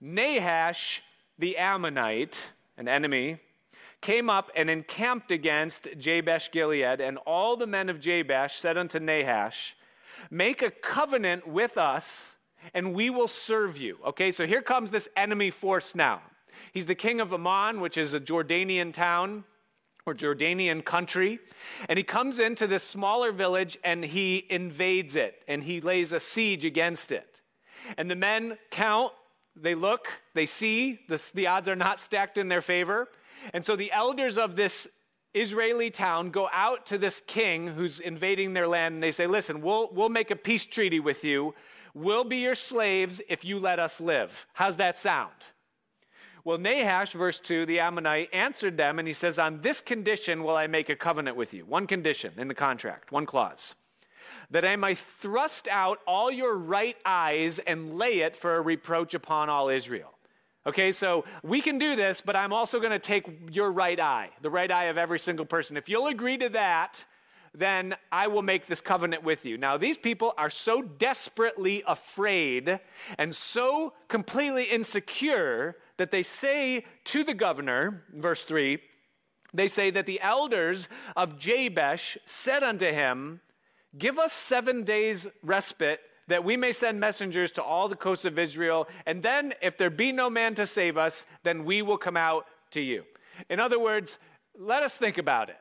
Nahash 0.00 1.02
the 1.38 1.56
Ammonite, 1.56 2.42
an 2.78 2.88
enemy, 2.88 3.38
came 4.00 4.30
up 4.30 4.50
and 4.54 4.70
encamped 4.70 5.30
against 5.30 5.88
Jabesh 5.98 6.50
Gilead, 6.50 7.00
and 7.00 7.18
all 7.26 7.56
the 7.56 7.66
men 7.66 7.88
of 7.88 8.00
Jabesh 8.00 8.58
said 8.58 8.78
unto 8.78 8.98
Nahash, 8.98 9.76
Make 10.30 10.62
a 10.62 10.70
covenant 10.70 11.46
with 11.46 11.76
us 11.76 12.36
and 12.74 12.94
we 12.94 13.10
will 13.10 13.28
serve 13.28 13.78
you. 13.78 13.98
Okay, 14.04 14.32
so 14.32 14.46
here 14.46 14.62
comes 14.62 14.90
this 14.90 15.08
enemy 15.16 15.50
force 15.50 15.94
now. 15.94 16.20
He's 16.72 16.86
the 16.86 16.94
king 16.94 17.20
of 17.20 17.32
Ammon, 17.32 17.80
which 17.80 17.96
is 17.96 18.14
a 18.14 18.20
Jordanian 18.20 18.92
town 18.92 19.44
or 20.04 20.14
Jordanian 20.14 20.84
country. 20.84 21.40
And 21.88 21.96
he 21.96 22.02
comes 22.02 22.38
into 22.38 22.66
this 22.66 22.84
smaller 22.84 23.32
village 23.32 23.76
and 23.84 24.04
he 24.04 24.46
invades 24.50 25.16
it 25.16 25.42
and 25.48 25.62
he 25.62 25.80
lays 25.80 26.12
a 26.12 26.20
siege 26.20 26.64
against 26.64 27.12
it. 27.12 27.40
And 27.96 28.10
the 28.10 28.16
men 28.16 28.58
count, 28.70 29.12
they 29.54 29.74
look, 29.74 30.08
they 30.34 30.46
see, 30.46 31.00
the, 31.08 31.22
the 31.34 31.46
odds 31.46 31.68
are 31.68 31.76
not 31.76 32.00
stacked 32.00 32.38
in 32.38 32.48
their 32.48 32.60
favor. 32.60 33.08
And 33.52 33.64
so 33.64 33.76
the 33.76 33.92
elders 33.92 34.38
of 34.38 34.56
this 34.56 34.88
Israeli 35.34 35.90
town 35.90 36.30
go 36.30 36.48
out 36.52 36.86
to 36.86 36.98
this 36.98 37.20
king 37.26 37.66
who's 37.66 38.00
invading 38.00 38.54
their 38.54 38.66
land 38.66 38.94
and 38.94 39.02
they 39.02 39.10
say, 39.10 39.26
Listen, 39.26 39.60
we'll, 39.60 39.90
we'll 39.92 40.08
make 40.08 40.30
a 40.30 40.36
peace 40.36 40.64
treaty 40.64 41.00
with 41.00 41.24
you 41.24 41.54
We'll 41.96 42.24
be 42.24 42.36
your 42.36 42.54
slaves 42.54 43.22
if 43.26 43.42
you 43.42 43.58
let 43.58 43.78
us 43.78 44.02
live. 44.02 44.46
How's 44.52 44.76
that 44.76 44.98
sound? 44.98 45.32
Well, 46.46 46.58
Nahash, 46.58 47.10
verse 47.10 47.40
2, 47.40 47.66
the 47.66 47.80
Ammonite, 47.80 48.32
answered 48.32 48.76
them 48.76 49.00
and 49.00 49.08
he 49.08 49.14
says, 49.14 49.36
On 49.36 49.62
this 49.62 49.80
condition 49.80 50.44
will 50.44 50.54
I 50.54 50.68
make 50.68 50.88
a 50.88 50.94
covenant 50.94 51.36
with 51.36 51.52
you. 51.52 51.64
One 51.64 51.88
condition 51.88 52.34
in 52.36 52.46
the 52.46 52.54
contract, 52.54 53.10
one 53.10 53.26
clause. 53.26 53.74
That 54.52 54.64
I 54.64 54.76
may 54.76 54.94
thrust 54.94 55.66
out 55.66 55.98
all 56.06 56.30
your 56.30 56.54
right 56.54 56.96
eyes 57.04 57.58
and 57.58 57.98
lay 57.98 58.20
it 58.20 58.36
for 58.36 58.54
a 58.54 58.60
reproach 58.60 59.12
upon 59.12 59.48
all 59.48 59.68
Israel. 59.68 60.14
Okay, 60.64 60.92
so 60.92 61.24
we 61.42 61.60
can 61.60 61.78
do 61.78 61.96
this, 61.96 62.20
but 62.20 62.36
I'm 62.36 62.52
also 62.52 62.78
going 62.78 62.92
to 62.92 63.00
take 63.00 63.26
your 63.50 63.72
right 63.72 63.98
eye, 63.98 64.30
the 64.40 64.50
right 64.50 64.70
eye 64.70 64.84
of 64.84 64.96
every 64.96 65.18
single 65.18 65.46
person. 65.46 65.76
If 65.76 65.88
you'll 65.88 66.06
agree 66.06 66.38
to 66.38 66.48
that, 66.50 67.04
then 67.56 67.96
I 68.12 68.28
will 68.28 68.42
make 68.42 68.66
this 68.66 68.80
covenant 68.80 69.24
with 69.24 69.44
you. 69.44 69.58
Now, 69.58 69.78
these 69.78 69.98
people 69.98 70.32
are 70.38 70.50
so 70.50 70.80
desperately 70.80 71.82
afraid 71.88 72.78
and 73.18 73.34
so 73.34 73.94
completely 74.06 74.62
insecure 74.62 75.74
that 75.98 76.10
they 76.10 76.22
say 76.22 76.84
to 77.04 77.24
the 77.24 77.34
governor, 77.34 78.04
verse 78.12 78.44
3, 78.44 78.78
they 79.54 79.68
say 79.68 79.90
that 79.90 80.06
the 80.06 80.20
elders 80.20 80.88
of 81.16 81.38
Jabesh 81.38 82.18
said 82.26 82.62
unto 82.62 82.86
him, 82.86 83.40
Give 83.96 84.18
us 84.18 84.32
seven 84.32 84.82
days' 84.84 85.26
respite 85.42 86.00
that 86.28 86.44
we 86.44 86.56
may 86.56 86.72
send 86.72 87.00
messengers 87.00 87.52
to 87.52 87.62
all 87.62 87.88
the 87.88 87.96
coasts 87.96 88.24
of 88.24 88.38
Israel, 88.38 88.88
and 89.06 89.22
then 89.22 89.54
if 89.62 89.78
there 89.78 89.90
be 89.90 90.12
no 90.12 90.28
man 90.28 90.54
to 90.56 90.66
save 90.66 90.98
us, 90.98 91.24
then 91.44 91.64
we 91.64 91.82
will 91.82 91.96
come 91.96 92.16
out 92.16 92.46
to 92.72 92.80
you. 92.80 93.04
In 93.48 93.60
other 93.60 93.78
words, 93.78 94.18
let 94.58 94.82
us 94.82 94.98
think 94.98 95.18
about 95.18 95.48
it 95.48 95.56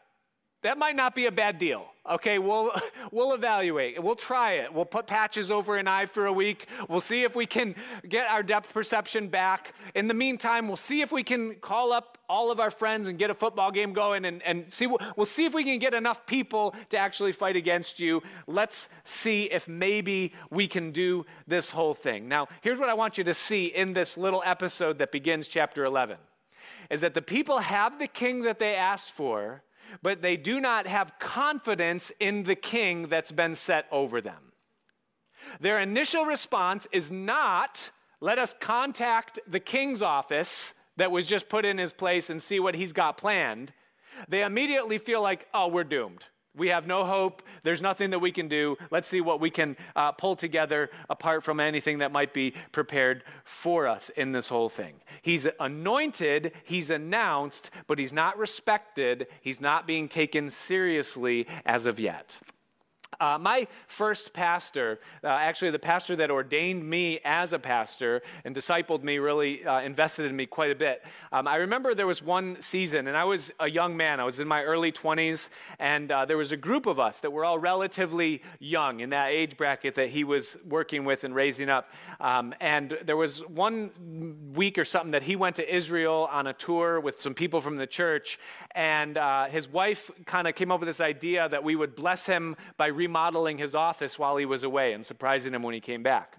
that 0.66 0.80
might 0.80 0.96
not 0.96 1.14
be 1.14 1.28
a 1.28 1.32
bad 1.32 1.60
deal. 1.60 1.86
Okay, 2.10 2.40
we'll, 2.40 2.72
we'll 3.12 3.34
evaluate. 3.34 4.02
We'll 4.02 4.16
try 4.16 4.54
it. 4.54 4.74
We'll 4.74 4.86
put 4.86 5.06
patches 5.06 5.52
over 5.52 5.78
an 5.78 5.88
eye 5.88 6.08
for 6.08 6.26
a 6.26 6.34
week. 6.34 6.68
We'll 6.90 7.00
see 7.00 7.24
if 7.24 7.36
we 7.36 7.46
can 7.46 7.76
get 8.08 8.28
our 8.30 8.42
depth 8.42 8.74
perception 8.74 9.28
back. 9.28 9.74
In 9.94 10.08
the 10.08 10.16
meantime, 10.16 10.68
we'll 10.68 10.76
see 10.76 11.02
if 11.02 11.12
we 11.12 11.24
can 11.24 11.56
call 11.56 11.92
up 11.92 12.18
all 12.28 12.50
of 12.50 12.60
our 12.60 12.72
friends 12.72 13.08
and 13.08 13.20
get 13.20 13.30
a 13.30 13.36
football 13.36 13.72
game 13.72 13.94
going 13.94 14.26
and, 14.26 14.42
and 14.42 14.74
see. 14.74 14.88
We'll 14.88 15.26
see 15.28 15.46
if 15.46 15.54
we 15.54 15.64
can 15.64 15.78
get 15.78 15.94
enough 15.94 16.26
people 16.26 16.74
to 16.90 16.98
actually 16.98 17.32
fight 17.32 17.56
against 17.56 18.00
you. 18.00 18.24
Let's 18.48 18.90
see 19.04 19.44
if 19.44 19.68
maybe 19.68 20.34
we 20.50 20.68
can 20.68 20.92
do 20.92 21.28
this 21.48 21.70
whole 21.70 21.94
thing. 21.94 22.28
Now, 22.28 22.48
here's 22.62 22.80
what 22.80 22.90
I 22.90 22.96
want 22.96 23.20
you 23.20 23.24
to 23.26 23.36
see 23.36 23.68
in 23.68 23.94
this 23.94 24.18
little 24.18 24.42
episode 24.44 24.98
that 24.98 25.12
begins 25.12 25.48
chapter 25.48 25.86
11 25.86 26.18
is 26.90 27.02
that 27.02 27.14
the 27.14 27.22
people 27.22 27.60
have 27.60 28.00
the 28.00 28.08
king 28.08 28.42
that 28.44 28.60
they 28.60 28.76
asked 28.76 29.12
for 29.12 29.64
but 30.02 30.22
they 30.22 30.38
do 30.38 30.60
not 30.60 30.88
have 30.88 31.20
confidence 31.20 32.12
in 32.20 32.44
the 32.44 32.56
king 32.56 33.08
that's 33.08 33.32
been 33.32 33.56
set 33.56 33.86
over 33.92 34.22
them. 34.22 34.54
Their 35.60 35.80
initial 35.80 36.26
response 36.26 36.88
is 36.92 37.12
not, 37.12 37.92
let 38.20 38.40
us 38.40 38.56
contact 38.60 39.40
the 39.48 39.60
king's 39.60 40.02
office 40.02 40.74
that 40.98 41.12
was 41.12 41.26
just 41.26 41.50
put 41.50 41.66
in 41.66 41.78
his 41.78 41.94
place 41.94 42.30
and 42.30 42.42
see 42.42 42.60
what 42.60 42.76
he's 42.76 42.94
got 42.94 43.18
planned. 43.18 43.74
They 44.30 44.44
immediately 44.44 44.98
feel 44.98 45.22
like, 45.22 45.48
oh, 45.54 45.68
we're 45.68 45.84
doomed. 45.84 46.26
We 46.58 46.70
have 46.70 46.88
no 46.88 47.04
hope. 47.04 47.42
There's 47.64 47.82
nothing 47.82 48.12
that 48.12 48.20
we 48.20 48.32
can 48.32 48.48
do. 48.48 48.78
Let's 48.92 49.08
see 49.08 49.22
what 49.22 49.40
we 49.40 49.50
can 49.50 49.76
uh, 49.96 50.14
pull 50.14 50.36
together 50.36 50.90
apart 51.10 51.44
from 51.44 51.60
anything 51.60 52.00
that 52.00 52.12
might 52.12 52.34
be 52.34 52.54
prepared 52.72 53.24
for 53.44 53.88
us 53.88 54.10
in 54.10 54.32
this 54.32 54.48
whole 54.48 54.70
thing. 54.70 54.96
He's 55.22 55.48
anointed, 55.60 56.54
he's 56.64 56.90
announced, 56.90 57.72
but 57.88 58.00
he's 58.00 58.14
not 58.14 58.38
respected. 58.38 59.28
He's 59.42 59.62
not 59.62 59.88
being 59.88 60.08
taken 60.08 60.50
seriously 60.50 61.48
as 61.66 61.86
of 61.86 62.00
yet. 62.00 62.40
Uh, 63.20 63.38
my 63.40 63.68
first 63.88 64.34
pastor, 64.34 65.00
uh, 65.24 65.28
actually 65.28 65.72
the 65.72 65.80
pastor 65.80 66.16
that 66.16 66.30
ordained 66.30 66.88
me 66.88 67.20
as 67.24 67.54
a 67.54 67.60
pastor 67.60 68.22
and 68.44 68.56
discipled 68.56 69.04
me, 69.04 69.18
really 69.18 69.66
uh, 69.66 69.82
invested 69.82 70.26
in 70.26 70.36
me 70.36 70.46
quite 70.46 70.72
a 70.72 70.76
bit. 70.76 71.04
Um, 71.32 71.48
I 71.48 71.56
remember 71.58 71.96
there 71.96 72.08
was 72.08 72.22
one 72.22 72.58
season, 72.60 73.08
and 73.08 73.16
I 73.16 73.24
was 73.24 73.52
a 73.60 73.70
young 73.70 73.96
man. 73.96 74.20
I 74.20 74.24
was 74.24 74.40
in 74.40 74.48
my 74.48 74.64
early 74.64 74.92
20s, 74.92 75.50
and 75.80 76.12
uh, 76.12 76.26
there 76.26 76.38
was 76.38 76.52
a 76.52 76.58
group 76.58 76.86
of 76.86 77.00
us 77.00 77.20
that 77.20 77.32
were 77.32 77.46
all 77.46 77.60
relatively 77.60 78.42
young 78.60 79.00
in 79.00 79.10
that 79.12 79.30
age 79.30 79.58
bracket 79.58 79.96
that 79.96 80.10
he 80.10 80.24
was 80.24 80.58
working 80.68 81.06
with 81.06 81.24
and 81.24 81.34
raising 81.34 81.70
up. 81.70 81.90
Um, 82.20 82.54
and 82.60 82.98
there 83.06 83.18
was 83.18 83.40
one 83.48 83.92
week 84.54 84.78
or 84.78 84.86
something 84.86 85.12
that 85.12 85.24
he 85.24 85.36
went 85.36 85.56
to 85.58 85.76
Israel 85.76 86.28
on 86.32 86.48
a 86.48 86.54
tour 86.54 87.00
with 87.00 87.20
some 87.20 87.34
people 87.34 87.62
from 87.62 87.78
the 87.78 87.88
church, 87.88 88.40
and 88.72 89.18
uh, 89.18 89.46
his 89.46 89.68
wife 89.68 90.12
kind 90.26 90.48
of 90.48 90.56
came 90.56 90.72
up 90.72 90.80
with 90.80 90.88
this 90.88 91.02
idea 91.02 91.48
that 91.50 91.64
we 91.64 91.76
would 91.76 91.96
bless 91.96 92.26
him 92.26 92.56
by 92.78 92.88
remodeling 93.06 93.60
his 93.60 93.76
office 93.76 94.18
while 94.18 94.38
he 94.38 94.46
was 94.46 94.64
away 94.64 94.94
and 94.94 95.06
surprising 95.06 95.54
him 95.54 95.62
when 95.62 95.76
he 95.76 95.80
came 95.80 96.02
back. 96.02 96.38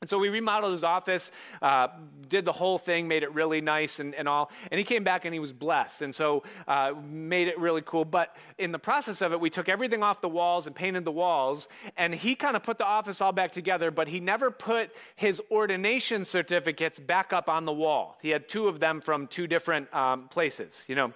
And 0.00 0.08
so 0.08 0.18
we 0.18 0.30
remodeled 0.30 0.72
his 0.72 0.82
office, 0.82 1.30
uh, 1.60 1.88
did 2.26 2.46
the 2.46 2.52
whole 2.52 2.78
thing, 2.78 3.06
made 3.06 3.22
it 3.22 3.34
really 3.34 3.60
nice 3.60 4.00
and, 4.00 4.14
and 4.14 4.26
all. 4.26 4.50
And 4.70 4.78
he 4.78 4.84
came 4.84 5.04
back 5.04 5.26
and 5.26 5.34
he 5.34 5.40
was 5.40 5.52
blessed. 5.52 6.00
And 6.00 6.14
so 6.14 6.42
uh, 6.66 6.94
made 7.04 7.48
it 7.48 7.58
really 7.58 7.82
cool. 7.82 8.06
But 8.06 8.34
in 8.56 8.72
the 8.72 8.78
process 8.78 9.20
of 9.20 9.32
it, 9.32 9.40
we 9.40 9.50
took 9.50 9.68
everything 9.68 10.02
off 10.02 10.22
the 10.22 10.28
walls 10.28 10.66
and 10.66 10.74
painted 10.74 11.04
the 11.04 11.12
walls. 11.12 11.68
And 11.98 12.14
he 12.14 12.34
kind 12.34 12.56
of 12.56 12.62
put 12.62 12.78
the 12.78 12.86
office 12.86 13.20
all 13.20 13.32
back 13.32 13.52
together, 13.52 13.90
but 13.90 14.08
he 14.08 14.20
never 14.20 14.50
put 14.50 14.90
his 15.16 15.38
ordination 15.50 16.24
certificates 16.24 16.98
back 16.98 17.34
up 17.34 17.50
on 17.50 17.66
the 17.66 17.72
wall. 17.72 18.16
He 18.22 18.30
had 18.30 18.48
two 18.48 18.68
of 18.68 18.80
them 18.80 19.02
from 19.02 19.26
two 19.26 19.46
different 19.46 19.92
um, 19.94 20.28
places, 20.28 20.82
you 20.88 20.94
know. 20.94 21.12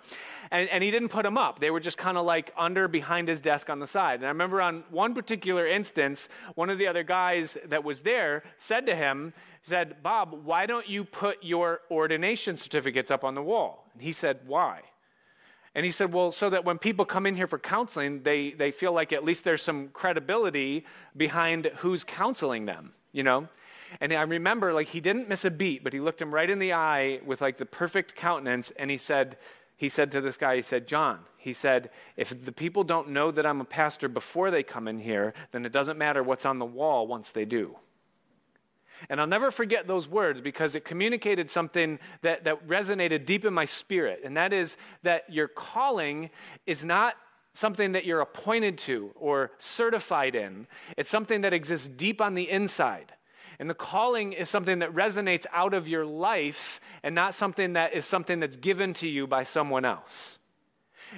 And, 0.51 0.69
and 0.69 0.85
he 0.85 0.91
didn't 0.91 1.09
put 1.09 1.23
them 1.23 1.39
up. 1.39 1.59
They 1.59 1.71
were 1.71 1.81
just 1.81 1.97
kind 1.97 2.19
of 2.19 2.27
like 2.27 2.53
under 2.55 2.87
behind 2.87 3.29
his 3.29 3.41
desk 3.41 3.71
on 3.71 3.79
the 3.79 3.87
side. 3.87 4.17
And 4.17 4.27
I 4.27 4.29
remember 4.29 4.61
on 4.61 4.85
one 4.91 5.15
particular 5.15 5.67
instance, 5.67 6.29
one 6.55 6.69
of 6.69 6.77
the 6.77 6.87
other 6.87 7.03
guys 7.03 7.57
that 7.65 7.83
was 7.83 8.03
there 8.03 8.43
said, 8.59 8.74
said 8.75 8.87
to 8.87 8.97
him, 8.97 9.33
said, 9.63 10.03
Bob, 10.03 10.41
why 10.45 10.67
don't 10.67 10.89
you 10.89 11.05
put 11.05 11.45
your 11.45 11.83
ordination 11.93 12.57
certificates 12.57 13.09
up 13.09 13.23
on 13.23 13.37
the 13.37 13.43
wall? 13.43 13.87
And 13.93 14.03
he 14.03 14.11
said, 14.11 14.41
Why? 14.47 14.81
And 15.77 15.85
he 15.85 15.93
said, 15.93 16.13
Well, 16.13 16.33
so 16.33 16.51
that 16.51 16.65
when 16.65 16.79
people 16.79 17.05
come 17.05 17.25
in 17.25 17.37
here 17.37 17.47
for 17.47 17.61
counseling, 17.61 18.25
they, 18.25 18.51
they 18.51 18.73
feel 18.73 18.93
like 18.93 19.13
at 19.13 19.25
least 19.25 19.45
there's 19.45 19.63
some 19.63 19.91
credibility 19.91 20.85
behind 21.17 21.67
who's 21.77 22.03
counseling 22.03 22.67
them, 22.67 22.95
you 23.13 23.23
know? 23.23 23.49
And 24.01 24.13
I 24.13 24.23
remember, 24.23 24.73
like, 24.73 24.89
he 24.89 24.99
didn't 24.99 25.29
miss 25.29 25.45
a 25.45 25.53
beat, 25.53 25.85
but 25.85 25.93
he 25.93 26.01
looked 26.01 26.21
him 26.21 26.35
right 26.35 26.51
in 26.51 26.59
the 26.59 26.73
eye 26.73 27.21
with, 27.25 27.41
like, 27.41 27.59
the 27.59 27.67
perfect 27.67 28.17
countenance, 28.17 28.73
and 28.73 28.91
he 28.91 28.99
said, 28.99 29.37
he 29.77 29.89
said 29.89 30.11
to 30.13 30.21
this 30.21 30.37
guy, 30.37 30.57
he 30.57 30.63
said, 30.63 30.89
John, 30.89 31.21
he 31.37 31.53
said, 31.53 31.91
if 32.17 32.45
the 32.45 32.51
people 32.51 32.83
don't 32.83 33.11
know 33.11 33.31
that 33.31 33.47
I'm 33.47 33.61
a 33.61 33.65
pastor 33.65 34.09
before 34.09 34.51
they 34.51 34.65
come 34.65 34.89
in 34.89 34.99
here, 34.99 35.33
then 35.53 35.65
it 35.65 35.71
doesn't 35.71 35.97
matter 35.97 36.25
what's 36.25 36.45
on 36.45 36.59
the 36.59 36.67
wall 36.67 37.07
once 37.07 37.31
they 37.31 37.45
do. 37.45 37.77
And 39.09 39.21
I'll 39.21 39.27
never 39.27 39.51
forget 39.51 39.87
those 39.87 40.09
words 40.09 40.41
because 40.41 40.75
it 40.75 40.85
communicated 40.85 41.51
something 41.51 41.99
that, 42.23 42.45
that 42.45 42.67
resonated 42.67 43.27
deep 43.27 43.45
in 43.45 43.53
my 43.53 43.65
spirit. 43.65 44.21
And 44.25 44.37
that 44.37 44.53
is 44.53 44.77
that 45.03 45.31
your 45.33 45.49
calling 45.49 46.31
is 46.67 46.85
not 46.85 47.17
something 47.53 47.93
that 47.93 48.05
you're 48.05 48.21
appointed 48.21 48.79
to 48.79 49.13
or 49.15 49.53
certified 49.59 50.35
in, 50.35 50.67
it's 50.97 51.11
something 51.11 51.43
that 51.43 51.53
exists 51.53 51.89
deep 51.89 52.21
on 52.21 52.35
the 52.35 52.51
inside. 52.51 53.13
And 53.61 53.71
the 53.71 53.75
calling 53.75 54.33
is 54.33 54.51
something 54.51 54.81
that 54.81 54.93
resonates 54.93 55.47
out 55.53 55.75
of 55.75 55.87
your 55.87 56.05
life 56.05 56.81
and 57.05 57.15
not 57.15 57.37
something 57.37 57.75
that 57.75 57.95
is 57.95 58.05
something 58.05 58.41
that's 58.41 58.57
given 58.57 58.93
to 58.95 59.09
you 59.09 59.29
by 59.29 59.45
someone 59.45 59.85
else. 59.85 60.41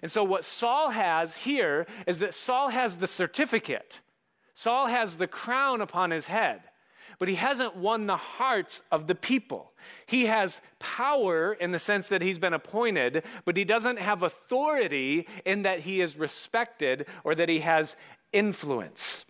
And 0.02 0.10
so, 0.10 0.22
what 0.22 0.44
Saul 0.44 0.90
has 0.90 1.38
here 1.38 1.86
is 2.06 2.18
that 2.18 2.34
Saul 2.34 2.68
has 2.68 2.96
the 2.96 3.06
certificate, 3.06 4.00
Saul 4.52 4.88
has 4.88 5.16
the 5.16 5.26
crown 5.26 5.80
upon 5.80 6.10
his 6.10 6.26
head 6.26 6.60
but 7.18 7.28
he 7.28 7.34
hasn't 7.34 7.76
won 7.76 8.06
the 8.06 8.16
hearts 8.16 8.82
of 8.90 9.06
the 9.06 9.14
people. 9.14 9.72
He 10.06 10.26
has 10.26 10.60
power 10.78 11.52
in 11.54 11.72
the 11.72 11.78
sense 11.78 12.08
that 12.08 12.22
he's 12.22 12.38
been 12.38 12.54
appointed, 12.54 13.24
but 13.44 13.56
he 13.56 13.64
doesn't 13.64 13.98
have 13.98 14.22
authority 14.22 15.26
in 15.44 15.62
that 15.62 15.80
he 15.80 16.00
is 16.00 16.16
respected 16.16 17.06
or 17.24 17.34
that 17.34 17.48
he 17.48 17.60
has 17.60 17.96
influence. 18.32 19.24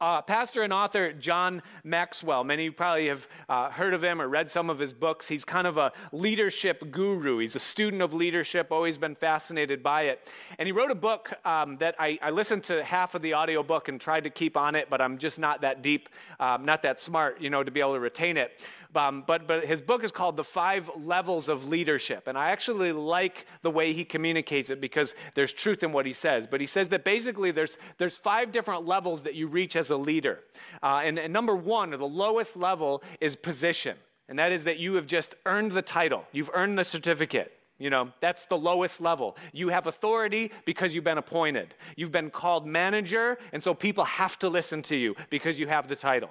Uh, 0.00 0.22
pastor 0.22 0.62
and 0.62 0.72
author 0.72 1.12
John 1.12 1.62
Maxwell, 1.84 2.42
many 2.42 2.70
probably 2.70 3.08
have 3.08 3.28
uh, 3.50 3.70
heard 3.70 3.92
of 3.92 4.02
him 4.02 4.20
or 4.20 4.28
read 4.28 4.50
some 4.50 4.70
of 4.70 4.78
his 4.78 4.94
books. 4.94 5.28
He's 5.28 5.44
kind 5.44 5.66
of 5.66 5.76
a 5.76 5.92
leadership 6.10 6.90
guru. 6.90 7.38
He's 7.38 7.54
a 7.54 7.60
student 7.60 8.00
of 8.00 8.14
leadership, 8.14 8.72
always 8.72 8.96
been 8.96 9.14
fascinated 9.14 9.82
by 9.82 10.02
it. 10.04 10.26
And 10.58 10.66
he 10.66 10.72
wrote 10.72 10.90
a 10.90 10.94
book 10.94 11.34
um, 11.44 11.76
that 11.78 11.96
I, 11.98 12.18
I, 12.22 12.30
listened 12.30 12.64
to 12.64 12.82
half 12.82 13.14
of 13.14 13.20
the 13.20 13.34
audiobook 13.34 13.88
and 13.88 14.00
tried 14.00 14.24
to 14.24 14.30
keep 14.30 14.56
on 14.56 14.74
it, 14.74 14.88
but 14.88 15.02
I'm 15.02 15.18
just 15.18 15.38
not 15.38 15.60
that 15.60 15.82
deep, 15.82 16.08
um, 16.40 16.64
not 16.64 16.82
that 16.82 16.98
smart, 16.98 17.40
you 17.42 17.50
know, 17.50 17.62
to 17.62 17.70
be 17.70 17.80
able 17.80 17.94
to 17.94 18.00
retain 18.00 18.38
it. 18.38 18.60
Um, 18.96 19.24
but, 19.26 19.46
but 19.46 19.64
his 19.64 19.80
book 19.80 20.04
is 20.04 20.10
called 20.10 20.36
The 20.36 20.44
Five 20.44 20.90
Levels 20.96 21.48
of 21.48 21.68
Leadership. 21.68 22.26
And 22.26 22.38
I 22.38 22.50
actually 22.50 22.92
like 22.92 23.46
the 23.62 23.70
way 23.70 23.92
he 23.92 24.04
communicates 24.04 24.70
it 24.70 24.80
because 24.80 25.14
there's 25.34 25.52
truth 25.52 25.82
in 25.82 25.92
what 25.92 26.06
he 26.06 26.12
says. 26.12 26.46
But 26.46 26.60
he 26.60 26.66
says 26.66 26.88
that 26.88 27.04
basically 27.04 27.50
there's, 27.50 27.76
there's 27.98 28.16
five 28.16 28.52
different 28.52 28.86
levels 28.86 29.22
that 29.22 29.34
you 29.34 29.46
reach 29.46 29.76
as 29.76 29.90
a 29.90 29.96
leader. 29.96 30.40
Uh, 30.82 31.02
and, 31.04 31.18
and 31.18 31.32
number 31.32 31.56
one, 31.56 31.92
or 31.92 31.96
the 31.96 32.06
lowest 32.06 32.56
level, 32.56 33.02
is 33.20 33.36
position. 33.36 33.96
And 34.28 34.38
that 34.38 34.52
is 34.52 34.64
that 34.64 34.78
you 34.78 34.94
have 34.94 35.06
just 35.06 35.34
earned 35.44 35.72
the 35.72 35.82
title, 35.82 36.24
you've 36.32 36.50
earned 36.54 36.78
the 36.78 36.84
certificate. 36.84 37.52
You 37.76 37.90
know, 37.90 38.12
that's 38.20 38.44
the 38.46 38.56
lowest 38.56 39.00
level. 39.00 39.36
You 39.52 39.68
have 39.70 39.88
authority 39.88 40.52
because 40.64 40.94
you've 40.94 41.04
been 41.04 41.18
appointed. 41.18 41.74
You've 41.96 42.12
been 42.12 42.30
called 42.30 42.66
manager, 42.66 43.36
and 43.52 43.60
so 43.60 43.74
people 43.74 44.04
have 44.04 44.38
to 44.38 44.48
listen 44.48 44.80
to 44.82 44.96
you 44.96 45.16
because 45.28 45.58
you 45.58 45.66
have 45.66 45.88
the 45.88 45.96
title. 45.96 46.30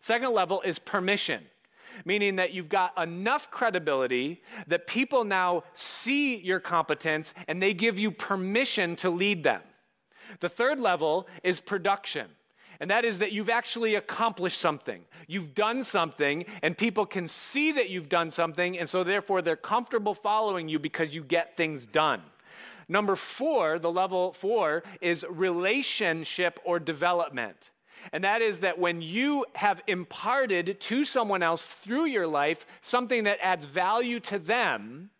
Second 0.00 0.32
level 0.32 0.60
is 0.62 0.80
permission 0.80 1.44
meaning 2.04 2.36
that 2.36 2.52
you've 2.52 2.68
got 2.68 2.96
enough 3.00 3.50
credibility 3.50 4.42
that 4.66 4.86
people 4.86 5.24
now 5.24 5.64
see 5.74 6.36
your 6.36 6.60
competence 6.60 7.34
and 7.48 7.62
they 7.62 7.74
give 7.74 7.98
you 7.98 8.10
permission 8.10 8.96
to 8.96 9.10
lead 9.10 9.44
them. 9.44 9.62
The 10.40 10.48
third 10.48 10.78
level 10.78 11.26
is 11.42 11.60
production. 11.60 12.28
And 12.80 12.90
that 12.90 13.04
is 13.04 13.18
that 13.18 13.32
you've 13.32 13.50
actually 13.50 13.94
accomplished 13.94 14.58
something. 14.58 15.02
You've 15.26 15.54
done 15.54 15.84
something, 15.84 16.46
and 16.62 16.76
people 16.76 17.04
can 17.04 17.28
see 17.28 17.72
that 17.72 17.90
you've 17.90 18.08
done 18.08 18.30
something, 18.30 18.78
and 18.78 18.88
so 18.88 19.04
therefore 19.04 19.42
they're 19.42 19.54
comfortable 19.54 20.14
following 20.14 20.66
you 20.66 20.78
because 20.78 21.14
you 21.14 21.22
get 21.22 21.58
things 21.58 21.84
done. 21.84 22.22
Number 22.88 23.16
four, 23.16 23.78
the 23.78 23.92
level 23.92 24.32
four, 24.32 24.82
is 25.02 25.26
relationship 25.28 26.58
or 26.64 26.80
development. 26.80 27.70
And 28.12 28.24
that 28.24 28.42
is 28.42 28.60
that 28.60 28.78
when 28.78 29.02
you 29.02 29.44
have 29.54 29.82
imparted 29.86 30.80
to 30.80 31.04
someone 31.04 31.42
else 31.42 31.66
through 31.66 32.06
your 32.06 32.26
life 32.26 32.66
something 32.80 33.24
that 33.24 33.38
adds 33.42 33.64
value 33.64 34.20
to 34.20 34.38
them, 34.38 35.10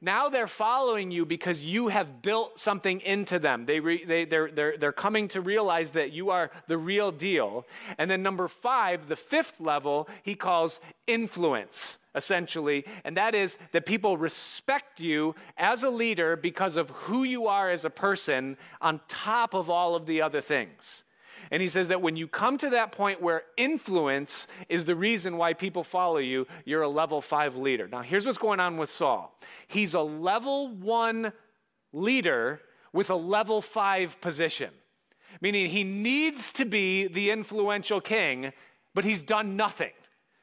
now 0.00 0.28
they're 0.28 0.46
following 0.46 1.10
you 1.10 1.24
because 1.24 1.60
you 1.60 1.88
have 1.88 2.22
built 2.22 2.58
something 2.58 3.00
into 3.00 3.38
them. 3.38 3.66
They 3.66 3.80
re, 3.80 4.04
they, 4.04 4.24
they're, 4.24 4.50
they're, 4.50 4.76
they're 4.76 4.92
coming 4.92 5.28
to 5.28 5.40
realize 5.40 5.92
that 5.92 6.12
you 6.12 6.30
are 6.30 6.50
the 6.68 6.78
real 6.78 7.10
deal. 7.10 7.66
And 7.98 8.10
then, 8.10 8.22
number 8.22 8.48
five, 8.48 9.08
the 9.08 9.16
fifth 9.16 9.60
level, 9.60 10.08
he 10.22 10.34
calls 10.34 10.80
influence, 11.06 11.98
essentially. 12.14 12.84
And 13.04 13.16
that 13.16 13.34
is 13.34 13.58
that 13.72 13.86
people 13.86 14.16
respect 14.16 15.00
you 15.00 15.34
as 15.56 15.82
a 15.82 15.90
leader 15.90 16.36
because 16.36 16.76
of 16.76 16.90
who 16.90 17.24
you 17.24 17.46
are 17.46 17.70
as 17.70 17.84
a 17.84 17.90
person 17.90 18.56
on 18.80 19.00
top 19.08 19.54
of 19.54 19.68
all 19.68 19.94
of 19.94 20.06
the 20.06 20.22
other 20.22 20.40
things. 20.40 21.02
And 21.50 21.60
he 21.60 21.68
says 21.68 21.88
that 21.88 22.00
when 22.00 22.16
you 22.16 22.28
come 22.28 22.58
to 22.58 22.70
that 22.70 22.92
point 22.92 23.20
where 23.20 23.42
influence 23.56 24.46
is 24.68 24.84
the 24.84 24.94
reason 24.94 25.36
why 25.36 25.52
people 25.52 25.82
follow 25.82 26.18
you, 26.18 26.46
you're 26.64 26.82
a 26.82 26.88
level 26.88 27.20
five 27.20 27.56
leader. 27.56 27.88
Now, 27.88 28.02
here's 28.02 28.24
what's 28.24 28.38
going 28.38 28.60
on 28.60 28.76
with 28.76 28.90
Saul 28.90 29.34
he's 29.66 29.94
a 29.94 30.00
level 30.00 30.68
one 30.68 31.32
leader 31.92 32.60
with 32.92 33.10
a 33.10 33.16
level 33.16 33.60
five 33.60 34.20
position, 34.20 34.70
meaning 35.40 35.66
he 35.66 35.82
needs 35.82 36.52
to 36.52 36.64
be 36.64 37.08
the 37.08 37.30
influential 37.30 38.00
king, 38.00 38.52
but 38.94 39.04
he's 39.04 39.22
done 39.22 39.56
nothing. 39.56 39.92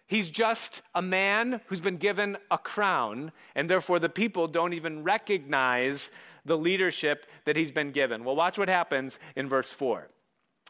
He's 0.07 0.29
just 0.29 0.81
a 0.95 1.01
man 1.01 1.59
who's 1.67 1.81
been 1.81 1.97
given 1.97 2.37
a 2.49 2.57
crown, 2.57 3.33
and 3.55 3.69
therefore 3.69 3.99
the 3.99 4.07
people 4.07 4.47
don't 4.47 4.73
even 4.73 5.03
recognize 5.03 6.11
the 6.45 6.57
leadership 6.57 7.25
that 7.43 7.57
he's 7.57 7.71
been 7.71 7.91
given. 7.91 8.23
Well, 8.23 8.35
watch 8.35 8.57
what 8.57 8.69
happens 8.69 9.19
in 9.35 9.49
verse 9.49 9.69
4. 9.69 10.07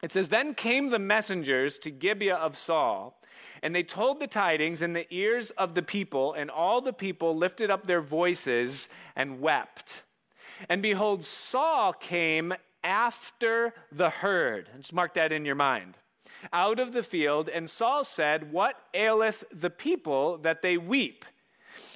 It 0.03 0.11
says, 0.11 0.29
Then 0.29 0.53
came 0.53 0.89
the 0.89 0.99
messengers 0.99 1.79
to 1.79 1.91
Gibeah 1.91 2.35
of 2.35 2.57
Saul, 2.57 3.19
and 3.63 3.73
they 3.73 3.83
told 3.83 4.19
the 4.19 4.27
tidings 4.27 4.81
in 4.81 4.93
the 4.93 5.11
ears 5.13 5.49
of 5.51 5.73
the 5.73 5.81
people, 5.81 6.33
and 6.33 6.49
all 6.49 6.81
the 6.81 6.93
people 6.93 7.35
lifted 7.35 7.71
up 7.71 7.87
their 7.87 8.01
voices 8.01 8.89
and 9.15 9.41
wept. 9.41 10.03
And 10.69 10.81
behold, 10.81 11.23
Saul 11.23 11.93
came 11.93 12.53
after 12.83 13.73
the 13.91 14.09
herd. 14.09 14.69
Just 14.77 14.93
mark 14.93 15.13
that 15.15 15.31
in 15.31 15.45
your 15.45 15.55
mind. 15.55 15.97
Out 16.53 16.79
of 16.79 16.93
the 16.93 17.03
field, 17.03 17.49
and 17.49 17.69
Saul 17.69 18.03
said, 18.03 18.51
What 18.51 18.75
aileth 18.93 19.43
the 19.51 19.71
people 19.71 20.37
that 20.39 20.61
they 20.61 20.77
weep? 20.77 21.25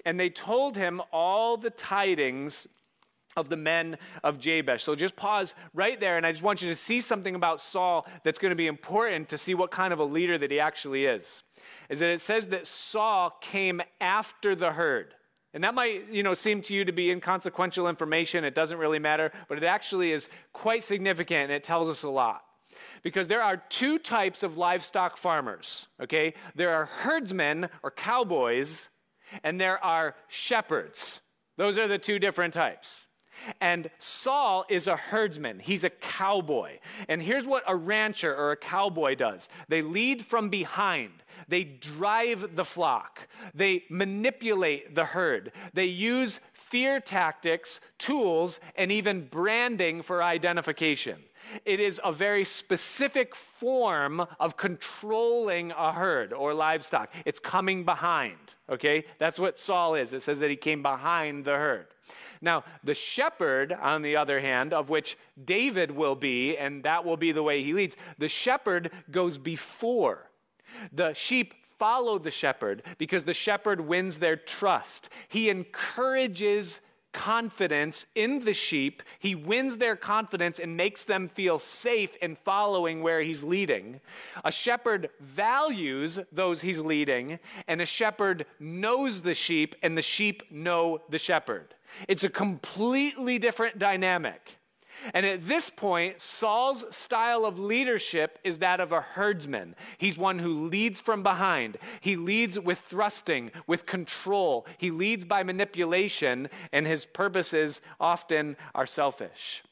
And 0.05 0.19
they 0.19 0.29
told 0.29 0.77
him 0.77 1.01
all 1.11 1.57
the 1.57 1.69
tidings 1.69 2.67
of 3.35 3.49
the 3.49 3.57
men 3.57 3.97
of 4.23 4.39
Jabesh. 4.39 4.81
So 4.81 4.95
just 4.95 5.15
pause 5.15 5.55
right 5.73 5.99
there, 5.99 6.17
and 6.17 6.25
I 6.25 6.31
just 6.31 6.43
want 6.43 6.61
you 6.61 6.69
to 6.69 6.75
see 6.75 7.01
something 7.01 7.35
about 7.35 7.61
Saul 7.61 8.07
that's 8.23 8.39
going 8.39 8.51
to 8.51 8.55
be 8.55 8.67
important 8.67 9.29
to 9.29 9.37
see 9.37 9.53
what 9.53 9.71
kind 9.71 9.93
of 9.93 9.99
a 9.99 10.03
leader 10.03 10.37
that 10.37 10.51
he 10.51 10.59
actually 10.59 11.05
is. 11.05 11.43
Is 11.89 11.99
that 11.99 12.09
it 12.09 12.21
says 12.21 12.47
that 12.47 12.67
Saul 12.67 13.31
came 13.41 13.81
after 13.99 14.55
the 14.55 14.71
herd. 14.71 15.15
And 15.53 15.63
that 15.63 15.75
might, 15.75 16.09
you 16.09 16.23
know, 16.23 16.33
seem 16.33 16.61
to 16.63 16.73
you 16.73 16.85
to 16.85 16.93
be 16.93 17.11
inconsequential 17.11 17.89
information. 17.89 18.45
It 18.45 18.55
doesn't 18.55 18.77
really 18.77 18.99
matter, 18.99 19.33
but 19.49 19.57
it 19.57 19.65
actually 19.65 20.13
is 20.13 20.29
quite 20.53 20.83
significant 20.83 21.43
and 21.43 21.51
it 21.51 21.63
tells 21.63 21.89
us 21.89 22.03
a 22.03 22.09
lot. 22.09 22.43
Because 23.03 23.27
there 23.27 23.43
are 23.43 23.57
two 23.57 23.97
types 23.97 24.43
of 24.43 24.57
livestock 24.57 25.17
farmers, 25.17 25.87
okay? 26.01 26.35
There 26.55 26.73
are 26.73 26.85
herdsmen 26.85 27.69
or 27.83 27.91
cowboys, 27.91 28.89
and 29.43 29.59
there 29.59 29.83
are 29.83 30.15
shepherds. 30.29 31.19
Those 31.57 31.77
are 31.77 31.87
the 31.87 31.97
two 31.97 32.17
different 32.17 32.53
types. 32.53 33.07
And 33.59 33.89
Saul 33.99 34.65
is 34.69 34.87
a 34.87 34.95
herdsman, 34.95 35.59
he's 35.59 35.83
a 35.83 35.89
cowboy. 35.89 36.79
And 37.07 37.21
here's 37.21 37.45
what 37.45 37.63
a 37.67 37.75
rancher 37.75 38.35
or 38.35 38.51
a 38.51 38.57
cowboy 38.57 39.15
does 39.15 39.49
they 39.67 39.81
lead 39.81 40.25
from 40.25 40.49
behind. 40.49 41.11
They 41.47 41.63
drive 41.63 42.55
the 42.55 42.65
flock. 42.65 43.27
They 43.53 43.83
manipulate 43.89 44.95
the 44.95 45.05
herd. 45.05 45.51
They 45.73 45.85
use 45.85 46.39
fear 46.53 46.99
tactics, 46.99 47.81
tools, 47.97 48.59
and 48.75 48.91
even 48.91 49.27
branding 49.27 50.01
for 50.01 50.23
identification. 50.23 51.17
It 51.65 51.79
is 51.79 51.99
a 52.03 52.11
very 52.11 52.43
specific 52.43 53.35
form 53.35 54.25
of 54.39 54.57
controlling 54.57 55.71
a 55.71 55.91
herd 55.91 56.33
or 56.33 56.53
livestock. 56.53 57.13
It's 57.25 57.39
coming 57.39 57.83
behind, 57.83 58.37
okay? 58.69 59.05
That's 59.17 59.39
what 59.39 59.59
Saul 59.59 59.95
is. 59.95 60.13
It 60.13 60.23
says 60.23 60.39
that 60.39 60.49
he 60.49 60.55
came 60.55 60.81
behind 60.81 61.45
the 61.45 61.55
herd. 61.55 61.87
Now, 62.41 62.63
the 62.83 62.95
shepherd, 62.95 63.71
on 63.71 64.01
the 64.01 64.15
other 64.15 64.39
hand, 64.39 64.73
of 64.73 64.89
which 64.89 65.17
David 65.43 65.91
will 65.91 66.15
be, 66.15 66.57
and 66.57 66.83
that 66.83 67.05
will 67.05 67.17
be 67.17 67.31
the 67.31 67.43
way 67.43 67.63
he 67.63 67.73
leads, 67.73 67.95
the 68.17 68.27
shepherd 68.27 68.91
goes 69.11 69.37
before. 69.37 70.27
The 70.91 71.13
sheep 71.13 71.53
follow 71.77 72.19
the 72.19 72.31
shepherd 72.31 72.83
because 72.97 73.23
the 73.23 73.33
shepherd 73.33 73.81
wins 73.81 74.19
their 74.19 74.35
trust. 74.35 75.09
He 75.29 75.49
encourages 75.49 76.79
confidence 77.13 78.05
in 78.15 78.45
the 78.45 78.53
sheep. 78.53 79.03
He 79.19 79.35
wins 79.35 79.77
their 79.77 79.95
confidence 79.95 80.59
and 80.59 80.77
makes 80.77 81.03
them 81.03 81.27
feel 81.27 81.59
safe 81.59 82.15
in 82.17 82.35
following 82.35 83.01
where 83.01 83.21
he's 83.21 83.43
leading. 83.43 84.01
A 84.43 84.51
shepherd 84.51 85.09
values 85.19 86.19
those 86.31 86.61
he's 86.61 86.79
leading, 86.79 87.39
and 87.67 87.81
a 87.81 87.85
shepherd 87.85 88.45
knows 88.59 89.21
the 89.21 89.35
sheep, 89.35 89.75
and 89.83 89.97
the 89.97 90.01
sheep 90.01 90.43
know 90.51 91.01
the 91.09 91.19
shepherd. 91.19 91.75
It's 92.07 92.23
a 92.23 92.29
completely 92.29 93.39
different 93.39 93.79
dynamic. 93.79 94.57
And 95.13 95.25
at 95.25 95.47
this 95.47 95.69
point, 95.69 96.21
Saul's 96.21 96.85
style 96.95 97.45
of 97.45 97.59
leadership 97.59 98.39
is 98.43 98.59
that 98.59 98.79
of 98.79 98.91
a 98.91 99.01
herdsman. 99.01 99.75
He's 99.97 100.17
one 100.17 100.39
who 100.39 100.67
leads 100.67 101.01
from 101.01 101.23
behind. 101.23 101.77
He 101.99 102.15
leads 102.15 102.59
with 102.59 102.79
thrusting, 102.79 103.51
with 103.67 103.85
control. 103.85 104.65
He 104.77 104.91
leads 104.91 105.25
by 105.25 105.43
manipulation, 105.43 106.49
and 106.71 106.85
his 106.85 107.05
purposes 107.05 107.81
often 107.99 108.57
are 108.75 108.85
selfish. 108.85 109.63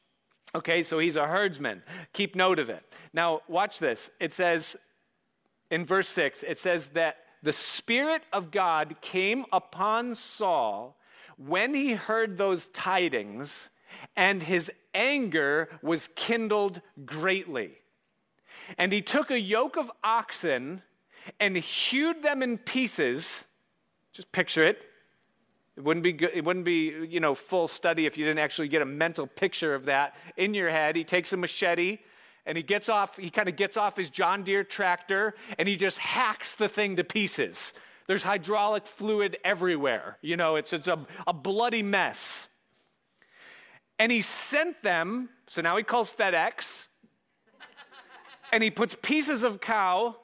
Okay, 0.56 0.82
so 0.82 0.98
he's 0.98 1.16
a 1.16 1.28
herdsman. 1.28 1.84
Keep 2.14 2.36
note 2.36 2.60
of 2.60 2.70
it. 2.70 2.84
Now, 3.14 3.42
watch 3.48 3.80
this. 3.80 4.10
It 4.20 4.34
says 4.34 4.76
in 5.70 5.86
verse 5.86 6.08
6, 6.10 6.44
it 6.44 6.60
says 6.60 6.88
that 6.88 7.18
the 7.44 7.54
Spirit 7.54 8.24
of 8.34 8.52
God 8.52 8.96
came 9.02 9.46
upon 9.52 10.16
Saul 10.16 10.98
when 11.38 11.74
he 11.74 11.94
heard 11.94 12.38
those 12.38 12.68
tidings 12.68 13.70
and 14.16 14.44
his 14.44 14.72
anger 14.94 15.70
was 15.82 16.10
kindled 16.16 16.82
greatly. 17.06 17.72
And 18.78 18.92
he 18.92 19.02
took 19.02 19.32
a 19.32 19.40
yoke 19.40 19.78
of 19.78 19.92
oxen 20.04 20.82
and 21.40 21.56
hewed 21.56 22.24
them 22.24 22.42
in 22.42 22.58
pieces. 22.58 23.46
Just 24.14 24.32
picture 24.32 24.64
it. 24.64 24.80
It 25.78 25.84
wouldn't 25.84 26.04
be 26.04 26.12
good, 26.12 26.32
it 26.34 26.44
wouldn't 26.44 26.66
be, 26.66 26.94
you 27.08 27.22
know, 27.22 27.34
full 27.34 27.70
study 27.70 28.06
if 28.06 28.18
you 28.18 28.26
didn't 28.26 28.40
actually 28.40 28.68
get 28.68 28.82
a 28.82 28.86
mental 28.86 29.26
picture 29.26 29.74
of 29.74 29.86
that 29.86 30.16
in 30.36 30.54
your 30.54 30.70
head. 30.70 30.98
He 30.98 31.06
takes 31.06 31.32
a 31.32 31.38
machete 31.38 32.00
and 32.46 32.58
he 32.58 32.64
gets 32.64 32.90
off, 32.90 33.16
he 33.16 33.30
kind 33.30 33.48
of 33.48 33.56
gets 33.56 33.78
off 33.78 33.96
his 33.96 34.10
John 34.10 34.44
Deere 34.44 34.66
tractor 34.66 35.36
and 35.58 35.70
he 35.70 35.78
just 35.78 35.98
hacks 36.00 36.56
the 36.56 36.68
thing 36.68 36.98
to 36.98 37.04
pieces. 37.06 37.74
There's 38.08 38.24
hydraulic 38.24 38.88
fluid 38.88 39.38
everywhere. 39.44 40.18
You 40.22 40.36
know, 40.36 40.56
it's, 40.56 40.74
it's 40.74 40.88
a, 40.88 41.00
a 41.28 41.34
bloody 41.34 41.84
mess. 41.84 42.50
And 44.00 44.12
he 44.12 44.22
sent 44.22 44.82
them, 44.82 45.30
so 45.46 45.62
now 45.62 45.78
he 45.78 45.84
calls 45.84 46.12
FedEx, 46.12 46.88
and 48.52 48.64
he 48.64 48.72
puts 48.72 48.96
pieces 49.02 49.44
of 49.44 49.62
cow 49.62 50.16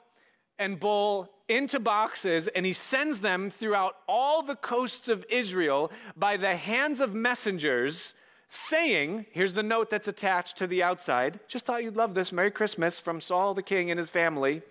and 0.58 0.80
bull 0.80 1.30
into 1.48 1.78
boxes 1.78 2.48
and 2.48 2.66
he 2.66 2.72
sends 2.72 3.20
them 3.20 3.50
throughout 3.50 3.96
all 4.08 4.42
the 4.42 4.56
coasts 4.56 5.08
of 5.08 5.24
Israel 5.30 5.92
by 6.16 6.36
the 6.36 6.56
hands 6.56 7.00
of 7.00 7.14
messengers, 7.14 8.14
saying, 8.48 9.26
Here's 9.32 9.52
the 9.52 9.62
note 9.62 9.90
that's 9.90 10.08
attached 10.08 10.56
to 10.58 10.66
the 10.66 10.82
outside. 10.82 11.40
Just 11.48 11.66
thought 11.66 11.84
you'd 11.84 11.96
love 11.96 12.14
this. 12.14 12.32
Merry 12.32 12.50
Christmas 12.50 12.98
from 12.98 13.20
Saul 13.20 13.54
the 13.54 13.62
king 13.62 13.90
and 13.90 13.98
his 13.98 14.10
family. 14.10 14.62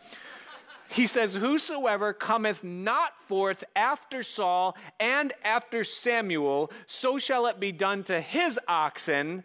He 0.90 1.08
says, 1.08 1.36
Whosoever 1.36 2.14
cometh 2.14 2.64
not 2.64 3.20
forth 3.22 3.64
after 3.76 4.24
Saul 4.24 4.78
and 5.00 5.34
after 5.44 5.84
Samuel, 5.84 6.72
so 6.86 7.18
shall 7.18 7.48
it 7.48 7.60
be 7.60 7.72
done 7.72 8.04
to 8.04 8.22
his 8.22 8.60
oxen. 8.68 9.44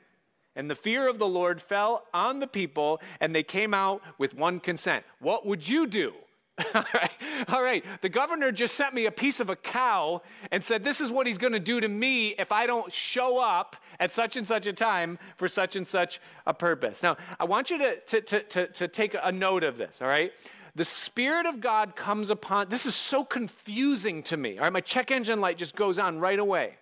And 0.56 0.70
the 0.70 0.74
fear 0.74 1.08
of 1.08 1.18
the 1.18 1.28
Lord 1.28 1.62
fell 1.62 2.06
on 2.12 2.40
the 2.40 2.46
people, 2.46 3.00
and 3.20 3.34
they 3.34 3.42
came 3.42 3.72
out 3.72 4.02
with 4.18 4.34
one 4.34 4.60
consent. 4.60 5.04
What 5.20 5.46
would 5.46 5.68
you 5.68 5.86
do? 5.86 6.12
All 6.74 6.84
right. 6.94 7.10
All 7.48 7.62
right. 7.62 7.84
The 8.02 8.08
governor 8.08 8.52
just 8.52 8.74
sent 8.74 8.94
me 8.94 9.06
a 9.06 9.10
piece 9.10 9.40
of 9.40 9.48
a 9.48 9.56
cow 9.56 10.22
and 10.50 10.62
said, 10.62 10.84
This 10.84 11.00
is 11.00 11.10
what 11.10 11.26
he's 11.26 11.38
going 11.38 11.52
to 11.52 11.60
do 11.60 11.80
to 11.80 11.88
me 11.88 12.34
if 12.38 12.52
I 12.52 12.66
don't 12.66 12.92
show 12.92 13.38
up 13.38 13.76
at 13.98 14.12
such 14.12 14.36
and 14.36 14.46
such 14.46 14.66
a 14.66 14.72
time 14.72 15.18
for 15.36 15.48
such 15.48 15.76
and 15.76 15.86
such 15.86 16.20
a 16.46 16.52
purpose. 16.52 17.02
Now, 17.02 17.16
I 17.38 17.44
want 17.44 17.70
you 17.70 17.78
to, 17.78 18.00
to, 18.00 18.20
to, 18.20 18.42
to, 18.42 18.66
to 18.66 18.88
take 18.88 19.16
a 19.22 19.32
note 19.32 19.64
of 19.64 19.78
this, 19.78 20.02
all 20.02 20.08
right? 20.08 20.32
The 20.80 20.84
Spirit 20.86 21.44
of 21.44 21.60
God 21.60 21.94
comes 21.94 22.30
upon, 22.30 22.70
this 22.70 22.86
is 22.86 22.94
so 22.94 23.22
confusing 23.22 24.22
to 24.22 24.38
me. 24.38 24.56
All 24.56 24.64
right, 24.64 24.72
my 24.72 24.80
check 24.80 25.10
engine 25.10 25.38
light 25.38 25.58
just 25.58 25.76
goes 25.76 25.98
on 25.98 26.20
right 26.20 26.38
away 26.38 26.76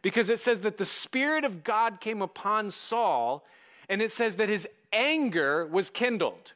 because 0.00 0.30
it 0.30 0.38
says 0.38 0.60
that 0.60 0.78
the 0.78 0.86
Spirit 0.86 1.44
of 1.44 1.62
God 1.62 2.00
came 2.00 2.22
upon 2.22 2.70
Saul 2.70 3.44
and 3.90 4.00
it 4.00 4.10
says 4.10 4.36
that 4.36 4.48
his 4.48 4.66
anger 4.90 5.66
was 5.66 5.90
kindled. 5.90 6.54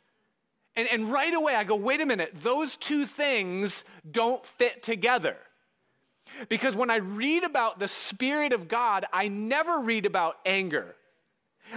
And, 0.74 0.88
and 0.88 1.12
right 1.12 1.34
away 1.34 1.54
I 1.54 1.64
go, 1.64 1.76
wait 1.76 2.00
a 2.00 2.06
minute, 2.06 2.30
those 2.34 2.76
two 2.76 3.04
things 3.04 3.84
don't 4.10 4.46
fit 4.46 4.82
together. 4.82 5.36
Because 6.48 6.74
when 6.74 6.90
I 6.90 6.96
read 6.96 7.44
about 7.44 7.78
the 7.78 7.88
Spirit 7.88 8.54
of 8.54 8.68
God, 8.68 9.04
I 9.12 9.28
never 9.28 9.80
read 9.80 10.06
about 10.06 10.38
anger. 10.46 10.96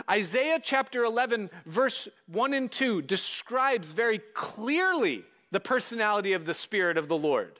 Isaiah 0.10 0.60
chapter 0.62 1.04
11, 1.04 1.50
verse 1.66 2.08
1 2.28 2.54
and 2.54 2.72
2 2.72 3.02
describes 3.04 3.92
very 3.92 4.20
clearly 4.34 5.24
the 5.52 5.60
personality 5.60 6.34
of 6.34 6.46
the 6.46 6.54
Spirit 6.54 6.98
of 6.98 7.08
the 7.08 7.18
Lord. 7.18 7.60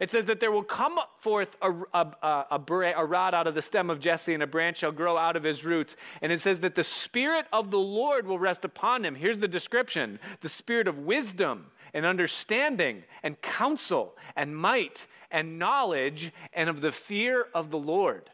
It 0.00 0.10
says 0.10 0.24
that 0.26 0.40
there 0.40 0.50
will 0.50 0.62
come 0.62 0.98
forth 1.18 1.56
a, 1.60 1.70
a, 1.92 2.06
a, 2.22 2.60
a, 2.96 3.04
rod 3.04 3.34
out 3.34 3.46
of 3.46 3.54
the 3.54 3.62
stem 3.62 3.90
of 3.90 4.00
Jesse, 4.00 4.34
and 4.34 4.42
a 4.42 4.46
branch 4.46 4.78
shall 4.78 4.92
grow 4.92 5.16
out 5.16 5.36
of 5.36 5.44
his 5.44 5.64
roots. 5.64 5.96
And 6.20 6.32
it 6.32 6.40
says 6.40 6.60
that 6.60 6.74
the 6.74 6.84
Spirit 6.84 7.46
of 7.52 7.70
the 7.70 7.78
Lord 7.78 8.26
will 8.26 8.38
rest 8.38 8.64
upon 8.64 9.04
him. 9.04 9.14
Here's 9.14 9.38
the 9.38 9.48
description 9.48 10.18
the 10.40 10.48
Spirit 10.48 10.88
of 10.88 10.98
wisdom 10.98 11.66
and 11.94 12.06
understanding 12.06 13.04
and 13.22 13.40
counsel 13.40 14.16
and 14.34 14.56
might 14.56 15.06
and 15.30 15.58
knowledge 15.58 16.32
and 16.52 16.70
of 16.70 16.80
the 16.80 16.92
fear 16.92 17.48
of 17.54 17.70
the 17.70 17.78
Lord. 17.78 18.30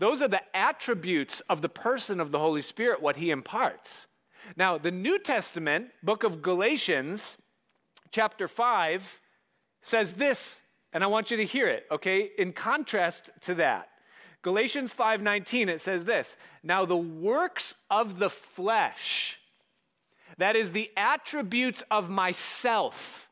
Those 0.00 0.22
are 0.22 0.28
the 0.28 0.56
attributes 0.56 1.40
of 1.40 1.60
the 1.60 1.68
person 1.68 2.20
of 2.20 2.32
the 2.32 2.38
Holy 2.38 2.62
Spirit, 2.62 3.02
what 3.02 3.16
he 3.16 3.30
imparts. 3.30 4.06
Now, 4.56 4.78
the 4.78 4.90
New 4.90 5.18
Testament, 5.18 5.90
book 6.02 6.24
of 6.24 6.40
Galatians, 6.40 7.36
chapter 8.10 8.48
5, 8.48 9.20
says 9.82 10.14
this, 10.14 10.60
and 10.94 11.04
I 11.04 11.06
want 11.06 11.30
you 11.30 11.36
to 11.36 11.44
hear 11.44 11.68
it, 11.68 11.86
okay? 11.90 12.30
In 12.38 12.54
contrast 12.54 13.30
to 13.42 13.54
that, 13.56 13.90
Galatians 14.40 14.94
5:19 14.94 15.68
it 15.68 15.82
says 15.82 16.06
this, 16.06 16.34
"Now 16.62 16.86
the 16.86 16.96
works 16.96 17.74
of 17.90 18.18
the 18.18 18.30
flesh, 18.30 19.38
that 20.38 20.56
is 20.56 20.72
the 20.72 20.90
attributes 20.96 21.82
of 21.90 22.08
myself, 22.08 23.28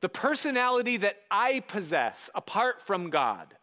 the 0.00 0.10
personality 0.10 0.98
that 0.98 1.22
I 1.30 1.60
possess 1.60 2.28
apart 2.34 2.82
from 2.82 3.08
God, 3.08 3.56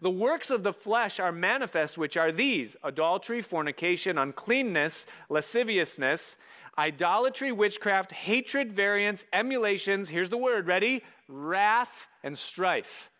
the 0.00 0.10
works 0.10 0.50
of 0.50 0.62
the 0.62 0.72
flesh 0.72 1.20
are 1.20 1.32
manifest, 1.32 1.96
which 1.96 2.16
are 2.16 2.32
these 2.32 2.76
adultery, 2.82 3.40
fornication, 3.40 4.18
uncleanness, 4.18 5.06
lasciviousness, 5.28 6.36
idolatry, 6.78 7.52
witchcraft, 7.52 8.12
hatred, 8.12 8.72
variance, 8.72 9.24
emulations. 9.32 10.08
Here's 10.08 10.28
the 10.28 10.36
word 10.36 10.66
ready? 10.66 11.02
Wrath 11.28 12.08
and 12.22 12.36
strife. 12.36 13.10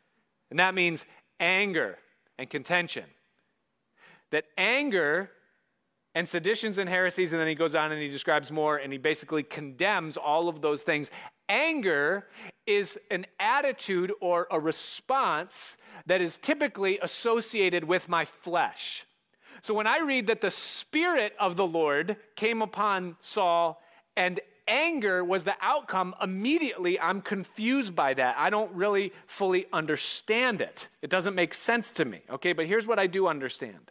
And 0.50 0.58
that 0.58 0.74
means 0.74 1.04
anger 1.40 1.98
and 2.38 2.50
contention. 2.50 3.04
that 4.30 4.44
anger 4.56 5.30
and 6.14 6.28
seditions 6.28 6.78
and 6.78 6.88
heresies, 6.88 7.32
and 7.32 7.40
then 7.40 7.48
he 7.48 7.54
goes 7.54 7.74
on 7.74 7.92
and 7.92 8.00
he 8.00 8.08
describes 8.08 8.50
more 8.50 8.76
and 8.76 8.92
he 8.92 8.98
basically 8.98 9.42
condemns 9.42 10.16
all 10.16 10.48
of 10.48 10.60
those 10.60 10.82
things. 10.82 11.10
Anger 11.48 12.26
is 12.66 12.98
an 13.10 13.26
attitude 13.38 14.12
or 14.20 14.48
a 14.50 14.58
response 14.58 15.76
that 16.06 16.20
is 16.20 16.36
typically 16.36 16.98
associated 17.00 17.84
with 17.84 18.08
my 18.08 18.24
flesh. 18.24 19.06
So 19.62 19.74
when 19.74 19.86
I 19.86 19.98
read 19.98 20.26
that 20.26 20.40
the 20.40 20.50
Spirit 20.50 21.34
of 21.38 21.56
the 21.56 21.66
Lord 21.66 22.16
came 22.34 22.62
upon 22.62 23.16
Saul 23.20 23.82
and 24.16 24.40
anger 24.68 25.24
was 25.24 25.44
the 25.44 25.54
outcome, 25.60 26.14
immediately 26.22 26.98
I'm 26.98 27.20
confused 27.20 27.94
by 27.94 28.14
that. 28.14 28.36
I 28.38 28.50
don't 28.50 28.72
really 28.72 29.12
fully 29.26 29.66
understand 29.72 30.60
it. 30.60 30.88
It 31.02 31.10
doesn't 31.10 31.34
make 31.34 31.54
sense 31.54 31.90
to 31.92 32.04
me. 32.04 32.22
Okay, 32.30 32.52
but 32.52 32.66
here's 32.66 32.86
what 32.86 32.98
I 32.98 33.06
do 33.06 33.26
understand 33.26 33.90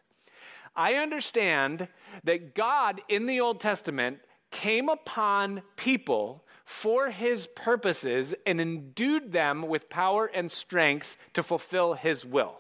I 0.76 0.96
understand 0.96 1.88
that 2.26 2.54
God 2.54 3.02
in 3.08 3.26
the 3.26 3.40
Old 3.40 3.62
Testament 3.62 4.20
came 4.52 4.90
upon 4.90 5.62
people 5.78 6.45
for 6.66 7.12
his 7.12 7.48
purposes 7.48 8.34
and 8.46 8.60
endued 8.60 9.32
them 9.32 9.62
with 9.68 9.90
power 9.90 10.26
and 10.26 10.52
strength 10.52 11.16
to 11.34 11.44
fulfill 11.44 11.94
his 11.94 12.26
will. 12.26 12.60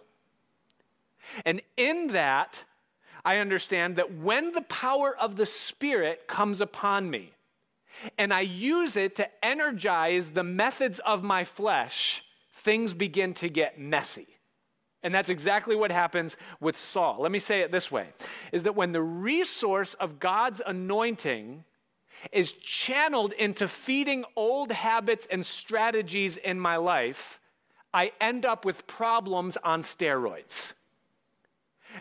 And 1.43 1.61
in 1.75 2.09
that, 2.09 2.63
I 3.25 3.37
understand 3.37 3.95
that 3.95 4.15
when 4.15 4.51
the 4.51 4.61
power 4.61 5.17
of 5.17 5.35
the 5.35 5.47
Spirit 5.47 6.27
comes 6.27 6.61
upon 6.61 7.09
me 7.09 7.33
and 8.17 8.31
I 8.31 8.41
use 8.41 8.95
it 8.95 9.15
to 9.15 9.27
energize 9.43 10.31
the 10.31 10.43
methods 10.43 10.99
of 10.99 11.23
my 11.23 11.43
flesh, 11.43 12.23
things 12.53 12.93
begin 12.93 13.33
to 13.35 13.49
get 13.49 13.79
messy. 13.79 14.27
And 15.01 15.13
that's 15.13 15.29
exactly 15.29 15.75
what 15.75 15.91
happens 15.91 16.37
with 16.59 16.77
Saul. 16.77 17.17
Let 17.19 17.31
me 17.31 17.39
say 17.39 17.61
it 17.61 17.71
this 17.71 17.91
way 17.91 18.09
is 18.51 18.63
that 18.63 18.75
when 18.75 18.91
the 18.91 19.01
resource 19.01 19.95
of 19.95 20.19
God's 20.19 20.61
anointing 20.65 21.63
is 22.31 22.53
channeled 22.53 23.33
into 23.33 23.67
feeding 23.67 24.25
old 24.35 24.71
habits 24.71 25.27
and 25.29 25.45
strategies 25.45 26.37
in 26.37 26.59
my 26.59 26.77
life, 26.77 27.39
I 27.93 28.11
end 28.19 28.45
up 28.45 28.65
with 28.65 28.87
problems 28.87 29.57
on 29.57 29.81
steroids. 29.81 30.73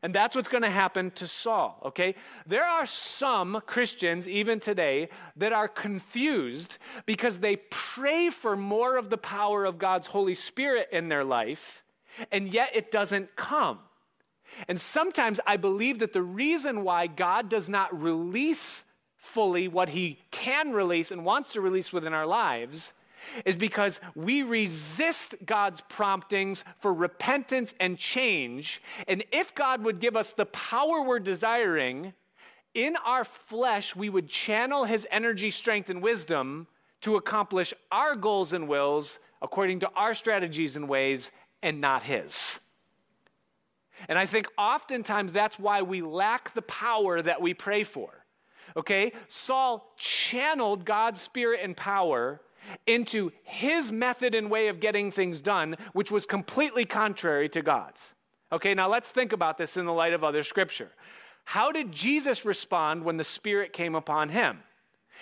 And 0.03 0.13
that's 0.13 0.35
what's 0.35 0.49
going 0.49 0.63
to 0.63 0.71
happen 0.71 1.13
to 1.13 1.29
Saul, 1.29 1.81
okay? 1.85 2.17
There 2.47 2.65
are 2.65 2.87
some 2.87 3.63
Christians, 3.67 4.27
even 4.27 4.59
today, 4.59 5.09
that 5.37 5.53
are 5.53 5.69
confused 5.69 6.79
because 7.07 7.39
they 7.39 7.57
pray 7.71 8.31
for 8.31 8.57
more 8.57 8.97
of 8.97 9.11
the 9.11 9.19
power 9.19 9.65
of 9.65 9.79
God's 9.79 10.09
Holy 10.09 10.35
Spirit 10.35 10.89
in 10.91 11.09
their 11.09 11.23
life 11.23 11.85
and 12.31 12.53
yet 12.53 12.71
it 12.75 12.91
doesn't 12.91 13.37
come. 13.37 13.79
And 14.69 14.81
sometimes 14.81 15.41
I 15.47 15.57
believe 15.57 15.99
that 15.99 16.13
the 16.13 16.23
reason 16.23 16.85
why 16.85 17.07
God 17.07 17.49
does 17.49 17.69
not 17.69 18.01
release 18.01 18.85
fully 19.25 19.69
what 19.69 19.89
he 19.89 20.19
can 20.31 20.73
release 20.73 21.11
and 21.11 21.25
wants 21.25 21.53
to 21.53 21.61
release 21.61 21.93
within 21.93 22.13
our 22.13 22.27
lives 22.27 22.93
is 23.45 23.57
because 23.57 24.01
we 24.15 24.43
resist 24.43 25.35
God's 25.47 25.81
promptings 25.81 26.63
for 26.79 26.93
repentance 26.93 27.75
and 27.81 27.99
change. 27.99 28.83
And 29.09 29.25
if 29.33 29.55
God 29.55 29.83
would 29.83 29.99
give 29.99 30.15
us 30.15 30.33
the 30.33 30.47
power 30.47 31.03
we're 31.03 31.21
desiring, 31.21 32.13
in 32.75 32.97
our 33.05 33.25
flesh, 33.25 33.97
we 33.97 34.11
would 34.11 34.29
channel 34.29 34.85
his 34.85 35.07
energy, 35.11 35.51
strength, 35.51 35.89
and 35.89 36.03
wisdom 36.03 36.67
to 37.01 37.17
accomplish 37.17 37.73
our 37.91 38.17
goals 38.17 38.53
and 38.53 38.69
wills 38.69 39.19
according 39.41 39.81
to 39.81 39.91
our 39.95 40.15
strategies 40.15 40.77
and 40.77 40.89
ways 40.89 41.31
and 41.63 41.81
not 41.81 42.03
his. 42.03 42.61
And 44.09 44.19
I 44.19 44.27
think 44.27 44.49
oftentimes 44.59 45.33
that's 45.33 45.59
why 45.59 45.83
we 45.83 46.03
lack 46.03 46.53
the 46.53 46.63
power 46.63 47.23
that 47.23 47.41
we 47.41 47.55
pray 47.55 47.85
for. 47.85 48.24
Okay? 48.77 49.13
Saul 49.29 49.93
channeled 49.97 50.85
God's 50.85 51.21
spirit 51.21 51.61
and 51.63 51.77
power 51.77 52.41
into 52.87 53.31
his 53.43 53.93
method 53.93 54.35
and 54.35 54.51
way 54.51 54.69
of 54.69 54.81
getting 54.81 55.11
things 55.11 55.41
done, 55.41 55.77
which 55.93 56.11
was 56.11 56.27
completely 56.27 56.85
contrary 56.85 57.49
to 57.51 57.63
God's. 57.63 58.15
Okay, 58.51 58.75
now 58.75 58.89
let's 58.89 59.11
think 59.11 59.33
about 59.33 59.59
this 59.59 59.77
in 59.77 59.85
the 59.85 59.93
light 59.93 60.13
of 60.13 60.25
other 60.25 60.43
scripture. 60.43 60.91
How 61.45 61.73
did 61.73 61.93
Jesus 61.93 62.45
respond 62.45 63.05
when 63.05 63.17
the 63.17 63.25
Spirit 63.25 63.73
came 63.73 63.95
upon 63.95 64.31
him? 64.31 64.61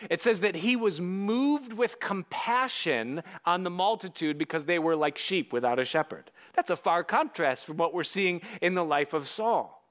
It 0.09 0.23
says 0.23 0.41
that 0.41 0.57
he 0.57 0.77
was 0.77 1.01
moved 1.01 1.73
with 1.73 2.01
compassion 2.01 3.23
on 3.45 3.63
the 3.63 3.71
multitude 3.71 4.39
because 4.39 4.65
they 4.65 4.79
were 4.79 4.97
like 4.97 5.19
sheep 5.19 5.53
without 5.53 5.79
a 5.79 5.85
shepherd. 5.85 6.31
That's 6.55 6.71
a 6.71 6.77
far 6.77 7.05
contrast 7.05 7.65
from 7.65 7.77
what 7.77 7.95
we're 7.95 8.05
seeing 8.05 8.41
in 8.61 8.75
the 8.75 8.85
life 8.85 9.13
of 9.13 9.29
Saul. 9.29 9.83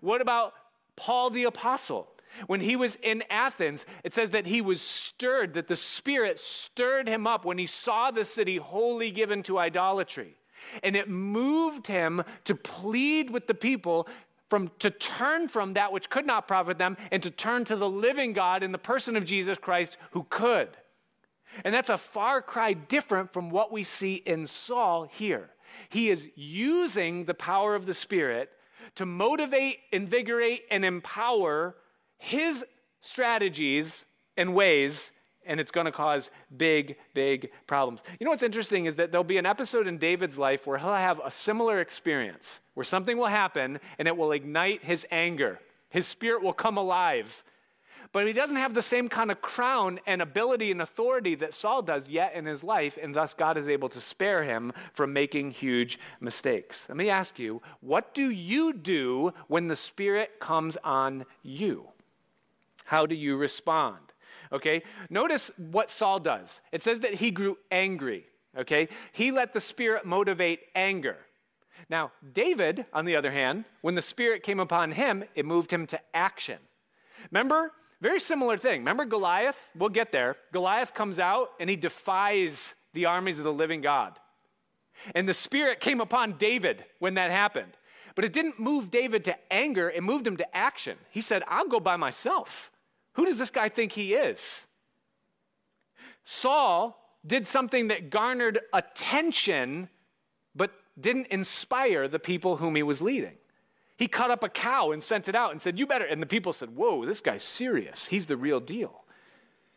What 0.00 0.20
about 0.20 0.54
Paul 0.96 1.30
the 1.30 1.44
Apostle? 1.44 2.08
When 2.46 2.60
he 2.60 2.76
was 2.76 2.96
in 2.96 3.24
Athens, 3.30 3.84
it 4.04 4.14
says 4.14 4.30
that 4.30 4.46
he 4.46 4.60
was 4.60 4.80
stirred, 4.80 5.54
that 5.54 5.68
the 5.68 5.76
Spirit 5.76 6.38
stirred 6.38 7.08
him 7.08 7.26
up 7.26 7.44
when 7.44 7.58
he 7.58 7.66
saw 7.66 8.10
the 8.10 8.24
city 8.24 8.56
wholly 8.56 9.10
given 9.10 9.42
to 9.44 9.58
idolatry. 9.58 10.36
And 10.82 10.94
it 10.94 11.08
moved 11.08 11.86
him 11.86 12.22
to 12.44 12.54
plead 12.54 13.30
with 13.30 13.46
the 13.46 13.54
people 13.54 14.08
from 14.48 14.70
to 14.80 14.90
turn 14.90 15.48
from 15.48 15.74
that 15.74 15.92
which 15.92 16.10
could 16.10 16.26
not 16.26 16.48
profit 16.48 16.76
them 16.76 16.96
and 17.10 17.22
to 17.22 17.30
turn 17.30 17.64
to 17.66 17.76
the 17.76 17.88
living 17.88 18.32
God 18.32 18.62
in 18.62 18.72
the 18.72 18.78
person 18.78 19.16
of 19.16 19.24
Jesus 19.24 19.56
Christ 19.58 19.96
who 20.10 20.26
could. 20.28 20.68
And 21.64 21.74
that's 21.74 21.88
a 21.88 21.98
far 21.98 22.42
cry 22.42 22.72
different 22.74 23.32
from 23.32 23.50
what 23.50 23.72
we 23.72 23.84
see 23.84 24.16
in 24.16 24.46
Saul 24.46 25.04
here. 25.04 25.50
He 25.88 26.10
is 26.10 26.28
using 26.34 27.24
the 27.24 27.34
power 27.34 27.74
of 27.74 27.86
the 27.86 27.94
Spirit 27.94 28.50
to 28.96 29.06
motivate, 29.06 29.78
invigorate, 29.92 30.64
and 30.70 30.84
empower 30.84 31.76
his 32.20 32.64
strategies 33.00 34.04
and 34.36 34.54
ways 34.54 35.10
and 35.46 35.58
it's 35.58 35.72
going 35.72 35.86
to 35.86 35.92
cause 35.92 36.30
big, 36.56 36.96
big 37.14 37.50
problems. 37.66 38.04
You 38.18 38.24
know 38.24 38.30
what's 38.30 38.42
interesting 38.42 38.84
is 38.84 38.96
that 38.96 39.10
there'll 39.10 39.24
be 39.24 39.38
an 39.38 39.46
episode 39.46 39.86
in 39.86 39.98
David's 39.98 40.38
life 40.38 40.66
where 40.66 40.78
he'll 40.78 40.92
have 40.92 41.20
a 41.24 41.30
similar 41.30 41.80
experience, 41.80 42.60
where 42.74 42.84
something 42.84 43.16
will 43.16 43.26
happen 43.26 43.80
and 43.98 44.06
it 44.06 44.16
will 44.16 44.32
ignite 44.32 44.84
his 44.84 45.06
anger. 45.10 45.58
His 45.88 46.06
spirit 46.06 46.42
will 46.42 46.52
come 46.52 46.76
alive. 46.76 47.42
But 48.12 48.26
he 48.26 48.32
doesn't 48.32 48.56
have 48.56 48.74
the 48.74 48.82
same 48.82 49.08
kind 49.08 49.30
of 49.30 49.40
crown 49.40 50.00
and 50.06 50.20
ability 50.20 50.70
and 50.72 50.82
authority 50.82 51.36
that 51.36 51.54
Saul 51.54 51.82
does 51.82 52.08
yet 52.08 52.34
in 52.34 52.44
his 52.44 52.64
life, 52.64 52.98
and 53.00 53.14
thus 53.14 53.34
God 53.34 53.56
is 53.56 53.68
able 53.68 53.88
to 53.90 54.00
spare 54.00 54.42
him 54.42 54.72
from 54.94 55.12
making 55.12 55.52
huge 55.52 55.98
mistakes. 56.20 56.86
Let 56.88 56.96
me 56.96 57.08
ask 57.08 57.38
you, 57.38 57.62
what 57.80 58.12
do 58.12 58.30
you 58.30 58.72
do 58.72 59.32
when 59.46 59.68
the 59.68 59.76
Spirit 59.76 60.40
comes 60.40 60.76
on 60.82 61.24
you? 61.42 61.88
How 62.90 63.06
do 63.06 63.14
you 63.14 63.36
respond? 63.36 64.10
okay? 64.52 64.82
Notice 65.08 65.50
what 65.56 65.90
Saul 65.90 66.20
does. 66.20 66.60
It 66.72 66.82
says 66.82 67.00
that 67.00 67.14
he 67.14 67.30
grew 67.30 67.58
angry, 67.70 68.26
okay? 68.56 68.88
He 69.12 69.30
let 69.30 69.52
the 69.52 69.60
Spirit 69.60 70.04
motivate 70.04 70.60
anger. 70.74 71.16
Now, 71.88 72.12
David, 72.32 72.86
on 72.92 73.04
the 73.04 73.16
other 73.16 73.30
hand, 73.30 73.64
when 73.80 73.94
the 73.94 74.02
Spirit 74.02 74.42
came 74.42 74.60
upon 74.60 74.92
him, 74.92 75.24
it 75.34 75.46
moved 75.46 75.72
him 75.72 75.86
to 75.88 76.00
action. 76.14 76.58
Remember? 77.30 77.72
Very 78.00 78.20
similar 78.20 78.56
thing. 78.56 78.80
Remember 78.80 79.04
Goliath? 79.04 79.58
We'll 79.76 79.90
get 79.90 80.12
there. 80.12 80.36
Goliath 80.52 80.94
comes 80.94 81.18
out 81.18 81.50
and 81.60 81.68
he 81.68 81.76
defies 81.76 82.74
the 82.94 83.06
armies 83.06 83.38
of 83.38 83.44
the 83.44 83.52
living 83.52 83.82
God. 83.82 84.18
And 85.14 85.28
the 85.28 85.34
Spirit 85.34 85.80
came 85.80 86.00
upon 86.00 86.38
David 86.38 86.84
when 86.98 87.14
that 87.14 87.30
happened. 87.30 87.72
But 88.14 88.24
it 88.24 88.32
didn't 88.32 88.58
move 88.58 88.90
David 88.90 89.24
to 89.24 89.52
anger, 89.52 89.88
it 89.88 90.02
moved 90.02 90.26
him 90.26 90.36
to 90.38 90.56
action. 90.56 90.98
He 91.10 91.20
said, 91.20 91.44
I'll 91.46 91.68
go 91.68 91.80
by 91.80 91.96
myself. 91.96 92.70
Who 93.14 93.26
does 93.26 93.38
this 93.38 93.50
guy 93.50 93.68
think 93.68 93.92
he 93.92 94.14
is? 94.14 94.66
Saul 96.24 96.96
did 97.26 97.46
something 97.46 97.88
that 97.88 98.10
garnered 98.10 98.60
attention, 98.72 99.88
but 100.54 100.72
didn't 100.98 101.26
inspire 101.28 102.08
the 102.08 102.18
people 102.18 102.56
whom 102.56 102.76
he 102.76 102.82
was 102.82 103.02
leading. 103.02 103.36
He 103.96 104.08
cut 104.08 104.30
up 104.30 104.42
a 104.42 104.48
cow 104.48 104.92
and 104.92 105.02
sent 105.02 105.28
it 105.28 105.34
out 105.34 105.50
and 105.50 105.60
said, 105.60 105.78
You 105.78 105.86
better. 105.86 106.06
And 106.06 106.22
the 106.22 106.26
people 106.26 106.52
said, 106.52 106.74
Whoa, 106.74 107.04
this 107.04 107.20
guy's 107.20 107.42
serious. 107.42 108.06
He's 108.06 108.26
the 108.26 108.36
real 108.36 108.60
deal. 108.60 109.04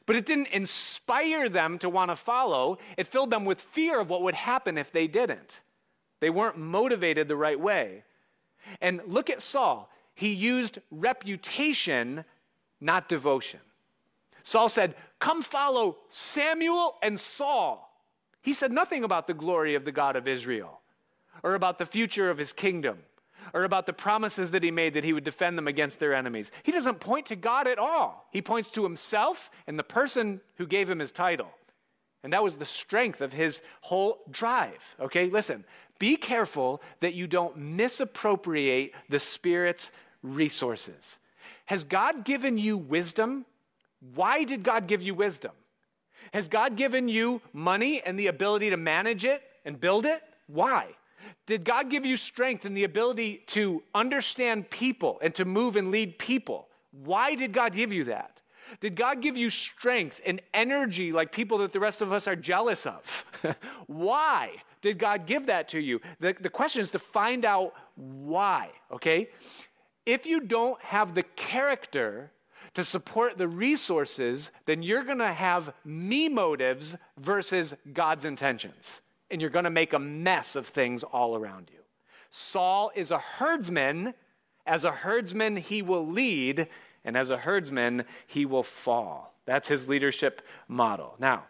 But 0.06 0.16
it 0.16 0.26
didn't 0.26 0.48
inspire 0.50 1.50
them 1.50 1.78
to 1.80 1.90
want 1.90 2.12
to 2.12 2.16
follow. 2.16 2.78
It 2.98 3.08
filled 3.08 3.32
them 3.32 3.46
with 3.46 3.62
fear 3.62 4.00
of 4.00 4.10
what 4.10 4.22
would 4.22 4.36
happen 4.36 4.78
if 4.78 4.92
they 4.92 5.08
didn't. 5.08 5.62
They 6.20 6.30
weren't 6.30 6.58
motivated 6.58 7.28
the 7.28 7.36
right 7.36 7.60
way. 7.60 8.04
And 8.80 9.02
look 9.08 9.30
at 9.30 9.42
Saul. 9.42 9.90
He 10.14 10.34
used 10.34 10.80
reputation 10.92 12.24
not 12.84 13.10
devotion. 13.10 13.60
Saul 14.44 14.70
said, 14.70 14.96
Come 15.20 15.42
follow 15.42 15.98
Samuel 16.10 16.98
and 17.02 17.20
Saul. 17.20 17.90
He 18.42 18.54
said 18.54 18.72
nothing 18.72 19.04
about 19.04 19.26
the 19.26 19.34
glory 19.34 19.76
of 19.76 19.86
the 19.86 19.92
God 19.92 20.16
of 20.16 20.28
Israel, 20.28 20.82
or 21.44 21.56
about 21.56 21.78
the 21.78 21.86
future 21.86 22.30
of 22.30 22.38
his 22.38 22.52
kingdom, 22.52 23.00
or 23.54 23.64
about 23.64 23.86
the 23.86 23.94
promises 23.94 24.52
that 24.52 24.64
he 24.64 24.72
made 24.72 24.94
that 24.96 25.06
he 25.06 25.14
would 25.14 25.24
defend 25.24 25.58
them 25.58 25.68
against 25.68 26.00
their 26.00 26.14
enemies. 26.14 26.52
He 26.64 26.74
doesn't 26.74 27.00
point 27.00 27.28
to 27.28 27.38
God 27.38 27.68
at 27.68 27.80
all. 27.80 28.28
He 28.32 28.42
points 28.42 28.70
to 28.72 28.84
himself 28.84 29.50
and 29.66 29.80
the 29.80 29.84
person 29.84 30.42
who 30.58 30.68
gave 30.68 30.90
him 30.90 31.00
his 31.00 31.14
title. 31.14 31.50
And 32.24 32.32
that 32.34 32.44
was 32.44 32.56
the 32.56 32.66
strength 32.66 33.22
of 33.22 33.34
his 33.34 33.62
whole 33.82 34.20
drive. 34.30 34.96
Okay, 35.00 35.30
listen, 35.30 35.66
Be 36.00 36.18
careful 36.18 36.82
that 37.00 37.14
you 37.14 37.28
don't 37.28 37.56
misappropriate 37.58 38.94
the 39.10 39.20
Spirit's 39.20 39.92
resources. 40.22 41.20
Has 41.66 41.84
God 41.84 42.26
given 42.26 42.58
you 42.58 42.78
wisdom? 42.78 43.46
Why 44.16 44.44
did 44.44 44.64
God 44.64 44.88
give 44.88 45.02
you 45.02 45.16
wisdom? 45.16 45.52
Has 46.34 46.48
God 46.48 46.76
given 46.76 47.08
you 47.10 47.42
money 47.52 48.02
and 48.04 48.18
the 48.18 48.28
ability 48.28 48.70
to 48.70 48.78
manage 48.78 49.26
it 49.26 49.42
and 49.66 49.80
build 49.80 50.06
it? 50.06 50.22
Why? 50.48 50.88
Did 51.46 51.64
God 51.64 51.90
give 51.90 52.06
you 52.06 52.18
strength 52.18 52.66
and 52.66 52.76
the 52.76 52.84
ability 52.84 53.44
to 53.48 53.84
understand 53.94 54.70
people 54.70 55.20
and 55.22 55.34
to 55.36 55.46
move 55.46 55.76
and 55.76 55.92
lead 55.92 56.20
people? 56.20 56.68
Why 56.92 57.36
did 57.36 57.54
God 57.54 57.74
give 57.74 57.94
you 57.94 58.06
that? 58.06 58.42
Did 58.80 58.96
God 58.96 59.22
give 59.22 59.38
you 59.38 59.50
strength 59.50 60.22
and 60.26 60.42
energy 60.54 61.12
like 61.12 61.32
people 61.32 61.60
that 61.60 61.74
the 61.74 61.80
rest 61.80 62.02
of 62.02 62.12
us 62.14 62.28
are 62.28 62.36
jealous 62.36 62.86
of? 62.86 63.26
why 63.88 64.52
did 64.82 64.98
God 64.98 65.26
give 65.26 65.48
that 65.48 65.70
to 65.70 65.80
you? 65.80 66.02
The, 66.20 66.36
the 66.40 66.50
question 66.50 66.82
is 66.82 66.92
to 66.92 67.00
find 67.00 67.46
out 67.46 67.74
why, 67.96 68.70
okay? 68.92 69.30
If 70.06 70.26
you 70.26 70.42
don't 70.42 70.82
have 70.82 71.16
the 71.16 71.24
character 71.24 72.32
to 72.74 72.84
support 72.84 73.38
the 73.38 73.48
resources, 73.48 74.52
then 74.66 74.82
you're 74.82 75.04
going 75.04 75.20
to 75.20 75.32
have 75.32 75.74
me 75.86 76.28
motives 76.28 76.96
versus 77.18 77.74
God's 77.94 78.26
intentions. 78.26 79.02
And 79.30 79.40
you're 79.40 79.50
going 79.50 79.66
to 79.66 79.70
make 79.70 79.94
a 79.94 80.00
mess 80.00 80.56
of 80.56 80.68
things 80.68 81.04
all 81.04 81.36
around 81.36 81.70
you. 81.72 81.80
Saul 82.30 82.92
is 82.96 83.12
a 83.12 83.20
herdsman. 83.20 84.14
As 84.66 84.86
a 84.86 84.92
herdsman, 84.92 85.58
he 85.58 85.82
will 85.82 86.08
lead, 86.08 86.68
and 87.04 87.18
as 87.18 87.30
a 87.30 87.38
herdsman, 87.38 88.06
he 88.28 88.46
will 88.46 88.64
fall. 88.64 89.36
That's 89.46 89.68
his 89.68 89.90
leadership 89.90 90.42
model. 90.68 91.16
Now, 91.20 91.44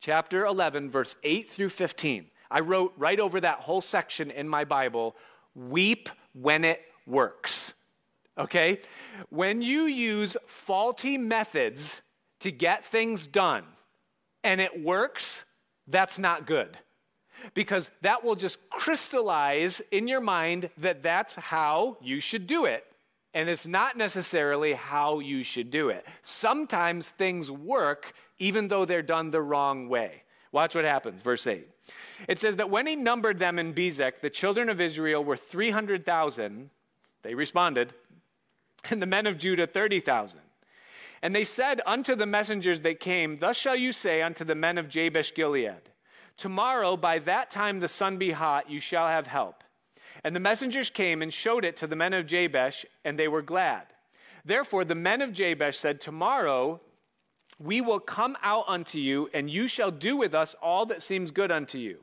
chapter 0.00 0.44
11, 0.44 0.90
verse 0.90 1.16
8 1.22 1.48
through 1.50 1.68
15. 1.68 2.26
I 2.50 2.60
wrote 2.60 2.92
right 2.96 3.20
over 3.20 3.40
that 3.40 3.60
whole 3.60 3.80
section 3.80 4.30
in 4.30 4.48
my 4.48 4.64
Bible 4.64 5.16
weep 5.54 6.08
when 6.34 6.64
it 6.64 6.82
works 7.06 7.74
okay? 8.38 8.78
When 9.30 9.62
you 9.62 9.84
use 9.84 10.36
faulty 10.46 11.18
methods 11.18 12.02
to 12.40 12.50
get 12.50 12.84
things 12.84 13.26
done 13.26 13.64
and 14.42 14.60
it 14.60 14.82
works, 14.82 15.44
that's 15.86 16.18
not 16.18 16.46
good. 16.46 16.78
Because 17.54 17.90
that 18.02 18.22
will 18.22 18.36
just 18.36 18.58
crystallize 18.70 19.80
in 19.90 20.06
your 20.06 20.20
mind 20.20 20.70
that 20.78 21.02
that's 21.02 21.34
how 21.34 21.96
you 22.00 22.20
should 22.20 22.46
do 22.46 22.66
it. 22.66 22.84
And 23.34 23.48
it's 23.48 23.66
not 23.66 23.96
necessarily 23.96 24.74
how 24.74 25.18
you 25.18 25.42
should 25.42 25.70
do 25.70 25.88
it. 25.88 26.06
Sometimes 26.22 27.08
things 27.08 27.50
work 27.50 28.12
even 28.38 28.68
though 28.68 28.84
they're 28.84 29.02
done 29.02 29.30
the 29.30 29.40
wrong 29.40 29.88
way. 29.88 30.22
Watch 30.52 30.74
what 30.74 30.84
happens, 30.84 31.22
verse 31.22 31.46
8. 31.46 31.66
It 32.28 32.38
says 32.38 32.56
that 32.56 32.68
when 32.68 32.86
he 32.86 32.94
numbered 32.94 33.38
them 33.38 33.58
in 33.58 33.72
Bezek, 33.72 34.20
the 34.20 34.28
children 34.28 34.68
of 34.68 34.80
Israel 34.80 35.24
were 35.24 35.36
300,000. 35.36 36.70
They 37.22 37.34
responded, 37.34 37.94
and 38.90 39.00
the 39.00 39.06
men 39.06 39.26
of 39.26 39.38
Judah 39.38 39.66
30,000. 39.66 40.40
And 41.22 41.34
they 41.36 41.44
said 41.44 41.80
unto 41.86 42.16
the 42.16 42.26
messengers 42.26 42.80
that 42.80 42.98
came, 42.98 43.36
Thus 43.36 43.56
shall 43.56 43.76
you 43.76 43.92
say 43.92 44.22
unto 44.22 44.44
the 44.44 44.56
men 44.56 44.76
of 44.76 44.88
Jabesh 44.88 45.34
Gilead, 45.34 45.90
Tomorrow 46.36 46.96
by 46.96 47.20
that 47.20 47.50
time 47.50 47.78
the 47.78 47.88
sun 47.88 48.16
be 48.16 48.32
hot, 48.32 48.68
you 48.68 48.80
shall 48.80 49.06
have 49.06 49.28
help. 49.28 49.62
And 50.24 50.34
the 50.34 50.40
messengers 50.40 50.90
came 50.90 51.22
and 51.22 51.32
showed 51.32 51.64
it 51.64 51.76
to 51.78 51.86
the 51.86 51.96
men 51.96 52.12
of 52.12 52.26
Jabesh, 52.26 52.84
and 53.04 53.18
they 53.18 53.28
were 53.28 53.42
glad. 53.42 53.86
Therefore 54.44 54.84
the 54.84 54.96
men 54.96 55.22
of 55.22 55.32
Jabesh 55.32 55.78
said, 55.78 56.00
Tomorrow 56.00 56.80
we 57.58 57.80
will 57.80 58.00
come 58.00 58.36
out 58.42 58.64
unto 58.66 58.98
you, 58.98 59.30
and 59.32 59.48
you 59.48 59.68
shall 59.68 59.90
do 59.90 60.16
with 60.16 60.34
us 60.34 60.54
all 60.60 60.86
that 60.86 61.02
seems 61.02 61.30
good 61.30 61.52
unto 61.52 61.78
you. 61.78 62.00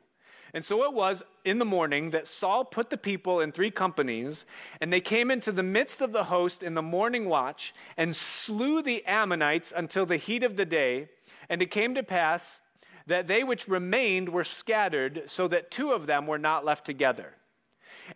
And 0.52 0.64
so 0.64 0.84
it 0.84 0.92
was 0.92 1.22
in 1.44 1.58
the 1.58 1.64
morning 1.64 2.10
that 2.10 2.26
Saul 2.26 2.64
put 2.64 2.90
the 2.90 2.96
people 2.96 3.40
in 3.40 3.52
three 3.52 3.70
companies, 3.70 4.44
and 4.80 4.92
they 4.92 5.00
came 5.00 5.30
into 5.30 5.52
the 5.52 5.62
midst 5.62 6.00
of 6.00 6.12
the 6.12 6.24
host 6.24 6.62
in 6.62 6.74
the 6.74 6.82
morning 6.82 7.28
watch 7.28 7.74
and 7.96 8.14
slew 8.14 8.82
the 8.82 9.04
Ammonites 9.06 9.72
until 9.74 10.06
the 10.06 10.16
heat 10.16 10.42
of 10.42 10.56
the 10.56 10.64
day. 10.64 11.08
And 11.48 11.62
it 11.62 11.70
came 11.70 11.94
to 11.94 12.02
pass 12.02 12.60
that 13.06 13.26
they 13.26 13.44
which 13.44 13.68
remained 13.68 14.28
were 14.28 14.44
scattered, 14.44 15.22
so 15.26 15.48
that 15.48 15.70
two 15.70 15.92
of 15.92 16.06
them 16.06 16.26
were 16.26 16.38
not 16.38 16.64
left 16.64 16.84
together. 16.84 17.34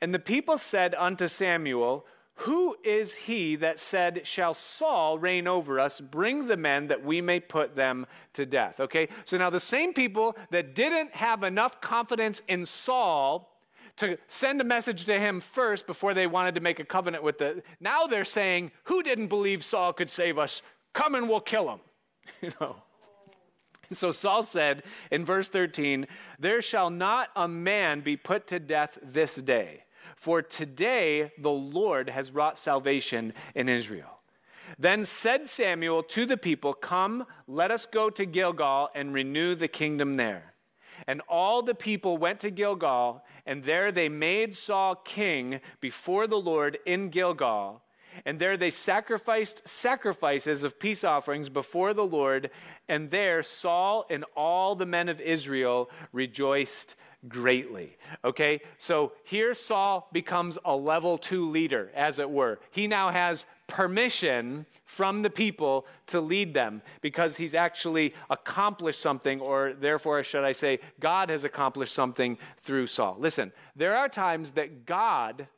And 0.01 0.13
the 0.13 0.19
people 0.19 0.59
said 0.59 0.95
unto 0.95 1.29
Samuel, 1.29 2.07
who 2.39 2.77
is 2.83 3.15
he 3.15 3.57
that 3.57 3.79
said, 3.79 4.27
Shall 4.27 4.55
Saul 4.55 5.19
reign 5.19 5.47
over 5.47 5.79
us? 5.79 6.01
Bring 6.01 6.49
the 6.49 6.57
men 6.57 6.89
that 6.89 7.05
we 7.05 7.21
may 7.21 7.39
put 7.39 7.77
them 7.77 8.07
to 8.33 8.45
death. 8.45 8.81
Okay, 8.81 9.09
so 9.25 9.39
now 9.39 9.51
the 9.51 9.61
same 9.61 9.93
people 9.93 10.37
that 10.51 10.75
didn't 10.75 11.15
have 11.15 11.45
enough 11.45 11.81
confidence 11.81 12.43
in 12.49 12.67
Saul 12.67 13.51
to 13.97 14.19
send 14.27 14.61
a 14.61 14.65
message 14.65 15.05
to 15.05 15.21
him 15.21 15.41
first 15.41 15.87
before 15.87 16.13
they 16.13 16.27
wanted 16.27 16.57
to 16.57 16.61
make 16.61 16.81
a 16.81 16.85
covenant 16.85 17.23
with 17.23 17.39
the. 17.39 17.63
Now 17.79 18.07
they're 18.07 18.25
saying, 18.25 18.73
Who 18.85 19.05
didn't 19.05 19.29
believe 19.29 19.63
Saul 19.63 19.93
could 19.93 20.11
save 20.11 20.37
us? 20.37 20.61
Come 20.93 21.15
and 21.15 21.29
we'll 21.29 21.41
kill 21.41 21.71
him. 21.71 21.81
You 22.43 22.51
know. 22.61 22.77
So 23.93 24.13
Saul 24.13 24.43
said 24.43 24.83
in 25.11 25.25
verse 25.25 25.49
13, 25.49 26.07
There 26.39 26.63
shall 26.63 26.91
not 26.91 27.29
a 27.37 27.47
man 27.47 28.01
be 28.01 28.17
put 28.17 28.47
to 28.49 28.59
death 28.59 28.99
this 29.03 29.37
day 29.37 29.85
for 30.17 30.43
today 30.43 31.33
the 31.39 31.51
Lord 31.51 32.09
has 32.09 32.33
wrought 32.33 32.59
salvation 32.59 33.33
in 33.55 33.69
Israel. 33.69 34.21
Then 34.79 35.05
said 35.05 35.49
Samuel 35.49 36.03
to 36.05 36.27
the 36.27 36.37
people, 36.37 36.73
Come, 36.73 37.27
let 37.47 37.71
us 37.71 37.87
go 37.87 38.11
to 38.11 38.25
Gilgal 38.25 38.91
and 38.95 39.13
renew 39.13 39.55
the 39.55 39.69
kingdom 39.69 40.17
there. 40.17 40.55
And 41.07 41.21
all 41.29 41.63
the 41.63 41.75
people 41.75 42.17
went 42.17 42.41
to 42.41 42.51
Gilgal, 42.51 43.25
and 43.47 43.65
there 43.65 43.91
they 43.93 44.09
made 44.09 44.55
Saul 44.55 44.95
king 44.95 45.61
before 45.81 46.27
the 46.27 46.41
Lord 46.41 46.79
in 46.87 47.11
Gilgal. 47.11 47.83
And 48.25 48.39
there 48.39 48.57
they 48.57 48.71
sacrificed 48.71 49.69
sacrifices 49.69 50.63
of 50.63 50.79
peace 50.79 51.03
offerings 51.03 51.49
before 51.49 51.95
the 51.95 52.07
Lord. 52.07 52.51
And 52.89 53.11
there 53.11 53.43
Saul 53.43 54.07
and 54.09 54.25
all 54.37 54.77
the 54.77 54.87
men 54.87 55.09
of 55.09 55.21
Israel 55.21 55.91
rejoiced 56.13 56.95
greatly. 57.29 57.97
Okay, 58.25 58.61
so 58.79 59.13
here 59.25 59.55
Saul 59.55 60.09
becomes 60.13 60.59
a 60.65 60.75
level 60.75 61.19
two 61.19 61.49
leader, 61.49 61.91
as 61.95 62.19
it 62.19 62.29
were. 62.29 62.59
He 62.71 62.87
now 62.87 63.11
has 63.11 63.47
permission 63.67 64.67
from 64.85 65.23
the 65.23 65.31
people 65.31 65.87
to 66.09 66.21
lead 66.21 66.53
them 66.53 66.83
because 67.01 67.37
he's 67.37 67.55
actually 67.55 68.15
accomplished 68.29 69.01
something, 69.01 69.41
or 69.41 69.73
therefore, 69.73 70.23
should 70.23 70.45
I 70.45 70.53
say, 70.53 70.81
God 71.01 71.31
has 71.31 71.45
accomplished 71.45 71.95
something 71.95 72.37
through 72.61 72.89
Saul. 72.89 73.17
Listen, 73.19 73.53
there 73.75 73.97
are 73.97 74.09
times 74.09 74.53
that 74.53 74.85
God 74.87 75.49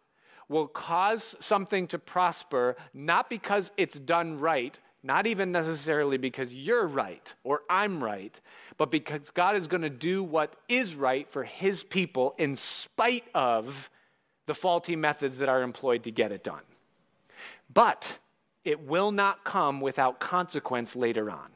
will 0.49 0.69
cause 0.69 1.35
something 1.41 1.89
to 1.89 1.99
prosper 1.99 2.77
not 2.95 3.29
because 3.29 3.73
it's 3.77 3.99
done 3.99 4.39
right, 4.39 4.79
not 5.07 5.27
even 5.27 5.53
necessarily 5.53 6.19
because 6.19 6.53
you're 6.53 6.87
right 6.87 7.35
or 7.45 7.63
I'm 7.71 8.03
right, 8.03 8.39
but 8.77 8.91
because 8.91 9.31
God 9.31 9.57
is 9.57 9.67
going 9.67 9.83
to 9.83 9.91
do 9.91 10.23
what 10.23 10.55
is 10.69 10.95
right 10.95 11.29
for 11.29 11.45
his 11.45 11.83
people 11.85 12.35
in 12.39 12.57
spite 12.57 13.25
of 13.35 13.91
the 14.47 14.55
faulty 14.55 14.97
methods 14.97 15.39
that 15.39 15.49
are 15.49 15.63
employed 15.63 16.05
to 16.05 16.11
get 16.11 16.33
it 16.33 16.45
done. 16.45 16.63
But 17.73 18.19
it 18.65 18.81
will 18.81 19.13
not 19.13 19.45
come 19.45 19.81
without 19.81 20.19
consequence 20.19 20.97
later 20.97 21.31
on. 21.31 21.51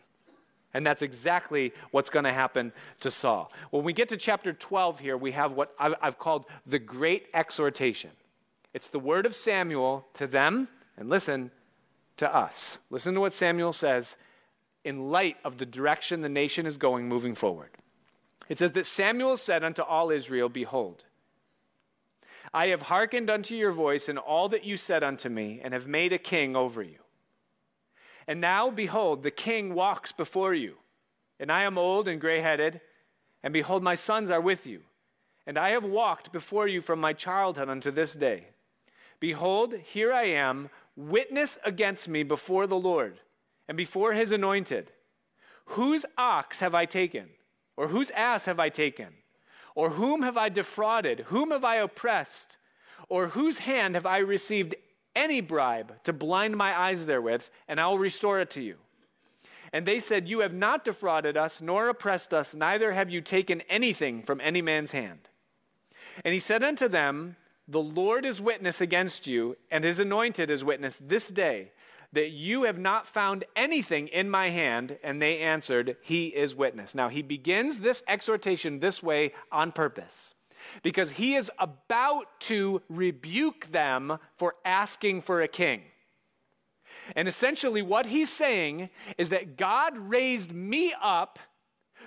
And 0.73 0.87
that's 0.87 1.03
exactly 1.03 1.73
what's 1.91 2.11
going 2.11 2.25
to 2.25 2.33
happen 2.33 2.73
to 3.01 3.11
Saul. 3.11 3.53
When 3.71 3.83
we 3.83 3.93
get 3.93 4.09
to 4.11 4.17
chapter 4.17 4.53
12 4.53 5.01
here, 5.01 5.17
we 5.17 5.33
have 5.33 5.53
what 5.53 5.75
I've 5.79 6.19
called 6.19 6.47
the 6.65 6.79
great 6.79 7.27
exhortation. 7.35 8.11
It's 8.73 8.89
the 8.89 9.01
word 9.01 9.27
of 9.27 9.35
Samuel 9.35 10.07
to 10.15 10.29
them, 10.29 10.69
and 10.97 11.09
listen, 11.09 11.51
to 12.21 12.35
us. 12.35 12.77
Listen 12.91 13.15
to 13.15 13.21
what 13.21 13.33
Samuel 13.33 13.73
says 13.73 14.17
in 14.85 15.11
light 15.11 15.39
of 15.43 15.57
the 15.57 15.67
direction 15.67 16.21
the 16.21 16.29
nation 16.29 16.67
is 16.67 16.77
going 16.77 17.09
moving 17.09 17.35
forward. 17.35 17.71
It 18.49 18.59
says 18.59 18.73
that 18.73 18.85
Samuel 18.85 19.39
said 19.39 19.65
unto 19.65 19.81
all 19.83 20.11
Israel, 20.11 20.51
Behold, 20.51 21.05
I 22.53 22.67
have 22.69 22.83
hearkened 22.83 23.31
unto 23.31 23.55
your 23.55 23.73
voice 23.73 24.07
in 24.07 24.19
all 24.19 24.51
that 24.51 24.65
you 24.65 24.77
said 24.77 25.03
unto 25.03 25.31
me, 25.31 25.61
and 25.63 25.73
have 25.73 25.87
made 25.87 26.13
a 26.13 26.19
king 26.19 26.57
over 26.57 26.83
you. 26.83 26.99
And 28.27 28.39
now, 28.39 28.71
behold, 28.71 29.23
the 29.23 29.31
king 29.31 29.75
walks 29.75 30.13
before 30.13 30.53
you, 30.53 30.75
and 31.39 31.51
I 31.51 31.63
am 31.63 31.79
old 31.79 32.07
and 32.07 32.21
gray 32.21 32.41
headed, 32.41 32.83
and 33.43 33.53
behold, 33.53 33.83
my 33.83 33.95
sons 33.95 34.31
are 34.31 34.41
with 34.41 34.67
you. 34.67 34.83
And 35.47 35.57
I 35.57 35.71
have 35.71 35.85
walked 35.85 36.33
before 36.33 36.69
you 36.69 36.83
from 36.83 37.01
my 37.01 37.15
childhood 37.15 37.71
unto 37.71 37.91
this 37.91 38.15
day. 38.15 38.49
Behold, 39.21 39.75
here 39.75 40.13
I 40.13 40.25
am 40.25 40.71
witness 40.97 41.59
against 41.65 42.09
me 42.09 42.23
before 42.23 42.67
the 42.67 42.79
Lord 42.79 43.21
and 43.69 43.77
before 43.77 44.13
his 44.13 44.33
anointed. 44.33 44.93
Whose 45.67 46.05
ox 46.19 46.59
have 46.61 46.75
I 46.75 46.85
taken? 46.85 47.29
Or 47.77 47.89
whose 47.89 48.11
ass 48.11 48.47
have 48.47 48.59
I 48.59 48.69
taken? 48.69 49.09
Or 49.75 49.91
whom 49.91 50.23
have 50.23 50.37
I 50.37 50.49
defrauded? 50.49 51.21
Whom 51.29 51.51
have 51.51 51.65
I 51.65 51.77
oppressed? 51.77 52.57
Or 53.09 53.29
whose 53.29 53.61
hand 53.61 53.95
have 53.95 54.07
I 54.07 54.19
received 54.19 54.75
any 55.15 55.41
bribe 55.41 56.03
to 56.05 56.13
blind 56.13 56.57
my 56.57 56.79
eyes 56.79 57.07
therewith, 57.07 57.49
and 57.69 57.81
I 57.81 57.89
will 57.89 57.99
restore 57.99 58.41
it 58.41 58.51
to 58.51 58.61
you? 58.61 58.77
And 59.73 59.87
they 59.87 60.01
said, 60.01 60.29
You 60.29 60.41
have 60.41 60.53
not 60.53 60.85
defrauded 60.85 61.37
us, 61.37 61.61
nor 61.61 61.89
oppressed 61.89 62.35
us, 62.35 62.55
neither 62.55 62.93
have 62.93 63.11
you 63.11 63.21
taken 63.21 63.63
anything 63.63 64.23
from 64.23 64.41
any 64.41 64.61
man's 64.61 64.93
hand. 64.93 65.29
And 66.25 66.35
he 66.35 66.41
said 66.41 66.63
unto 66.63 66.89
them, 66.89 67.37
The 67.71 67.81
Lord 67.81 68.27
is 68.27 68.41
witness 68.41 68.81
against 68.81 69.29
you, 69.29 69.57
and 69.71 69.85
his 69.85 70.01
anointed 70.01 70.51
is 70.51 70.65
witness 70.65 71.01
this 71.01 71.31
day, 71.31 71.71
that 72.13 72.31
you 72.31 72.65
have 72.65 72.79
not 72.79 73.07
found 73.07 73.45
anything 73.55 74.09
in 74.09 74.29
my 74.29 74.49
hand. 74.49 74.99
And 75.05 75.23
they 75.23 75.39
answered, 75.39 75.97
He 76.03 76.27
is 76.27 76.53
witness. 76.53 76.97
Now, 76.97 77.09
he 77.09 77.23
begins 77.23 77.79
this 77.79 78.03
exhortation 78.09 78.81
this 78.81 79.05
way 79.05 79.33
on 79.53 79.71
purpose 79.71 80.35
because 80.83 81.13
he 81.13 81.37
is 81.37 81.51
about 81.61 82.27
to 82.41 82.83
rebuke 82.89 83.71
them 83.71 84.19
for 84.37 84.57
asking 84.65 85.23
for 85.23 85.41
a 85.41 85.49
king. 85.49 85.83
And 87.15 87.29
essentially, 87.29 87.83
what 87.83 88.07
he's 88.07 88.31
saying 88.31 88.91
is 89.17 89.29
that 89.29 89.57
God 89.57 89.97
raised 89.97 90.53
me 90.53 90.93
up 91.01 91.39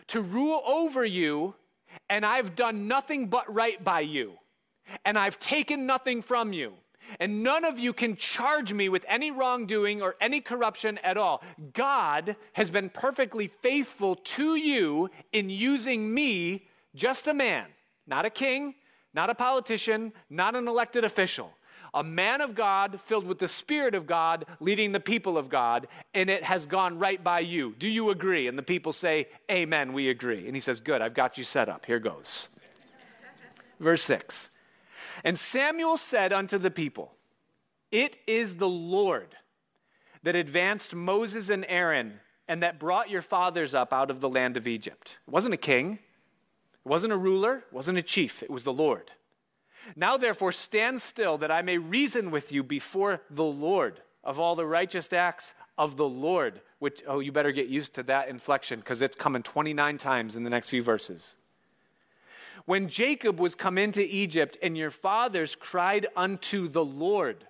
to 0.08 0.22
rule 0.22 0.62
over 0.66 1.06
you, 1.06 1.56
and 2.10 2.26
I've 2.26 2.54
done 2.54 2.90
nothing 2.90 3.28
but 3.28 3.52
right 3.54 3.82
by 3.82 4.02
you, 4.02 4.34
and 5.06 5.18
I've 5.18 5.40
taken 5.40 5.86
nothing 5.86 6.22
from 6.22 6.54
you. 6.54 6.74
And 7.20 7.44
none 7.44 7.66
of 7.66 7.80
you 7.80 7.94
can 7.94 8.16
charge 8.16 8.74
me 8.74 8.90
with 8.90 9.06
any 9.08 9.32
wrongdoing 9.32 10.02
or 10.02 10.16
any 10.22 10.42
corruption 10.42 10.98
at 11.00 11.18
all. 11.18 11.44
God 11.74 12.36
has 12.54 12.70
been 12.70 12.90
perfectly 12.90 13.48
faithful 13.48 14.16
to 14.16 14.56
you 14.56 15.10
in 15.32 15.50
using 15.50 16.14
me, 16.14 16.68
just 16.96 17.28
a 17.28 17.34
man, 17.34 17.66
not 18.08 18.26
a 18.26 18.30
king, 18.30 18.76
not 19.14 19.30
a 19.30 19.36
politician, 19.36 20.14
not 20.30 20.56
an 20.56 20.68
elected 20.68 21.04
official. 21.04 21.52
A 21.96 22.04
man 22.04 22.42
of 22.42 22.56
God 22.56 23.00
filled 23.02 23.28
with 23.28 23.38
the 23.38 23.48
Spirit 23.48 23.94
of 23.94 24.08
God, 24.08 24.46
leading 24.60 24.94
the 24.94 25.00
people 25.00 25.38
of 25.38 25.48
God, 25.48 25.88
and 26.16 26.28
it 26.28 26.44
has 26.44 26.66
gone 26.66 26.98
right 26.98 27.24
by 27.24 27.42
you. 27.42 27.76
Do 27.78 27.88
you 27.88 28.10
agree? 28.10 28.48
And 28.48 28.58
the 28.58 28.64
people 28.64 28.94
say, 28.94 29.28
Amen, 29.52 29.94
we 29.94 30.10
agree. 30.10 30.48
And 30.48 30.56
he 30.56 30.60
says, 30.60 30.80
Good, 30.80 31.04
I've 31.04 31.14
got 31.14 31.38
you 31.38 31.44
set 31.44 31.70
up. 31.70 31.86
Here 31.86 32.00
goes. 32.00 32.50
Verse 33.80 34.04
6 34.04 34.50
and 35.24 35.38
Samuel 35.40 35.98
said 35.98 36.34
unto 36.34 36.58
the 36.58 36.72
people, 36.72 37.14
It 37.92 38.18
is 38.28 38.56
the 38.56 38.70
Lord 38.70 39.36
that 40.24 40.36
advanced 40.36 40.96
Moses 40.96 41.50
and 41.50 41.66
Aaron 41.68 42.20
and 42.48 42.62
that 42.64 42.80
brought 42.80 43.10
your 43.10 43.22
fathers 43.22 43.74
up 43.74 43.94
out 43.94 44.12
of 44.12 44.20
the 44.20 44.30
land 44.30 44.58
of 44.58 44.68
Egypt. 44.68 45.18
It 45.28 45.32
wasn't 45.32 45.54
a 45.54 45.58
king, 45.58 45.94
it 45.94 46.90
wasn't 46.90 47.14
a 47.14 47.18
ruler, 47.18 47.58
it 47.58 47.74
wasn't 47.74 47.98
a 47.98 48.04
chief, 48.04 48.44
it 48.44 48.50
was 48.50 48.64
the 48.64 48.74
Lord. 48.74 49.12
Now, 49.96 50.18
therefore, 50.18 50.52
stand 50.52 51.02
still 51.02 51.38
that 51.40 51.52
I 51.52 51.62
may 51.62 51.78
reason 51.78 52.32
with 52.32 52.52
you 52.52 52.64
before 52.64 53.22
the 53.30 53.44
Lord 53.44 54.02
of 54.24 54.40
all 54.40 54.56
the 54.56 54.66
righteous 54.66 55.12
acts 55.12 55.54
of 55.78 55.98
the 55.98 56.08
Lord. 56.08 56.62
Which, 56.80 57.02
oh, 57.08 57.20
you 57.20 57.32
better 57.32 57.52
get 57.52 57.68
used 57.68 57.96
to 57.96 58.04
that 58.04 58.30
inflection 58.30 58.80
because 58.80 59.02
it's 59.02 59.16
coming 59.16 59.44
29 59.44 59.98
times 59.98 60.36
in 60.36 60.44
the 60.44 60.50
next 60.50 60.70
few 60.70 60.82
verses. 60.82 61.38
When 62.66 62.88
Jacob 62.88 63.40
was 63.40 63.56
come 63.56 63.78
into 63.78 64.02
Egypt, 64.02 64.58
and 64.62 64.78
your 64.78 64.92
fathers 64.92 65.56
cried 65.56 66.08
unto 66.16 66.68
the 66.68 66.84
Lord, 66.84 67.46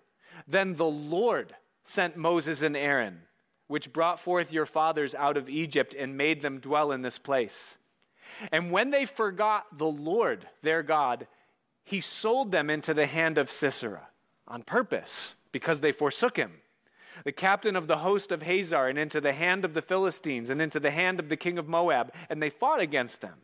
then 0.48 0.76
the 0.76 0.86
Lord 0.86 1.56
sent 1.84 2.18
Moses 2.18 2.62
and 2.62 2.76
Aaron, 2.76 3.22
which 3.68 3.94
brought 3.94 4.20
forth 4.20 4.52
your 4.52 4.66
fathers 4.66 5.14
out 5.14 5.38
of 5.38 5.50
Egypt 5.50 5.94
and 5.94 6.18
made 6.18 6.42
them 6.42 6.60
dwell 6.60 6.92
in 6.92 7.02
this 7.02 7.20
place. 7.20 7.78
And 8.52 8.72
when 8.72 8.90
they 8.90 9.06
forgot 9.06 9.78
the 9.78 9.90
Lord 9.90 10.48
their 10.64 10.82
God, 10.82 11.28
he 11.84 12.02
sold 12.02 12.52
them 12.52 12.70
into 12.70 12.94
the 12.94 13.06
hand 13.06 13.38
of 13.38 13.52
Sisera 13.52 14.08
on 14.48 14.64
purpose, 14.64 15.36
because 15.52 15.82
they 15.82 15.92
forsook 15.92 16.38
him 16.38 16.54
the 17.24 17.32
captain 17.32 17.76
of 17.76 17.88
the 17.88 18.00
host 18.00 18.32
of 18.32 18.42
Hazor, 18.42 18.88
and 18.88 18.98
into 18.98 19.22
the 19.22 19.34
hand 19.34 19.64
of 19.64 19.74
the 19.74 19.82
Philistines, 19.82 20.50
and 20.50 20.62
into 20.62 20.80
the 20.80 20.92
hand 20.92 21.20
of 21.20 21.30
the 21.30 21.38
king 21.38 21.58
of 21.58 21.68
Moab, 21.68 22.12
and 22.30 22.42
they 22.42 22.50
fought 22.50 22.80
against 22.80 23.22
them. 23.22 23.36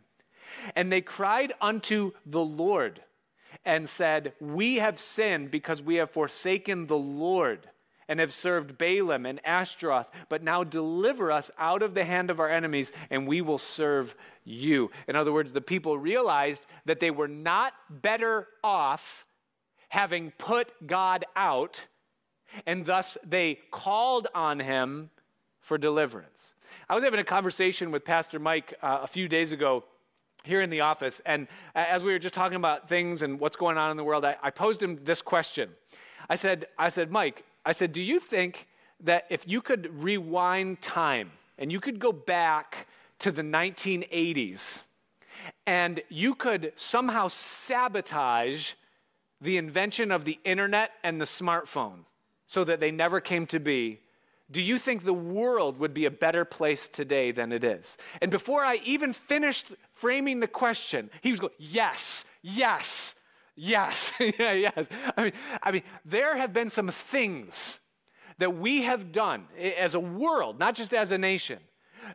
And 0.76 0.92
they 0.92 1.02
cried 1.02 1.54
unto 1.62 2.12
the 2.26 2.42
Lord 2.44 3.02
and 3.66 3.88
said, 3.88 4.34
We 4.40 4.76
have 4.76 5.00
sinned 5.00 5.52
because 5.52 5.82
we 5.82 5.96
have 5.96 6.12
forsaken 6.12 6.88
the 6.88 6.98
Lord 6.98 7.70
and 8.08 8.20
have 8.20 8.34
served 8.34 8.78
Baalim 8.78 9.30
and 9.30 9.40
Ashtaroth, 9.46 10.10
but 10.30 10.42
now 10.42 10.64
deliver 10.64 11.32
us 11.32 11.52
out 11.60 11.84
of 11.84 11.94
the 11.94 12.04
hand 12.04 12.32
of 12.32 12.40
our 12.40 12.50
enemies, 12.50 12.92
and 13.12 13.28
we 13.28 13.40
will 13.40 13.60
serve 13.60 14.16
you. 14.44 14.90
In 15.08 15.16
other 15.16 15.32
words, 15.32 15.54
the 15.54 15.62
people 15.62 15.98
realized 15.98 16.66
that 16.86 17.00
they 17.00 17.12
were 17.12 17.28
not 17.28 17.74
better 17.90 18.48
off 18.64 19.26
having 19.90 20.32
put 20.32 20.88
God 20.88 21.24
out, 21.36 21.86
and 22.66 22.84
thus 22.84 23.16
they 23.24 23.60
called 23.70 24.28
on 24.34 24.60
him 24.60 25.12
for 25.62 25.78
deliverance. 25.78 26.54
I 26.90 26.96
was 26.96 27.04
having 27.04 27.20
a 27.20 27.24
conversation 27.24 27.92
with 27.92 28.06
Pastor 28.06 28.40
Mike 28.40 28.74
uh, 28.82 29.00
a 29.04 29.08
few 29.08 29.28
days 29.28 29.52
ago 29.52 29.84
here 30.44 30.62
in 30.62 30.70
the 30.70 30.82
office. 30.82 31.22
And 31.26 31.48
as 31.76 32.04
we 32.04 32.12
were 32.12 32.20
just 32.20 32.34
talking 32.34 32.56
about 32.56 32.90
things 32.90 33.22
and 33.22 33.40
what's 33.40 33.56
going 33.56 33.78
on 33.78 33.92
in 33.92 33.98
the 33.98 34.04
world, 34.04 34.26
I, 34.26 34.38
I, 34.42 34.50
posed 34.50 34.82
him 34.82 35.00
this 35.04 35.22
question. 35.22 35.70
I 36.30 36.36
said, 36.36 36.68
I 36.78 36.90
said, 36.90 37.12
Mike, 37.12 37.44
I 37.66 37.72
said, 37.72 37.92
do 37.92 38.02
you 38.02 38.20
think 38.20 38.68
that 39.02 39.26
if 39.30 39.48
you 39.48 39.62
could 39.62 40.02
rewind 40.02 40.82
time 40.82 41.32
and 41.58 41.72
you 41.72 41.80
could 41.80 42.00
go 42.00 42.12
back 42.12 42.88
to 43.20 43.32
the 43.32 43.42
1980s 43.42 44.82
and 45.66 46.02
you 46.10 46.36
could 46.36 46.74
somehow 46.76 47.28
sabotage 47.28 48.74
the 49.42 49.58
invention 49.58 50.12
of 50.12 50.26
the 50.26 50.40
internet 50.44 50.92
and 51.04 51.20
the 51.20 51.26
smartphone 51.26 52.00
so 52.48 52.64
that 52.64 52.80
they 52.80 52.92
never 52.92 53.22
came 53.22 53.46
to 53.46 53.60
be, 53.60 54.00
do 54.52 54.62
you 54.62 54.78
think 54.78 55.04
the 55.04 55.14
world 55.14 55.80
would 55.80 55.94
be 55.94 56.06
a 56.06 56.12
better 56.12 56.44
place 56.44 56.88
today 56.88 57.32
than 57.32 57.52
it 57.52 57.64
is? 57.64 57.98
And 58.22 58.32
before 58.32 58.64
I 58.64 58.80
even 58.84 59.14
finished 59.14 59.68
framing 59.94 60.40
the 60.40 60.48
question, 60.48 61.10
he 61.22 61.32
was 61.32 61.40
going, 61.40 61.54
Yes, 61.60 62.26
yes, 62.42 63.16
yes, 63.56 64.12
yeah, 64.20 64.54
yes. 64.54 64.86
I 65.16 65.24
mean, 65.24 65.34
I 65.62 65.72
mean, 65.72 65.84
there 66.04 66.36
have 66.36 66.54
been 66.54 66.70
some 66.70 66.90
things 66.90 67.80
that 68.40 68.58
we 68.58 68.84
have 68.84 69.12
done 69.12 69.48
as 69.78 69.96
a 69.96 70.00
world, 70.00 70.58
not 70.58 70.74
just 70.74 70.94
as 70.94 71.12
a 71.12 71.18
nation, 71.18 71.60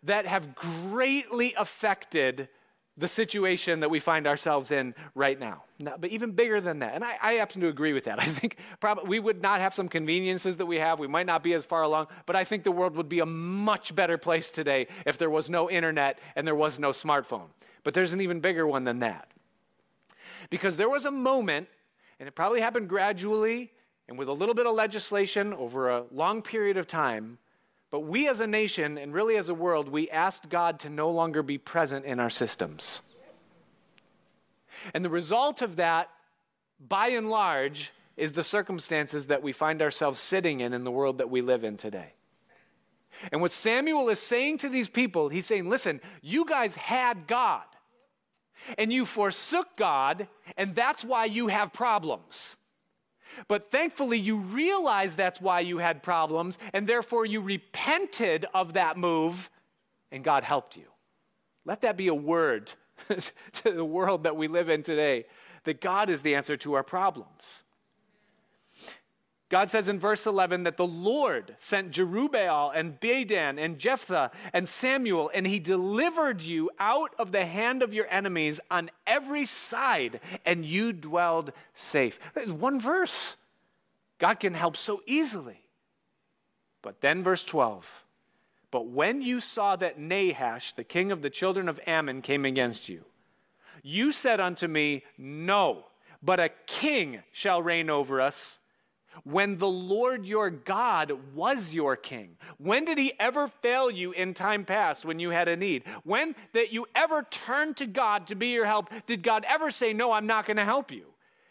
that 0.03 0.27
have 0.27 0.55
greatly 0.55 1.55
affected 1.57 2.49
the 2.97 3.09
situation 3.09 3.81
that 3.81 3.91
we 3.91 3.99
find 3.99 4.27
ourselves 4.27 4.71
in 4.71 4.95
right 5.15 5.39
now. 5.39 5.65
but 5.79 6.11
even 6.11 6.31
bigger 6.31 6.61
than 6.61 6.79
that, 6.79 6.95
and 6.95 7.03
I, 7.03 7.17
I, 7.21 7.33
happen 7.35 7.61
to 7.63 7.69
agree 7.69 7.93
with 7.93 8.05
that. 8.05 8.21
I 8.23 8.27
think 8.27 8.57
probably 8.79 9.09
we 9.09 9.19
would 9.19 9.43
not 9.43 9.61
have 9.61 9.75
some 9.75 9.89
conveniences 9.89 10.57
that 10.57 10.67
we 10.67 10.77
have. 10.77 11.01
We 11.01 11.09
might 11.09 11.27
not 11.27 11.43
be 11.43 11.55
as 11.55 11.65
far 11.65 11.83
along, 11.83 12.07
but 12.25 12.37
I 12.37 12.45
think 12.45 12.63
the 12.63 12.71
world 12.71 12.97
would 12.97 13.09
be 13.09 13.19
a 13.19 13.27
much 13.27 13.95
better 13.95 14.17
place 14.17 14.51
today 14.51 14.87
if 15.07 15.19
there 15.19 15.31
was 15.31 15.51
no 15.51 15.69
internet 15.69 16.21
and 16.37 16.47
there 16.47 16.55
was 16.55 16.79
no 16.79 16.91
smartphone. 16.91 17.49
But 17.83 17.95
there's 17.95 18.13
an 18.13 18.21
even 18.21 18.41
bigger 18.41 18.67
one 18.67 18.85
than 18.85 19.01
that. 19.01 19.29
Because 20.49 20.77
there 20.77 20.89
was 20.89 21.05
a 21.05 21.11
moment, 21.11 21.69
and 22.21 22.29
it 22.29 22.35
probably 22.35 22.61
happened 22.61 22.89
gradually 22.89 23.73
and 24.09 24.19
with 24.19 24.29
a 24.29 24.33
little 24.33 24.55
bit 24.55 24.67
of 24.67 24.75
legislation 24.75 25.53
over 25.55 25.89
a 25.89 26.05
long 26.13 26.43
period 26.43 26.77
of 26.77 26.87
time, 26.87 27.39
but 27.95 28.01
we 28.01 28.27
as 28.27 28.41
a 28.41 28.47
nation, 28.49 28.99
and 28.99 29.15
really 29.15 29.37
as 29.37 29.49
a 29.49 29.55
world, 29.55 29.89
we 29.89 30.11
asked 30.11 30.49
God 30.49 30.81
to 30.81 30.91
no 30.91 31.13
longer 31.13 31.45
be 31.45 31.59
present 31.59 32.05
in 32.05 32.19
our 32.19 32.29
systems. 32.29 33.01
And 34.93 35.05
the 35.05 35.09
result 35.09 35.63
of 35.63 35.77
that, 35.77 36.11
by 36.81 37.11
and 37.11 37.31
large, 37.31 37.93
is 38.17 38.33
the 38.33 38.43
circumstances 38.43 39.29
that 39.29 39.45
we 39.45 39.53
find 39.53 39.81
ourselves 39.81 40.19
sitting 40.19 40.59
in 40.59 40.73
in 40.73 40.83
the 40.83 40.91
world 40.91 41.19
that 41.19 41.31
we 41.31 41.41
live 41.41 41.63
in 41.63 41.77
today. 41.77 42.15
And 43.31 43.41
what 43.41 43.53
Samuel 43.53 44.09
is 44.09 44.19
saying 44.19 44.59
to 44.59 44.69
these 44.69 44.89
people, 44.89 45.29
he's 45.29 45.47
saying, 45.47 45.71
listen, 45.71 46.01
you 46.21 46.45
guys 46.47 46.75
had 46.75 47.29
God, 47.29 47.63
and 48.77 48.93
you 48.93 49.05
forsook 49.05 49.77
God, 49.77 50.27
and 50.57 50.75
that's 50.75 51.05
why 51.05 51.27
you 51.27 51.47
have 51.47 51.73
problems. 51.73 52.57
But 53.49 53.71
thankfully, 53.71 54.19
you 54.19 54.37
realized 54.37 55.17
that's 55.17 55.41
why 55.41 55.61
you 55.61 55.79
had 55.79 56.03
problems, 56.03 56.59
and 56.73 56.87
therefore 56.87 57.27
you 57.27 57.41
repented 57.41 58.47
of 58.55 58.75
that 58.75 58.97
move, 58.97 59.51
and 60.13 60.23
God 60.23 60.45
helped 60.45 60.77
you. 60.77 60.87
Let 61.65 61.81
that 61.83 61.97
be 61.97 62.09
a 62.09 62.15
word 62.15 62.73
to 63.09 63.73
the 63.73 63.85
world 63.85 64.25
that 64.25 64.37
we 64.37 64.49
live 64.49 64.69
in 64.69 64.83
today 64.83 65.27
that 65.65 65.81
God 65.81 66.11
is 66.11 66.23
the 66.23 66.35
answer 66.35 66.57
to 66.59 66.75
our 66.75 66.83
problems. 66.83 67.64
God 69.55 69.71
says 69.71 69.87
in 69.87 70.01
verse 70.01 70.27
11 70.27 70.65
that 70.65 70.77
the 70.77 70.85
Lord 70.85 71.55
sent 71.59 71.93
Jerubbaal 71.93 72.73
and 72.75 72.99
Bedan 72.99 73.57
and 73.57 73.79
Jephthah 73.79 74.33
and 74.53 74.69
Samuel, 74.69 75.31
and 75.33 75.47
he 75.47 75.61
delivered 75.61 76.41
you 76.41 76.73
out 76.81 77.15
of 77.21 77.31
the 77.31 77.47
hand 77.47 77.81
of 77.81 77.95
your 77.95 78.09
enemies 78.11 78.59
on 78.69 78.91
every 79.07 79.47
side, 79.47 80.19
and 80.45 80.65
you 80.65 80.93
dwelled 80.93 81.53
safe. 81.73 82.19
There's 82.35 82.51
one 82.51 82.81
verse. 82.81 83.37
God 84.19 84.41
can 84.41 84.55
help 84.55 84.77
so 84.77 85.03
easily. 85.07 85.61
But 86.83 87.01
then, 87.01 87.23
verse 87.23 87.45
12 87.45 88.05
But 88.73 88.89
when 88.89 89.23
you 89.23 89.39
saw 89.39 89.77
that 89.77 90.01
Nahash, 90.01 90.73
the 90.73 90.83
king 90.83 91.13
of 91.13 91.23
the 91.23 91.31
children 91.31 91.69
of 91.69 91.79
Ammon, 91.87 92.23
came 92.23 92.45
against 92.45 92.89
you, 92.89 93.05
you 93.85 94.11
said 94.11 94.41
unto 94.41 94.67
me, 94.67 95.05
No, 95.17 95.85
but 96.21 96.41
a 96.41 96.51
king 96.67 97.23
shall 97.31 97.63
reign 97.63 97.89
over 97.89 98.21
us 98.21 98.59
when 99.23 99.59
the 99.59 99.69
Lord 99.69 100.27
your 100.27 100.51
God 100.51 101.13
was 101.35 101.73
your 101.73 101.97
king? 101.97 102.37
When 102.59 102.85
did 102.85 102.99
he 102.99 103.13
ever 103.19 103.49
fail 103.49 103.91
you 103.91 104.13
in 104.13 104.35
time 104.35 104.65
past 104.65 105.05
when 105.05 105.19
you 105.19 105.31
had 105.31 105.49
a 105.49 105.57
need? 105.57 105.85
When 106.03 106.35
that 106.53 106.73
you 106.73 106.87
ever 106.95 107.23
turned 107.31 107.77
to 107.79 107.87
God 107.87 108.27
to 108.27 108.35
be 108.35 108.49
your 108.49 108.67
help, 108.67 108.91
did 109.07 109.23
God 109.23 109.45
ever 109.49 109.71
say, 109.71 109.93
No, 109.93 110.13
I'm 110.13 110.27
not 110.27 110.47
going 110.47 110.57
to 110.57 110.65
help 110.65 110.91
you? 110.91 111.07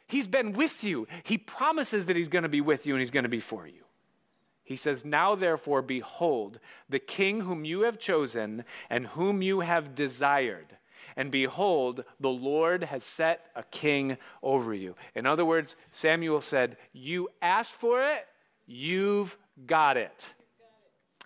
He's 0.08 0.28
been 0.28 0.54
with 0.54 0.84
you. 0.84 1.08
He 1.24 1.38
promises 1.38 2.06
that 2.08 2.16
he's 2.16 2.28
going 2.28 2.44
to 2.44 2.50
be 2.50 2.62
with 2.62 2.86
you 2.86 2.94
and 2.94 3.02
he's 3.02 3.12
going 3.12 3.24
to 3.24 3.30
be 3.30 3.40
for 3.40 3.66
you. 3.66 3.84
He 4.64 4.76
says, 4.76 5.04
Now 5.04 5.36
therefore, 5.36 5.82
behold, 5.82 6.60
the 6.90 7.00
king 7.00 7.42
whom 7.42 7.66
you 7.66 7.82
have 7.82 8.00
chosen 8.00 8.64
and 8.90 9.08
whom 9.08 9.42
you 9.42 9.62
have 9.62 9.96
desired 9.96 10.78
and 11.16 11.32
behold, 11.32 12.04
the 12.20 12.30
Lord 12.30 12.84
has 12.84 13.04
set 13.04 13.48
a 13.56 13.64
king 13.64 14.18
over 14.42 14.74
you. 14.74 14.96
In 15.16 15.26
other 15.26 15.46
words, 15.46 15.76
Samuel 15.92 16.42
said, 16.42 16.78
You 16.92 17.30
asked 17.42 17.74
for 17.74 18.02
it, 18.02 18.28
you've 18.66 19.38
got 19.66 19.98
it. 19.98 20.34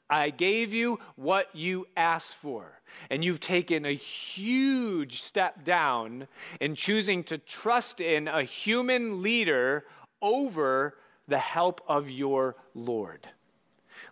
I 0.09 0.29
gave 0.29 0.73
you 0.73 0.99
what 1.15 1.53
you 1.53 1.87
asked 1.97 2.35
for. 2.35 2.79
And 3.09 3.23
you've 3.23 3.41
taken 3.41 3.85
a 3.85 3.93
huge 3.93 5.21
step 5.21 5.65
down 5.65 6.27
in 6.61 6.75
choosing 6.75 7.23
to 7.25 7.37
trust 7.37 7.99
in 7.99 8.27
a 8.27 8.43
human 8.43 9.21
leader 9.21 9.85
over 10.21 10.95
the 11.27 11.37
help 11.37 11.81
of 11.87 12.09
your 12.09 12.55
Lord. 12.73 13.27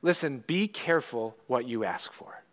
Listen, 0.02 0.44
be 0.46 0.68
careful 0.68 1.38
what 1.48 1.66
you 1.66 1.86
ask 1.86 2.12
for. 2.12 2.45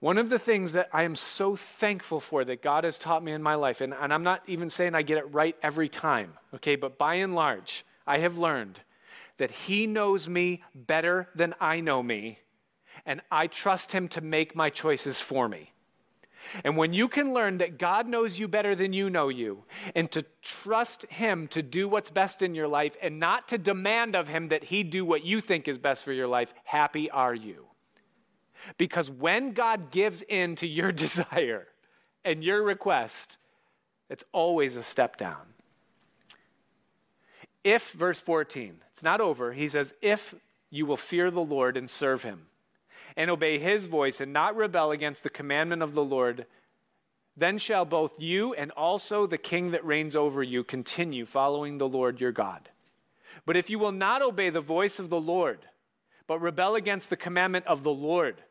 One 0.00 0.18
of 0.18 0.28
the 0.28 0.38
things 0.38 0.72
that 0.72 0.88
I 0.92 1.04
am 1.04 1.16
so 1.16 1.56
thankful 1.56 2.20
for 2.20 2.44
that 2.44 2.62
God 2.62 2.84
has 2.84 2.98
taught 2.98 3.24
me 3.24 3.32
in 3.32 3.42
my 3.42 3.54
life, 3.54 3.80
and, 3.80 3.94
and 3.94 4.12
I'm 4.12 4.24
not 4.24 4.42
even 4.46 4.68
saying 4.68 4.94
I 4.94 5.02
get 5.02 5.18
it 5.18 5.32
right 5.32 5.56
every 5.62 5.88
time, 5.88 6.34
okay, 6.54 6.76
but 6.76 6.98
by 6.98 7.14
and 7.14 7.34
large, 7.34 7.84
I 8.06 8.18
have 8.18 8.36
learned 8.36 8.80
that 9.38 9.50
He 9.50 9.86
knows 9.86 10.28
me 10.28 10.62
better 10.74 11.28
than 11.34 11.54
I 11.60 11.80
know 11.80 12.02
me, 12.02 12.38
and 13.06 13.20
I 13.30 13.46
trust 13.46 13.92
Him 13.92 14.08
to 14.08 14.20
make 14.20 14.54
my 14.54 14.70
choices 14.70 15.20
for 15.20 15.48
me. 15.48 15.72
And 16.62 16.76
when 16.76 16.92
you 16.92 17.08
can 17.08 17.32
learn 17.32 17.58
that 17.58 17.78
God 17.78 18.06
knows 18.06 18.38
you 18.38 18.48
better 18.48 18.74
than 18.74 18.92
you 18.92 19.08
know 19.08 19.28
you, 19.28 19.64
and 19.94 20.10
to 20.12 20.24
trust 20.42 21.06
Him 21.06 21.48
to 21.48 21.62
do 21.62 21.88
what's 21.88 22.10
best 22.10 22.42
in 22.42 22.54
your 22.54 22.68
life, 22.68 22.96
and 23.00 23.18
not 23.18 23.48
to 23.48 23.58
demand 23.58 24.14
of 24.14 24.28
Him 24.28 24.48
that 24.48 24.64
He 24.64 24.82
do 24.82 25.04
what 25.04 25.24
you 25.24 25.40
think 25.40 25.68
is 25.68 25.78
best 25.78 26.04
for 26.04 26.12
your 26.12 26.28
life, 26.28 26.52
happy 26.64 27.10
are 27.10 27.34
you. 27.34 27.66
Because 28.78 29.10
when 29.10 29.52
God 29.52 29.90
gives 29.90 30.22
in 30.22 30.56
to 30.56 30.66
your 30.66 30.92
desire 31.06 31.66
and 32.24 32.42
your 32.42 32.62
request, 32.62 33.36
it's 34.10 34.24
always 34.32 34.76
a 34.76 34.82
step 34.82 35.16
down. 35.16 35.54
If, 37.62 37.92
verse 37.92 38.20
14, 38.20 38.76
it's 38.92 39.02
not 39.02 39.20
over, 39.20 39.52
he 39.52 39.68
says, 39.68 39.94
if 40.02 40.34
you 40.70 40.84
will 40.84 40.98
fear 40.98 41.30
the 41.30 41.40
Lord 41.40 41.76
and 41.76 41.88
serve 41.88 42.22
him, 42.22 42.46
and 43.16 43.30
obey 43.30 43.58
his 43.58 43.86
voice, 43.86 44.20
and 44.20 44.32
not 44.32 44.56
rebel 44.56 44.90
against 44.90 45.22
the 45.22 45.30
commandment 45.30 45.82
of 45.82 45.94
the 45.94 46.04
Lord, 46.04 46.46
then 47.36 47.58
shall 47.58 47.84
both 47.84 48.20
you 48.20 48.54
and 48.54 48.70
also 48.72 49.26
the 49.26 49.38
king 49.38 49.70
that 49.70 49.84
reigns 49.84 50.14
over 50.14 50.42
you 50.42 50.62
continue 50.62 51.24
following 51.24 51.78
the 51.78 51.88
Lord 51.88 52.20
your 52.20 52.32
God. 52.32 52.68
But 53.46 53.56
if 53.56 53.70
you 53.70 53.78
will 53.78 53.92
not 53.92 54.22
obey 54.22 54.50
the 54.50 54.60
voice 54.60 54.98
of 54.98 55.10
the 55.10 55.20
Lord, 55.20 55.60
but 56.26 56.40
rebel 56.40 56.74
against 56.74 57.10
the 57.10 57.16
commandment 57.16 57.66
of 57.66 57.82
the 57.82 57.92
Lord, 57.92 58.42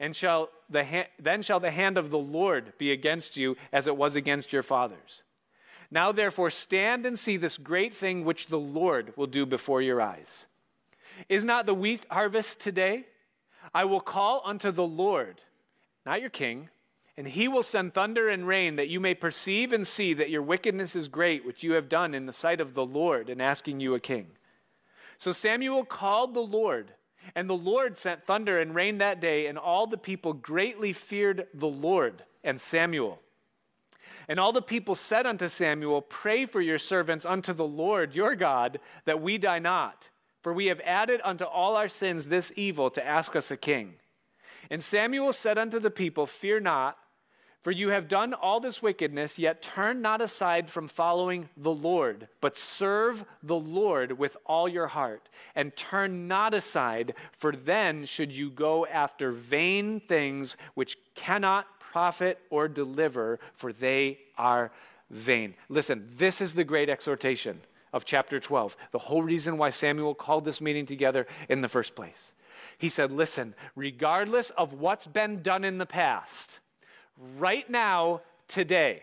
and 0.00 0.14
shall 0.14 0.50
the 0.70 0.84
ha- 0.84 1.08
then 1.18 1.42
shall 1.42 1.60
the 1.60 1.70
hand 1.70 1.98
of 1.98 2.10
the 2.10 2.18
Lord 2.18 2.72
be 2.78 2.92
against 2.92 3.36
you 3.36 3.56
as 3.72 3.86
it 3.86 3.96
was 3.96 4.14
against 4.16 4.52
your 4.52 4.62
fathers. 4.62 5.22
Now, 5.90 6.12
therefore, 6.12 6.50
stand 6.50 7.06
and 7.06 7.18
see 7.18 7.36
this 7.36 7.56
great 7.56 7.94
thing 7.94 8.24
which 8.24 8.48
the 8.48 8.58
Lord 8.58 9.14
will 9.16 9.26
do 9.26 9.46
before 9.46 9.80
your 9.80 10.00
eyes. 10.02 10.46
Is 11.28 11.44
not 11.44 11.66
the 11.66 11.74
wheat 11.74 12.04
harvest 12.10 12.60
today? 12.60 13.06
I 13.74 13.84
will 13.84 14.00
call 14.00 14.42
unto 14.44 14.70
the 14.70 14.86
Lord, 14.86 15.40
not 16.04 16.20
your 16.20 16.30
king, 16.30 16.68
and 17.16 17.26
he 17.26 17.48
will 17.48 17.62
send 17.62 17.94
thunder 17.94 18.28
and 18.28 18.46
rain 18.46 18.76
that 18.76 18.88
you 18.88 19.00
may 19.00 19.14
perceive 19.14 19.72
and 19.72 19.86
see 19.86 20.14
that 20.14 20.30
your 20.30 20.42
wickedness 20.42 20.94
is 20.94 21.08
great, 21.08 21.44
which 21.44 21.62
you 21.62 21.72
have 21.72 21.88
done 21.88 22.14
in 22.14 22.26
the 22.26 22.32
sight 22.32 22.60
of 22.60 22.74
the 22.74 22.86
Lord 22.86 23.28
in 23.28 23.40
asking 23.40 23.80
you 23.80 23.94
a 23.94 24.00
king. 24.00 24.28
So 25.16 25.32
Samuel 25.32 25.84
called 25.84 26.34
the 26.34 26.40
Lord 26.40 26.92
and 27.34 27.48
the 27.48 27.56
Lord 27.56 27.98
sent 27.98 28.24
thunder 28.24 28.58
and 28.58 28.74
rain 28.74 28.98
that 28.98 29.20
day, 29.20 29.46
and 29.46 29.58
all 29.58 29.86
the 29.86 29.98
people 29.98 30.32
greatly 30.32 30.92
feared 30.92 31.46
the 31.54 31.68
Lord 31.68 32.24
and 32.44 32.60
Samuel. 32.60 33.20
And 34.28 34.38
all 34.38 34.52
the 34.52 34.62
people 34.62 34.94
said 34.94 35.26
unto 35.26 35.48
Samuel, 35.48 36.02
Pray 36.02 36.44
for 36.44 36.60
your 36.60 36.78
servants 36.78 37.24
unto 37.24 37.52
the 37.52 37.66
Lord 37.66 38.14
your 38.14 38.34
God, 38.34 38.78
that 39.06 39.22
we 39.22 39.38
die 39.38 39.58
not. 39.58 40.10
For 40.42 40.52
we 40.52 40.66
have 40.66 40.80
added 40.84 41.20
unto 41.24 41.44
all 41.44 41.76
our 41.76 41.88
sins 41.88 42.26
this 42.26 42.52
evil 42.56 42.90
to 42.90 43.06
ask 43.06 43.34
us 43.34 43.50
a 43.50 43.56
king. 43.56 43.94
And 44.70 44.82
Samuel 44.84 45.32
said 45.32 45.58
unto 45.58 45.78
the 45.78 45.90
people, 45.90 46.26
Fear 46.26 46.60
not. 46.60 46.98
For 47.62 47.72
you 47.72 47.88
have 47.88 48.08
done 48.08 48.34
all 48.34 48.60
this 48.60 48.80
wickedness, 48.80 49.38
yet 49.38 49.62
turn 49.62 50.00
not 50.00 50.20
aside 50.20 50.70
from 50.70 50.86
following 50.86 51.48
the 51.56 51.72
Lord, 51.72 52.28
but 52.40 52.56
serve 52.56 53.24
the 53.42 53.58
Lord 53.58 54.16
with 54.18 54.36
all 54.46 54.68
your 54.68 54.86
heart, 54.86 55.28
and 55.56 55.74
turn 55.74 56.28
not 56.28 56.54
aside, 56.54 57.14
for 57.32 57.52
then 57.52 58.04
should 58.04 58.32
you 58.32 58.50
go 58.50 58.86
after 58.86 59.32
vain 59.32 60.00
things 60.00 60.56
which 60.74 60.96
cannot 61.14 61.66
profit 61.80 62.38
or 62.48 62.68
deliver, 62.68 63.40
for 63.54 63.72
they 63.72 64.18
are 64.36 64.70
vain. 65.10 65.54
Listen, 65.68 66.08
this 66.16 66.40
is 66.40 66.52
the 66.52 66.64
great 66.64 66.88
exhortation 66.88 67.60
of 67.92 68.04
chapter 68.04 68.38
12, 68.38 68.76
the 68.92 68.98
whole 68.98 69.22
reason 69.22 69.58
why 69.58 69.70
Samuel 69.70 70.14
called 70.14 70.44
this 70.44 70.60
meeting 70.60 70.86
together 70.86 71.26
in 71.48 71.60
the 71.60 71.68
first 71.68 71.94
place. 71.94 72.34
He 72.76 72.88
said, 72.88 73.10
Listen, 73.10 73.54
regardless 73.74 74.50
of 74.50 74.74
what's 74.74 75.06
been 75.06 75.42
done 75.42 75.64
in 75.64 75.78
the 75.78 75.86
past, 75.86 76.60
right 77.36 77.68
now, 77.68 78.22
today, 78.46 79.02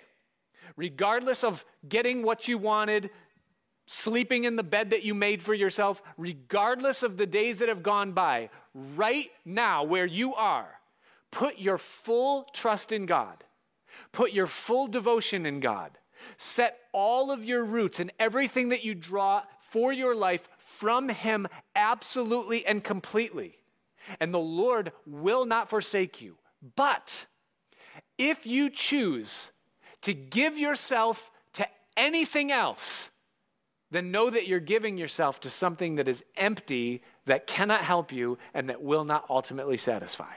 regardless 0.78 1.44
of 1.44 1.66
getting 1.88 2.24
what 2.24 2.48
you 2.48 2.58
wanted, 2.58 3.10
sleeping 3.88 4.46
in 4.46 4.56
the 4.56 4.64
bed 4.64 4.90
that 4.90 5.04
you 5.04 5.14
made 5.14 5.44
for 5.44 5.54
yourself, 5.54 6.02
regardless 6.18 7.04
of 7.04 7.18
the 7.18 7.28
days 7.28 7.58
that 7.58 7.70
have 7.70 7.84
gone 7.84 8.12
by, 8.12 8.50
right 8.96 9.30
now, 9.44 9.84
where 9.84 10.06
you 10.06 10.34
are, 10.34 10.80
put 11.32 11.60
your 11.60 11.78
full 11.78 12.48
trust 12.54 12.92
in 12.92 13.06
God. 13.06 13.44
Put 14.12 14.32
your 14.32 14.48
full 14.48 14.88
devotion 14.88 15.46
in 15.46 15.60
God. 15.60 15.92
Set 16.38 16.80
all 16.92 17.32
of 17.32 17.46
your 17.46 17.64
roots 17.64 18.00
and 18.00 18.12
everything 18.20 18.70
that 18.70 18.84
you 18.84 18.96
draw 18.96 19.44
for 19.60 19.92
your 19.94 20.16
life 20.16 20.48
from 20.58 21.10
Him 21.10 21.48
absolutely 21.76 22.66
and 22.66 22.84
completely. 22.84 23.58
And 24.20 24.34
the 24.34 24.40
Lord 24.40 24.92
will 25.06 25.46
not 25.46 25.70
forsake 25.70 26.22
you. 26.22 26.38
But 26.76 27.26
if 28.18 28.46
you 28.46 28.70
choose 28.70 29.52
to 30.02 30.14
give 30.14 30.58
yourself 30.58 31.32
to 31.54 31.68
anything 31.98 32.52
else, 32.52 33.10
then 33.92 34.12
know 34.12 34.30
that 34.30 34.48
you're 34.48 34.60
giving 34.60 34.98
yourself 34.98 35.40
to 35.42 35.50
something 35.50 35.96
that 35.96 36.08
is 36.08 36.24
empty, 36.36 37.02
that 37.26 37.48
cannot 37.48 37.82
help 37.82 38.12
you, 38.12 38.38
and 38.54 38.70
that 38.70 38.82
will 38.82 39.06
not 39.06 39.26
ultimately 39.30 39.78
satisfy. 39.78 40.34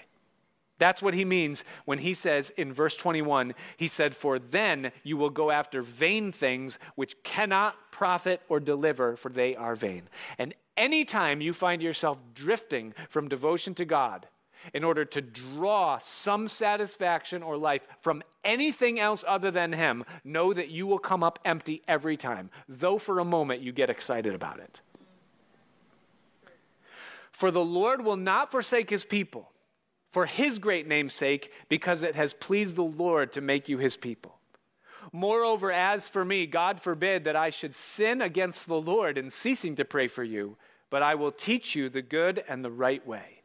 That's 0.79 1.03
what 1.03 1.15
he 1.15 1.25
means 1.25 1.65
when 1.85 1.99
he 1.99 2.15
says 2.15 2.51
in 2.51 2.73
verse 2.73 2.97
21, 2.97 3.55
he 3.77 3.89
said, 3.89 4.15
For 4.15 4.39
then 4.39 4.93
you 5.03 5.17
will 5.17 5.31
go 5.31 5.51
after 5.51 5.83
vain 5.83 6.31
things 6.31 6.79
which 6.95 7.21
cannot 7.25 7.75
profit 7.91 8.41
or 8.49 8.61
deliver, 8.61 9.17
for 9.17 9.29
they 9.29 9.57
are 9.57 9.75
vain. 9.75 10.09
And 10.39 10.55
anytime 10.77 11.41
you 11.41 11.53
find 11.53 11.83
yourself 11.83 12.23
drifting 12.33 12.95
from 13.09 13.29
devotion 13.29 13.75
to 13.75 13.85
God, 13.85 14.29
in 14.75 14.85
order 14.85 15.05
to 15.05 15.21
draw 15.21 15.99
some 15.99 16.49
satisfaction 16.49 17.43
or 17.43 17.57
life 17.57 17.83
from 18.01 18.23
anything 18.45 18.99
else 18.99 19.25
other 19.27 19.51
than 19.51 19.73
Him, 19.73 20.05
know 20.25 20.53
that 20.53 20.71
you 20.71 20.87
will 20.87 20.99
come 20.99 21.23
up 21.23 21.39
empty 21.45 21.83
every 21.89 22.17
time, 22.17 22.51
though 22.69 22.99
for 22.99 23.19
a 23.19 23.25
moment 23.25 23.63
you 23.63 23.73
get 23.73 23.91
excited 23.91 24.35
about 24.35 24.59
it. 24.59 24.81
For 27.31 27.51
the 27.51 27.65
Lord 27.65 28.05
will 28.05 28.17
not 28.17 28.51
forsake 28.51 28.91
His 28.91 29.05
people 29.05 29.53
for 30.11 30.27
His 30.27 30.59
great 30.59 30.87
name's 30.87 31.15
sake, 31.15 31.53
because 31.69 32.03
it 32.03 32.15
has 32.15 32.33
pleased 32.33 32.77
the 32.77 32.83
Lord 32.83 33.33
to 33.33 33.41
make 33.41 33.69
you 33.69 33.79
His 33.79 33.97
people. 33.97 34.39
Moreover, 35.13 35.71
as 35.71 36.09
for 36.09 36.25
me, 36.25 36.47
God 36.47 36.81
forbid 36.81 37.25
that 37.25 37.37
I 37.37 37.51
should 37.51 37.75
sin 37.75 38.21
against 38.21 38.67
the 38.67 38.81
Lord 38.81 39.17
in 39.17 39.31
ceasing 39.31 39.77
to 39.77 39.85
pray 39.85 40.09
for 40.09 40.25
you, 40.25 40.57
but 40.91 41.03
I 41.03 41.15
will 41.15 41.33
teach 41.33 41.75
you 41.75 41.89
the 41.89 42.03
good 42.03 42.43
and 42.49 42.65
the 42.65 42.71
right 42.71 43.07
way. 43.07 43.38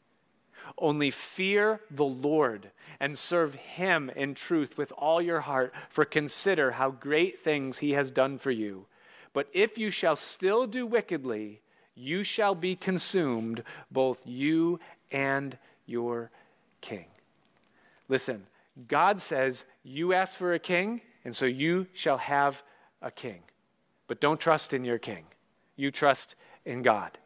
Only 0.78 1.12
fear 1.12 1.82
the 1.90 2.06
Lord 2.06 2.72
and 3.00 3.18
serve 3.18 3.56
him 3.56 4.10
in 4.16 4.34
truth 4.34 4.78
with 4.78 4.92
all 4.98 5.22
your 5.22 5.42
heart, 5.42 5.74
for 5.90 6.06
consider 6.06 6.72
how 6.72 6.92
great 6.92 7.40
things 7.40 7.80
he 7.80 7.92
has 7.92 8.12
done 8.12 8.38
for 8.38 8.52
you. 8.52 8.86
But 9.34 9.48
if 9.54 9.78
you 9.78 9.90
shall 9.90 10.16
still 10.16 10.68
do 10.68 10.86
wickedly, 10.86 11.62
you 11.96 12.24
shall 12.24 12.56
be 12.56 12.76
consumed, 12.76 13.64
both 13.92 14.26
you 14.26 14.80
and 15.12 15.58
your 15.86 16.32
king. 16.82 17.06
Listen, 18.10 18.46
God 18.88 19.22
says, 19.22 19.66
You 19.84 20.14
ask 20.14 20.38
for 20.38 20.54
a 20.54 20.60
king, 20.60 21.02
and 21.26 21.36
so 21.36 21.46
you 21.46 21.88
shall 21.94 22.18
have 22.18 22.64
a 23.02 23.12
king. 23.12 23.44
But 24.08 24.20
don't 24.20 24.40
trust 24.40 24.74
in 24.74 24.84
your 24.84 25.00
king. 25.00 25.26
you 25.76 25.90
trust 25.90 26.36
in 26.66 26.84
God. 26.84 27.18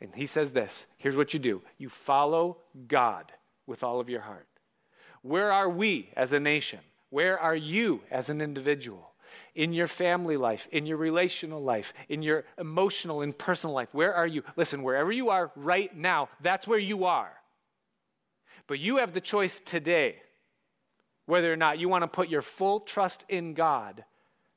And 0.00 0.14
he 0.14 0.26
says 0.26 0.52
this 0.52 0.86
here's 0.96 1.16
what 1.16 1.32
you 1.32 1.40
do 1.40 1.62
you 1.76 1.88
follow 1.88 2.58
God 2.86 3.32
with 3.66 3.82
all 3.82 4.00
of 4.00 4.08
your 4.08 4.22
heart. 4.22 4.46
Where 5.22 5.52
are 5.52 5.68
we 5.68 6.10
as 6.16 6.32
a 6.32 6.40
nation? 6.40 6.80
Where 7.10 7.38
are 7.38 7.56
you 7.56 8.02
as 8.10 8.30
an 8.30 8.40
individual? 8.40 9.12
In 9.54 9.72
your 9.72 9.88
family 9.88 10.36
life, 10.36 10.68
in 10.72 10.86
your 10.86 10.96
relational 10.96 11.62
life, 11.62 11.92
in 12.08 12.22
your 12.22 12.44
emotional 12.56 13.20
and 13.20 13.36
personal 13.36 13.74
life, 13.74 13.88
where 13.92 14.14
are 14.14 14.26
you? 14.26 14.42
Listen, 14.56 14.82
wherever 14.82 15.12
you 15.12 15.28
are 15.28 15.50
right 15.54 15.94
now, 15.94 16.28
that's 16.40 16.66
where 16.66 16.78
you 16.78 17.04
are. 17.04 17.32
But 18.66 18.78
you 18.78 18.98
have 18.98 19.12
the 19.12 19.20
choice 19.20 19.60
today 19.60 20.16
whether 21.26 21.52
or 21.52 21.56
not 21.56 21.78
you 21.78 21.90
want 21.90 22.02
to 22.02 22.08
put 22.08 22.30
your 22.30 22.40
full 22.40 22.80
trust 22.80 23.26
in 23.28 23.52
God 23.52 24.02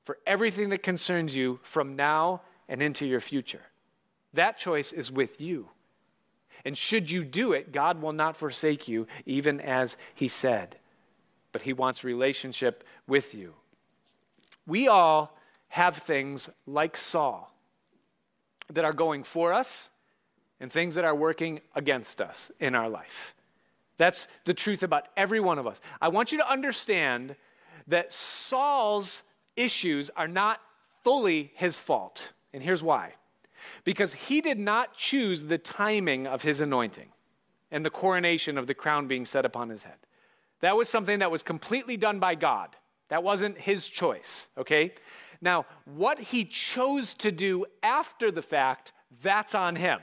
for 0.05 0.17
everything 0.25 0.69
that 0.69 0.81
concerns 0.81 1.35
you 1.35 1.59
from 1.63 1.97
now 1.97 2.41
and 2.69 2.81
into 2.81 3.05
your 3.05 3.19
future. 3.19 3.61
That 4.33 4.57
choice 4.57 4.91
is 4.91 5.11
with 5.11 5.41
you. 5.41 5.69
And 6.63 6.77
should 6.77 7.09
you 7.09 7.23
do 7.23 7.53
it, 7.53 7.71
God 7.71 8.01
will 8.01 8.13
not 8.13 8.37
forsake 8.37 8.87
you, 8.87 9.07
even 9.25 9.59
as 9.59 9.97
He 10.13 10.27
said. 10.27 10.77
But 11.51 11.63
He 11.63 11.73
wants 11.73 12.03
relationship 12.03 12.83
with 13.07 13.33
you. 13.33 13.53
We 14.67 14.87
all 14.87 15.37
have 15.69 15.97
things 15.97 16.49
like 16.67 16.97
Saul 16.97 17.51
that 18.69 18.85
are 18.85 18.93
going 18.93 19.23
for 19.23 19.53
us 19.53 19.89
and 20.59 20.71
things 20.71 20.95
that 20.95 21.05
are 21.05 21.15
working 21.15 21.59
against 21.75 22.21
us 22.21 22.51
in 22.59 22.75
our 22.75 22.89
life. 22.89 23.33
That's 23.97 24.27
the 24.45 24.53
truth 24.53 24.83
about 24.83 25.07
every 25.17 25.39
one 25.39 25.59
of 25.59 25.67
us. 25.67 25.81
I 25.99 26.07
want 26.09 26.31
you 26.31 26.37
to 26.37 26.49
understand 26.49 27.35
that 27.87 28.13
Saul's 28.13 29.23
issues 29.55 30.09
are 30.15 30.27
not 30.27 30.59
fully 31.03 31.51
his 31.55 31.77
fault. 31.77 32.31
And 32.53 32.63
here's 32.63 32.83
why 32.83 33.13
because 33.83 34.13
he 34.13 34.41
did 34.41 34.59
not 34.59 34.95
choose 34.95 35.43
the 35.43 35.57
timing 35.57 36.27
of 36.27 36.41
his 36.41 36.61
anointing 36.61 37.09
and 37.71 37.85
the 37.85 37.89
coronation 37.89 38.57
of 38.57 38.67
the 38.67 38.73
crown 38.73 39.07
being 39.07 39.25
set 39.25 39.45
upon 39.45 39.69
his 39.69 39.83
head. 39.83 39.97
That 40.59 40.77
was 40.77 40.89
something 40.89 41.19
that 41.19 41.31
was 41.31 41.43
completely 41.43 41.97
done 41.97 42.19
by 42.19 42.35
God. 42.35 42.75
That 43.09 43.23
wasn't 43.23 43.57
his 43.57 43.89
choice, 43.89 44.49
okay? 44.57 44.93
Now, 45.41 45.65
what 45.85 46.19
he 46.19 46.45
chose 46.45 47.13
to 47.15 47.31
do 47.31 47.65
after 47.81 48.31
the 48.31 48.41
fact, 48.41 48.93
that's 49.21 49.55
on 49.55 49.75
him. 49.75 49.99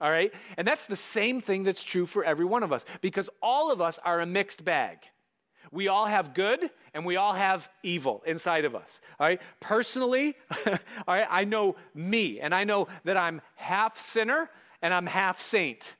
All 0.00 0.10
right? 0.10 0.32
And 0.56 0.66
that's 0.66 0.86
the 0.86 0.96
same 0.96 1.40
thing 1.40 1.62
that's 1.62 1.84
true 1.84 2.06
for 2.06 2.24
every 2.24 2.46
one 2.46 2.62
of 2.62 2.72
us 2.72 2.86
because 3.02 3.28
all 3.42 3.70
of 3.70 3.80
us 3.82 3.98
are 4.04 4.20
a 4.20 4.26
mixed 4.26 4.64
bag. 4.64 4.98
We 5.72 5.88
all 5.88 6.06
have 6.06 6.34
good 6.34 6.70
and 6.94 7.06
we 7.06 7.16
all 7.16 7.32
have 7.32 7.68
evil 7.82 8.22
inside 8.26 8.64
of 8.64 8.74
us. 8.74 9.00
All 9.18 9.26
right? 9.26 9.40
Personally, 9.60 10.36
all 10.66 10.74
right, 11.06 11.26
I 11.30 11.44
know 11.44 11.76
me 11.94 12.40
and 12.40 12.54
I 12.54 12.64
know 12.64 12.88
that 13.04 13.16
I'm 13.16 13.40
half 13.56 13.98
sinner 13.98 14.50
and 14.82 14.92
I'm 14.92 15.06
half 15.06 15.40
saint. 15.40 15.94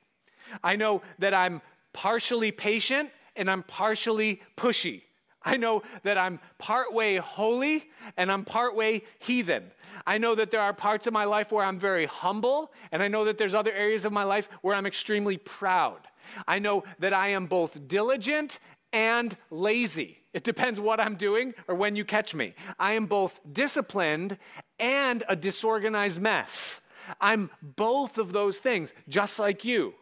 I 0.63 0.75
know 0.75 1.01
that 1.19 1.33
I'm 1.33 1.61
partially 1.93 2.51
patient 2.51 3.09
and 3.35 3.49
I'm 3.49 3.63
partially 3.63 4.41
pushy. 4.57 5.03
I 5.43 5.57
know 5.57 5.83
that 6.03 6.17
I'm 6.17 6.39
partway 6.57 7.15
holy 7.15 7.89
and 8.17 8.31
I'm 8.31 8.45
partway 8.45 9.03
heathen. 9.19 9.71
I 10.05 10.17
know 10.17 10.35
that 10.35 10.51
there 10.51 10.61
are 10.61 10.73
parts 10.73 11.07
of 11.07 11.13
my 11.13 11.25
life 11.25 11.51
where 11.51 11.65
I'm 11.65 11.79
very 11.79 12.05
humble, 12.05 12.71
and 12.91 13.03
I 13.03 13.07
know 13.07 13.25
that 13.25 13.37
there's 13.37 13.53
other 13.53 13.71
areas 13.71 14.05
of 14.05 14.11
my 14.11 14.23
life 14.23 14.49
where 14.61 14.75
I'm 14.75 14.85
extremely 14.85 15.37
proud. 15.37 16.07
I 16.47 16.59
know 16.59 16.83
that 16.99 17.13
I 17.13 17.29
am 17.29 17.45
both 17.45 17.87
diligent 17.87 18.59
and 18.93 19.35
lazy. 19.49 20.17
It 20.33 20.43
depends 20.43 20.79
what 20.79 20.99
I'm 20.99 21.15
doing 21.15 21.53
or 21.67 21.75
when 21.75 21.95
you 21.95 22.05
catch 22.05 22.33
me. 22.33 22.53
I 22.79 22.93
am 22.93 23.05
both 23.05 23.39
disciplined 23.51 24.37
and 24.79 25.23
a 25.27 25.35
disorganized 25.35 26.21
mess. 26.21 26.81
I'm 27.19 27.49
both 27.61 28.17
of 28.17 28.31
those 28.31 28.59
things, 28.59 28.93
just 29.09 29.39
like 29.39 29.65
you. 29.65 29.93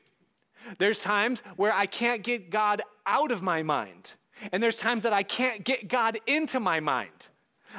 There's 0.78 0.98
times 0.98 1.42
where 1.56 1.74
I 1.74 1.86
can't 1.86 2.22
get 2.22 2.50
God 2.50 2.82
out 3.06 3.32
of 3.32 3.42
my 3.42 3.64
mind, 3.64 4.14
and 4.52 4.62
there's 4.62 4.76
times 4.76 5.04
that 5.04 5.14
I 5.14 5.24
can't 5.24 5.64
get 5.64 5.88
God 5.88 6.20
into 6.28 6.60
my 6.60 6.80
mind. 6.80 7.28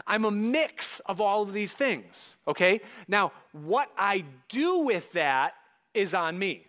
I'm 0.06 0.24
a 0.24 0.30
mix 0.30 1.00
of 1.00 1.20
all 1.20 1.42
of 1.42 1.52
these 1.52 1.74
things, 1.74 2.36
okay? 2.48 2.80
Now, 3.06 3.32
what 3.52 3.90
I 3.98 4.24
do 4.48 4.78
with 4.78 5.12
that 5.12 5.54
is 5.94 6.14
on 6.14 6.38
me. 6.38 6.66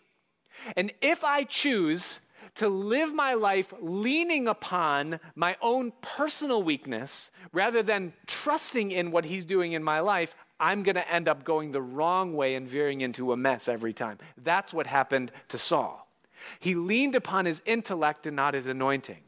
And 0.76 0.92
if 1.02 1.24
I 1.24 1.44
choose 1.44 2.20
to 2.56 2.68
live 2.68 3.14
my 3.14 3.34
life 3.34 3.74
leaning 3.80 4.48
upon 4.48 5.20
my 5.36 5.56
own 5.62 5.94
personal 6.02 6.62
weakness 6.64 7.32
rather 7.54 7.82
than 7.82 8.14
trusting 8.28 8.92
in 8.92 9.12
what 9.12 9.26
He's 9.26 9.46
doing 9.46 9.74
in 9.74 9.84
my 9.84 10.00
life, 10.00 10.36
I'm 10.60 10.84
going 10.84 10.96
to 10.96 11.12
end 11.12 11.28
up 11.28 11.44
going 11.44 11.72
the 11.72 11.82
wrong 11.82 12.36
way 12.36 12.56
and 12.56 12.68
veering 12.68 13.02
into 13.02 13.32
a 13.32 13.38
mess 13.38 13.68
every 13.68 13.94
time. 13.94 14.20
That's 14.38 14.74
what 14.74 14.86
happened 14.86 15.32
to 15.50 15.58
Saul. 15.58 16.08
He 16.60 16.76
leaned 16.76 17.16
upon 17.16 17.46
his 17.46 17.62
intellect 17.66 18.28
and 18.28 18.36
not 18.36 18.54
his 18.54 18.68
anointing. 18.68 19.22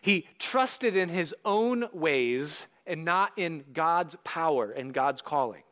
He 0.00 0.26
trusted 0.38 0.96
in 0.96 1.08
his 1.08 1.34
own 1.44 1.86
ways 1.92 2.66
and 2.86 3.04
not 3.04 3.32
in 3.36 3.64
God's 3.72 4.16
power 4.24 4.70
and 4.70 4.92
God's 4.92 5.22
calling. 5.22 5.62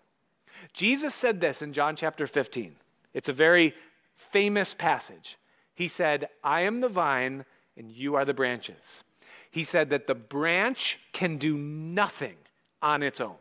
Jesus 0.73 1.15
said 1.15 1.41
this 1.41 1.63
in 1.63 1.73
John 1.73 1.97
chapter 1.97 2.27
15. 2.27 2.77
It's 3.15 3.29
a 3.29 3.33
very 3.33 3.75
famous 4.17 4.75
passage. 4.75 5.37
He 5.83 5.89
said, 5.89 6.28
I 6.45 6.61
am 6.61 6.80
the 6.80 6.89
vine 6.89 7.45
and 7.76 7.91
you 7.91 8.14
are 8.14 8.24
the 8.24 8.33
branches. 8.33 9.03
He 9.51 9.64
said 9.64 9.91
that 9.91 10.07
the 10.07 10.14
branch 10.14 11.01
can 11.12 11.39
do 11.39 11.59
nothing 11.59 12.37
on 12.80 13.03
its 13.03 13.20
own. 13.20 13.35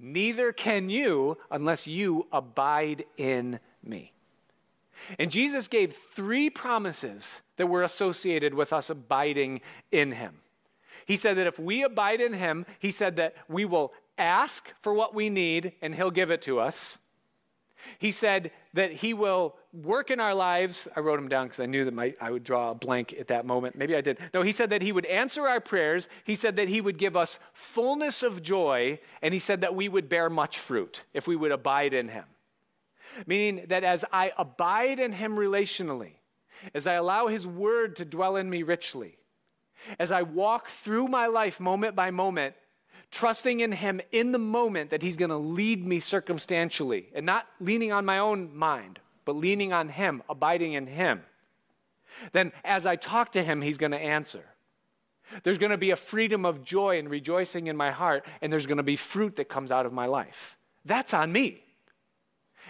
Neither 0.00 0.50
can 0.50 0.90
you 0.90 1.38
unless 1.48 1.86
you 1.86 2.26
abide 2.32 3.04
in 3.16 3.60
me. 3.84 4.10
And 5.16 5.30
Jesus 5.30 5.68
gave 5.68 5.92
three 5.92 6.50
promises 6.50 7.40
that 7.56 7.68
were 7.68 7.84
associated 7.84 8.52
with 8.52 8.72
us 8.72 8.90
abiding 8.90 9.60
in 9.92 10.10
him. 10.10 10.40
He 11.06 11.14
said 11.14 11.36
that 11.36 11.46
if 11.46 11.56
we 11.56 11.84
abide 11.84 12.20
in 12.20 12.32
him, 12.32 12.66
he 12.80 12.90
said 12.90 13.14
that 13.14 13.36
we 13.46 13.64
will 13.64 13.92
ask 14.18 14.70
for 14.80 14.92
what 14.92 15.14
we 15.14 15.30
need 15.30 15.74
and 15.82 15.94
he'll 15.94 16.10
give 16.10 16.32
it 16.32 16.42
to 16.42 16.58
us. 16.58 16.98
He 17.98 18.10
said 18.10 18.50
that 18.74 18.92
he 18.92 19.14
will 19.14 19.56
work 19.72 20.10
in 20.10 20.20
our 20.20 20.34
lives. 20.34 20.88
I 20.94 21.00
wrote 21.00 21.18
him 21.18 21.28
down 21.28 21.46
because 21.46 21.60
I 21.60 21.66
knew 21.66 21.84
that 21.84 21.94
my, 21.94 22.14
I 22.20 22.30
would 22.30 22.44
draw 22.44 22.70
a 22.70 22.74
blank 22.74 23.14
at 23.18 23.28
that 23.28 23.46
moment. 23.46 23.76
Maybe 23.76 23.96
I 23.96 24.00
did. 24.00 24.18
No, 24.32 24.42
he 24.42 24.52
said 24.52 24.70
that 24.70 24.82
he 24.82 24.92
would 24.92 25.06
answer 25.06 25.46
our 25.46 25.60
prayers. 25.60 26.08
He 26.24 26.34
said 26.34 26.56
that 26.56 26.68
he 26.68 26.80
would 26.80 26.98
give 26.98 27.16
us 27.16 27.38
fullness 27.52 28.22
of 28.22 28.42
joy. 28.42 28.98
And 29.20 29.34
he 29.34 29.40
said 29.40 29.60
that 29.62 29.74
we 29.74 29.88
would 29.88 30.08
bear 30.08 30.30
much 30.30 30.58
fruit 30.58 31.04
if 31.12 31.26
we 31.26 31.36
would 31.36 31.52
abide 31.52 31.94
in 31.94 32.08
him. 32.08 32.24
Meaning 33.26 33.66
that 33.68 33.84
as 33.84 34.04
I 34.12 34.32
abide 34.38 34.98
in 34.98 35.12
him 35.12 35.36
relationally, 35.36 36.12
as 36.74 36.86
I 36.86 36.94
allow 36.94 37.26
his 37.26 37.46
word 37.46 37.96
to 37.96 38.04
dwell 38.04 38.36
in 38.36 38.48
me 38.48 38.62
richly, 38.62 39.18
as 39.98 40.12
I 40.12 40.22
walk 40.22 40.68
through 40.68 41.08
my 41.08 41.26
life 41.26 41.60
moment 41.60 41.94
by 41.96 42.10
moment, 42.10 42.54
trusting 43.12 43.60
in 43.60 43.70
Him 43.70 44.00
in 44.10 44.32
the 44.32 44.38
moment 44.38 44.90
that 44.90 45.02
He's 45.02 45.16
going 45.16 45.30
to 45.30 45.36
lead 45.36 45.86
me 45.86 46.00
circumstantially 46.00 47.08
and 47.14 47.24
not 47.24 47.46
leaning 47.60 47.92
on 47.92 48.04
my 48.04 48.18
own 48.18 48.56
mind, 48.56 48.98
but 49.24 49.36
leaning 49.36 49.72
on 49.72 49.88
Him, 49.88 50.22
abiding 50.28 50.72
in 50.72 50.88
Him, 50.88 51.22
then 52.32 52.52
as 52.64 52.84
I 52.86 52.96
talk 52.96 53.32
to 53.32 53.42
Him, 53.42 53.60
He's 53.60 53.78
going 53.78 53.92
to 53.92 53.98
answer. 53.98 54.44
There's 55.44 55.58
going 55.58 55.70
to 55.70 55.78
be 55.78 55.92
a 55.92 55.96
freedom 55.96 56.44
of 56.44 56.64
joy 56.64 56.98
and 56.98 57.08
rejoicing 57.08 57.68
in 57.68 57.76
my 57.76 57.90
heart, 57.90 58.26
and 58.40 58.52
there's 58.52 58.66
going 58.66 58.78
to 58.78 58.82
be 58.82 58.96
fruit 58.96 59.36
that 59.36 59.48
comes 59.48 59.70
out 59.70 59.86
of 59.86 59.92
my 59.92 60.06
life. 60.06 60.58
That's 60.84 61.14
on 61.14 61.32
me. 61.32 61.62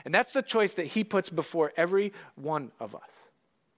And 0.04 0.12
that's 0.12 0.32
the 0.32 0.42
choice 0.42 0.74
that 0.74 0.86
He 0.88 1.02
puts 1.04 1.30
before 1.30 1.72
every 1.76 2.12
one 2.34 2.72
of 2.78 2.94
us. 2.94 3.10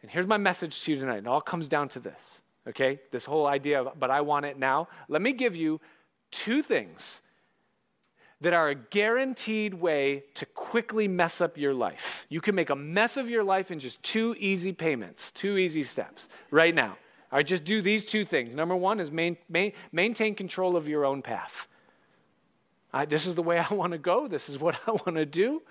And 0.02 0.10
here's 0.10 0.26
my 0.26 0.36
message 0.38 0.82
to 0.82 0.92
you 0.92 1.00
tonight. 1.00 1.18
It 1.18 1.26
all 1.26 1.40
comes 1.40 1.68
down 1.68 1.88
to 1.90 2.00
this 2.00 2.40
okay? 2.68 3.00
This 3.10 3.24
whole 3.24 3.46
idea 3.46 3.82
of, 3.82 3.98
but 3.98 4.10
I 4.10 4.20
want 4.20 4.46
it 4.46 4.58
now. 4.58 4.88
Let 5.08 5.22
me 5.22 5.32
give 5.32 5.56
you 5.56 5.80
two 6.34 6.62
things 6.62 7.20
that 8.40 8.52
are 8.52 8.68
a 8.68 8.74
guaranteed 8.74 9.72
way 9.72 10.24
to 10.34 10.44
quickly 10.46 11.08
mess 11.08 11.40
up 11.40 11.56
your 11.56 11.72
life. 11.72 12.26
You 12.28 12.40
can 12.40 12.54
make 12.54 12.70
a 12.70 12.76
mess 12.76 13.16
of 13.16 13.30
your 13.30 13.44
life 13.44 13.70
in 13.70 13.78
just 13.78 14.02
two 14.02 14.34
easy 14.38 14.72
payments, 14.72 15.30
two 15.30 15.56
easy 15.56 15.84
steps 15.84 16.28
right 16.50 16.74
now. 16.74 16.98
Right, 17.32 17.44
just 17.44 17.64
do 17.64 17.82
these 17.82 18.04
two 18.04 18.24
things. 18.24 18.54
Number 18.54 18.76
one 18.76 19.00
is 19.00 19.10
main, 19.10 19.36
main, 19.48 19.72
maintain 19.90 20.36
control 20.36 20.76
of 20.76 20.88
your 20.88 21.04
own 21.04 21.20
path. 21.20 21.66
I, 22.92 23.06
this 23.06 23.26
is 23.26 23.34
the 23.34 23.42
way 23.42 23.58
I 23.58 23.74
want 23.74 23.92
to 23.92 23.98
go. 23.98 24.28
This 24.28 24.48
is 24.48 24.58
what 24.58 24.78
I 24.86 24.92
want 24.92 25.16
to 25.16 25.26
do. 25.26 25.62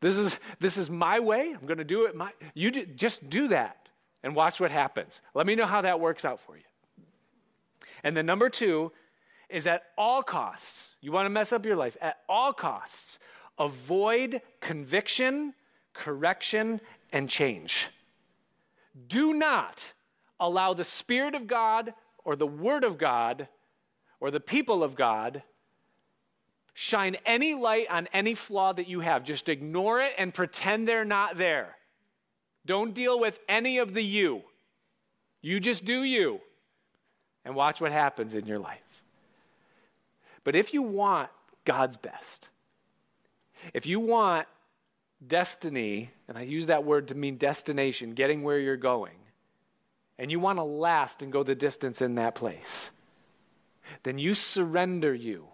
This 0.00 0.16
is, 0.16 0.38
this 0.60 0.76
is 0.76 0.90
my 0.90 1.20
way. 1.20 1.54
I'm 1.58 1.66
going 1.66 1.78
to 1.78 1.84
do 1.84 2.04
it. 2.04 2.14
My, 2.14 2.32
you 2.52 2.70
do, 2.70 2.84
just 2.84 3.30
do 3.30 3.48
that 3.48 3.88
and 4.22 4.34
watch 4.34 4.60
what 4.60 4.70
happens. 4.70 5.22
Let 5.32 5.46
me 5.46 5.54
know 5.54 5.64
how 5.64 5.80
that 5.82 6.00
works 6.00 6.24
out 6.24 6.40
for 6.40 6.56
you. 6.56 6.64
And 8.04 8.14
then 8.14 8.26
number 8.26 8.50
two 8.50 8.92
is 9.48 9.66
at 9.66 9.84
all 9.96 10.22
costs, 10.22 10.96
you 11.00 11.12
want 11.12 11.26
to 11.26 11.30
mess 11.30 11.52
up 11.52 11.64
your 11.64 11.76
life, 11.76 11.96
at 12.00 12.18
all 12.28 12.52
costs, 12.52 13.18
avoid 13.58 14.42
conviction, 14.60 15.54
correction, 15.92 16.80
and 17.12 17.28
change. 17.28 17.88
Do 19.08 19.34
not 19.34 19.92
allow 20.40 20.74
the 20.74 20.84
Spirit 20.84 21.34
of 21.34 21.46
God 21.46 21.94
or 22.24 22.36
the 22.36 22.46
Word 22.46 22.84
of 22.84 22.98
God 22.98 23.48
or 24.20 24.30
the 24.30 24.40
people 24.40 24.82
of 24.82 24.96
God 24.96 25.42
shine 26.74 27.16
any 27.24 27.54
light 27.54 27.86
on 27.88 28.08
any 28.12 28.34
flaw 28.34 28.72
that 28.72 28.88
you 28.88 29.00
have. 29.00 29.24
Just 29.24 29.48
ignore 29.48 30.00
it 30.00 30.12
and 30.18 30.34
pretend 30.34 30.86
they're 30.86 31.04
not 31.04 31.38
there. 31.38 31.76
Don't 32.66 32.92
deal 32.92 33.18
with 33.18 33.38
any 33.48 33.78
of 33.78 33.94
the 33.94 34.02
you. 34.02 34.42
You 35.40 35.60
just 35.60 35.84
do 35.84 36.02
you 36.02 36.40
and 37.44 37.54
watch 37.54 37.80
what 37.80 37.92
happens 37.92 38.34
in 38.34 38.46
your 38.46 38.58
life. 38.58 39.04
But 40.46 40.54
if 40.54 40.72
you 40.72 40.80
want 40.80 41.28
God's 41.64 41.96
best, 41.96 42.50
if 43.74 43.84
you 43.84 43.98
want 43.98 44.46
destiny, 45.26 46.12
and 46.28 46.38
I 46.38 46.42
use 46.42 46.68
that 46.68 46.84
word 46.84 47.08
to 47.08 47.16
mean 47.16 47.36
destination, 47.36 48.12
getting 48.12 48.44
where 48.44 48.60
you're 48.60 48.76
going, 48.76 49.16
and 50.20 50.30
you 50.30 50.38
want 50.38 50.60
to 50.60 50.62
last 50.62 51.20
and 51.20 51.32
go 51.32 51.42
the 51.42 51.56
distance 51.56 52.00
in 52.00 52.14
that 52.14 52.36
place, 52.36 52.90
then 54.04 54.18
you 54.18 54.34
surrender 54.34 55.12
you. 55.12 55.48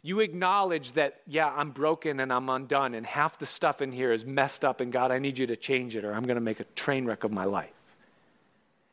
You 0.00 0.20
acknowledge 0.20 0.92
that, 0.92 1.20
yeah, 1.26 1.52
I'm 1.54 1.70
broken 1.70 2.18
and 2.20 2.32
I'm 2.32 2.48
undone, 2.48 2.94
and 2.94 3.04
half 3.04 3.38
the 3.38 3.44
stuff 3.44 3.82
in 3.82 3.92
here 3.92 4.10
is 4.10 4.24
messed 4.24 4.64
up, 4.64 4.80
and 4.80 4.90
God, 4.90 5.10
I 5.10 5.18
need 5.18 5.38
you 5.38 5.46
to 5.48 5.56
change 5.56 5.96
it, 5.96 6.04
or 6.06 6.14
I'm 6.14 6.24
going 6.24 6.36
to 6.36 6.40
make 6.40 6.60
a 6.60 6.64
train 6.74 7.04
wreck 7.04 7.24
of 7.24 7.30
my 7.30 7.44
life 7.44 7.74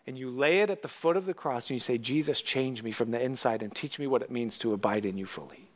and 0.10 0.18
you 0.18 0.32
lay 0.32 0.62
it 0.62 0.72
at 0.72 0.82
the 0.82 0.88
foot 0.88 1.16
of 1.16 1.28
the 1.28 1.36
cross 1.36 1.70
and 1.70 1.76
you 1.76 1.80
say, 1.80 2.00
Jesus, 2.00 2.42
change 2.42 2.82
me 2.82 2.92
from 2.92 3.12
the 3.12 3.22
inside 3.22 3.62
and 3.62 3.72
teach 3.76 4.00
me 4.00 4.08
what 4.08 4.24
it 4.24 4.32
means 4.32 4.58
to 4.58 4.74
abide 4.74 5.06
in 5.06 5.20
you 5.20 5.28
fully. 5.28 5.70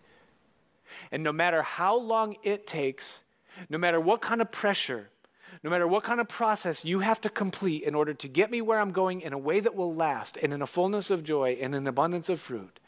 And 1.12 1.22
no 1.22 1.32
matter 1.32 1.62
how 1.62 1.96
long 1.96 2.38
it 2.42 2.66
takes, 2.66 3.20
no 3.70 3.78
matter 3.78 4.00
what 4.00 4.22
kind 4.22 4.42
of 4.42 4.52
pressure, 4.52 5.12
no 5.64 5.70
matter 5.70 5.88
what 5.88 6.04
kind 6.04 6.20
of 6.20 6.28
process 6.28 6.84
you 6.84 7.02
have 7.02 7.22
to 7.22 7.30
complete 7.30 7.84
in 7.84 7.94
order 7.94 8.16
to 8.16 8.28
get 8.28 8.50
me 8.50 8.60
where 8.60 8.80
I'm 8.80 8.92
going 8.92 9.22
in 9.22 9.34
a 9.34 9.38
way 9.38 9.60
that 9.60 9.76
will 9.76 9.94
last 9.94 10.40
and 10.42 10.52
in 10.52 10.64
a 10.64 10.68
fullness 10.68 11.12
of 11.12 11.24
joy 11.24 11.60
and 11.62 11.76
an 11.76 11.86
abundance 11.86 12.28
of 12.28 12.40
fruit, 12.40 12.80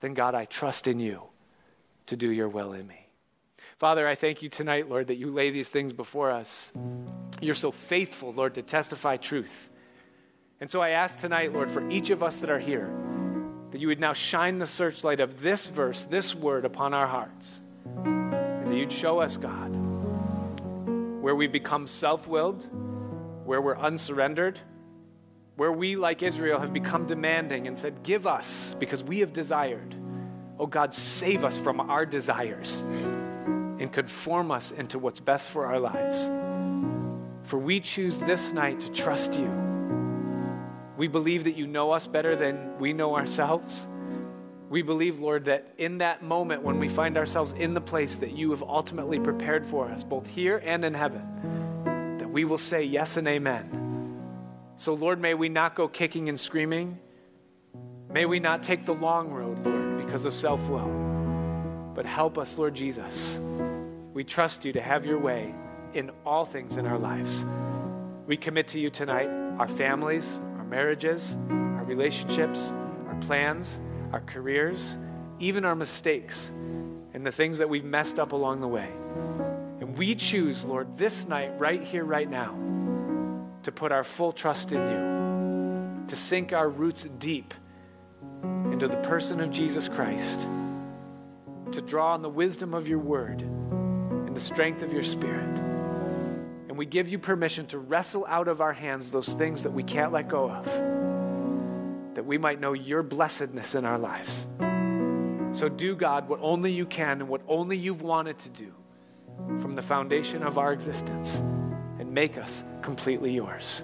then 0.00 0.12
God, 0.12 0.34
I 0.34 0.44
trust 0.44 0.88
in 0.88 0.98
you 0.98 1.22
to 2.06 2.16
do 2.16 2.28
your 2.28 2.48
will 2.48 2.72
in 2.72 2.88
me. 2.88 3.06
Father, 3.78 4.08
I 4.08 4.16
thank 4.16 4.42
you 4.42 4.48
tonight, 4.48 4.88
Lord, 4.88 5.06
that 5.06 5.18
you 5.18 5.30
lay 5.30 5.52
these 5.52 5.68
things 5.68 5.92
before 5.92 6.32
us. 6.32 6.72
You're 7.40 7.54
so 7.54 7.70
faithful, 7.70 8.32
Lord, 8.32 8.54
to 8.54 8.62
testify 8.62 9.18
truth. 9.18 9.70
And 10.64 10.70
so 10.70 10.80
I 10.80 10.92
ask 10.92 11.20
tonight, 11.20 11.52
Lord, 11.52 11.70
for 11.70 11.86
each 11.90 12.08
of 12.08 12.22
us 12.22 12.38
that 12.38 12.48
are 12.48 12.58
here, 12.58 12.90
that 13.70 13.82
you 13.82 13.88
would 13.88 14.00
now 14.00 14.14
shine 14.14 14.58
the 14.58 14.66
searchlight 14.66 15.20
of 15.20 15.42
this 15.42 15.66
verse, 15.66 16.04
this 16.04 16.34
word 16.34 16.64
upon 16.64 16.94
our 16.94 17.06
hearts. 17.06 17.58
And 18.02 18.68
that 18.68 18.74
you'd 18.74 18.90
show 18.90 19.18
us, 19.18 19.36
God, 19.36 19.68
where 21.20 21.34
we've 21.34 21.52
become 21.52 21.86
self 21.86 22.26
willed, 22.26 22.66
where 23.44 23.60
we're 23.60 23.76
unsurrendered, 23.76 24.58
where 25.56 25.70
we, 25.70 25.96
like 25.96 26.22
Israel, 26.22 26.58
have 26.58 26.72
become 26.72 27.04
demanding 27.04 27.66
and 27.66 27.78
said, 27.78 28.02
Give 28.02 28.26
us, 28.26 28.74
because 28.80 29.04
we 29.04 29.18
have 29.18 29.34
desired. 29.34 29.94
Oh 30.58 30.66
God, 30.66 30.94
save 30.94 31.44
us 31.44 31.58
from 31.58 31.78
our 31.78 32.06
desires 32.06 32.76
and 32.76 33.92
conform 33.92 34.50
us 34.50 34.70
into 34.70 34.98
what's 34.98 35.20
best 35.20 35.50
for 35.50 35.66
our 35.66 35.78
lives. 35.78 36.24
For 37.42 37.58
we 37.58 37.80
choose 37.80 38.18
this 38.18 38.54
night 38.54 38.80
to 38.80 38.90
trust 38.90 39.38
you 39.38 39.73
we 40.96 41.08
believe 41.08 41.44
that 41.44 41.56
you 41.56 41.66
know 41.66 41.90
us 41.90 42.06
better 42.06 42.36
than 42.36 42.78
we 42.78 42.92
know 42.92 43.16
ourselves. 43.16 43.86
We 44.70 44.82
believe, 44.82 45.20
Lord, 45.20 45.46
that 45.46 45.74
in 45.78 45.98
that 45.98 46.22
moment 46.22 46.62
when 46.62 46.78
we 46.78 46.88
find 46.88 47.16
ourselves 47.16 47.52
in 47.52 47.74
the 47.74 47.80
place 47.80 48.16
that 48.16 48.32
you 48.32 48.50
have 48.50 48.62
ultimately 48.62 49.18
prepared 49.20 49.66
for 49.66 49.88
us, 49.88 50.04
both 50.04 50.26
here 50.26 50.62
and 50.64 50.84
in 50.84 50.94
heaven, 50.94 52.16
that 52.18 52.30
we 52.30 52.44
will 52.44 52.58
say 52.58 52.84
yes 52.84 53.16
and 53.16 53.28
amen. 53.28 53.84
So, 54.76 54.94
Lord, 54.94 55.20
may 55.20 55.34
we 55.34 55.48
not 55.48 55.74
go 55.74 55.86
kicking 55.86 56.28
and 56.28 56.38
screaming. 56.38 56.98
May 58.10 58.26
we 58.26 58.40
not 58.40 58.62
take 58.62 58.84
the 58.84 58.94
long 58.94 59.30
road, 59.30 59.64
Lord, 59.64 60.04
because 60.04 60.24
of 60.24 60.34
self 60.34 60.68
will. 60.68 60.88
But 61.94 62.06
help 62.06 62.38
us, 62.38 62.58
Lord 62.58 62.74
Jesus. 62.74 63.38
We 64.12 64.24
trust 64.24 64.64
you 64.64 64.72
to 64.72 64.80
have 64.80 65.06
your 65.06 65.18
way 65.18 65.54
in 65.92 66.10
all 66.24 66.44
things 66.44 66.76
in 66.76 66.86
our 66.86 66.98
lives. 66.98 67.44
We 68.26 68.36
commit 68.36 68.68
to 68.68 68.80
you 68.80 68.90
tonight 68.90 69.28
our 69.58 69.68
families, 69.68 70.40
marriages, 70.74 71.36
our 71.50 71.84
relationships, 71.84 72.72
our 73.06 73.14
plans, 73.20 73.78
our 74.12 74.18
careers, 74.22 74.96
even 75.38 75.64
our 75.64 75.76
mistakes, 75.76 76.50
and 77.12 77.24
the 77.24 77.30
things 77.30 77.58
that 77.58 77.68
we've 77.68 77.84
messed 77.84 78.18
up 78.18 78.32
along 78.32 78.60
the 78.60 78.66
way. 78.66 78.88
And 79.80 79.96
we 79.96 80.16
choose, 80.16 80.64
Lord, 80.64 80.98
this 80.98 81.28
night, 81.28 81.60
right 81.60 81.80
here, 81.80 82.04
right 82.04 82.28
now, 82.28 82.56
to 83.62 83.70
put 83.70 83.92
our 83.92 84.02
full 84.02 84.32
trust 84.32 84.72
in 84.72 84.80
you, 84.80 86.06
to 86.08 86.16
sink 86.16 86.52
our 86.52 86.68
roots 86.68 87.04
deep 87.04 87.54
into 88.42 88.88
the 88.88 88.96
person 88.96 89.40
of 89.40 89.52
Jesus 89.52 89.86
Christ, 89.86 90.40
to 91.70 91.80
draw 91.82 92.14
on 92.14 92.22
the 92.22 92.28
wisdom 92.28 92.74
of 92.74 92.88
your 92.88 92.98
word 92.98 93.42
and 93.42 94.34
the 94.34 94.40
strength 94.40 94.82
of 94.82 94.92
your 94.92 95.04
spirit. 95.04 95.73
And 96.74 96.78
we 96.80 96.86
give 96.86 97.08
you 97.08 97.20
permission 97.20 97.66
to 97.66 97.78
wrestle 97.78 98.26
out 98.26 98.48
of 98.48 98.60
our 98.60 98.72
hands 98.72 99.12
those 99.12 99.28
things 99.34 99.62
that 99.62 99.70
we 99.70 99.84
can't 99.84 100.10
let 100.10 100.26
go 100.26 100.50
of, 100.50 100.64
that 102.16 102.26
we 102.26 102.36
might 102.36 102.58
know 102.58 102.72
your 102.72 103.04
blessedness 103.04 103.76
in 103.76 103.84
our 103.84 103.96
lives. 103.96 104.44
So 105.56 105.68
do, 105.68 105.94
God, 105.94 106.28
what 106.28 106.40
only 106.42 106.72
you 106.72 106.84
can 106.84 107.20
and 107.20 107.28
what 107.28 107.42
only 107.46 107.78
you've 107.78 108.02
wanted 108.02 108.38
to 108.38 108.50
do 108.50 108.74
from 109.60 109.76
the 109.76 109.82
foundation 109.82 110.42
of 110.42 110.58
our 110.58 110.72
existence 110.72 111.36
and 112.00 112.12
make 112.12 112.36
us 112.36 112.64
completely 112.82 113.32
yours. 113.32 113.82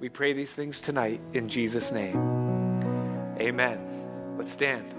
We 0.00 0.08
pray 0.08 0.32
these 0.32 0.52
things 0.52 0.80
tonight 0.80 1.20
in 1.32 1.48
Jesus' 1.48 1.92
name. 1.92 2.16
Amen. 3.38 3.78
Let's 4.36 4.50
stand. 4.50 4.92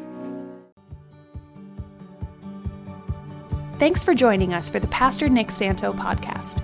Thanks 3.80 4.06
for 4.06 4.14
joining 4.14 4.54
us 4.54 4.70
for 4.70 4.80
the 4.80 4.88
Pastor 4.88 5.28
Nick 5.28 5.52
Santo 5.52 5.92
podcast. 5.92 6.64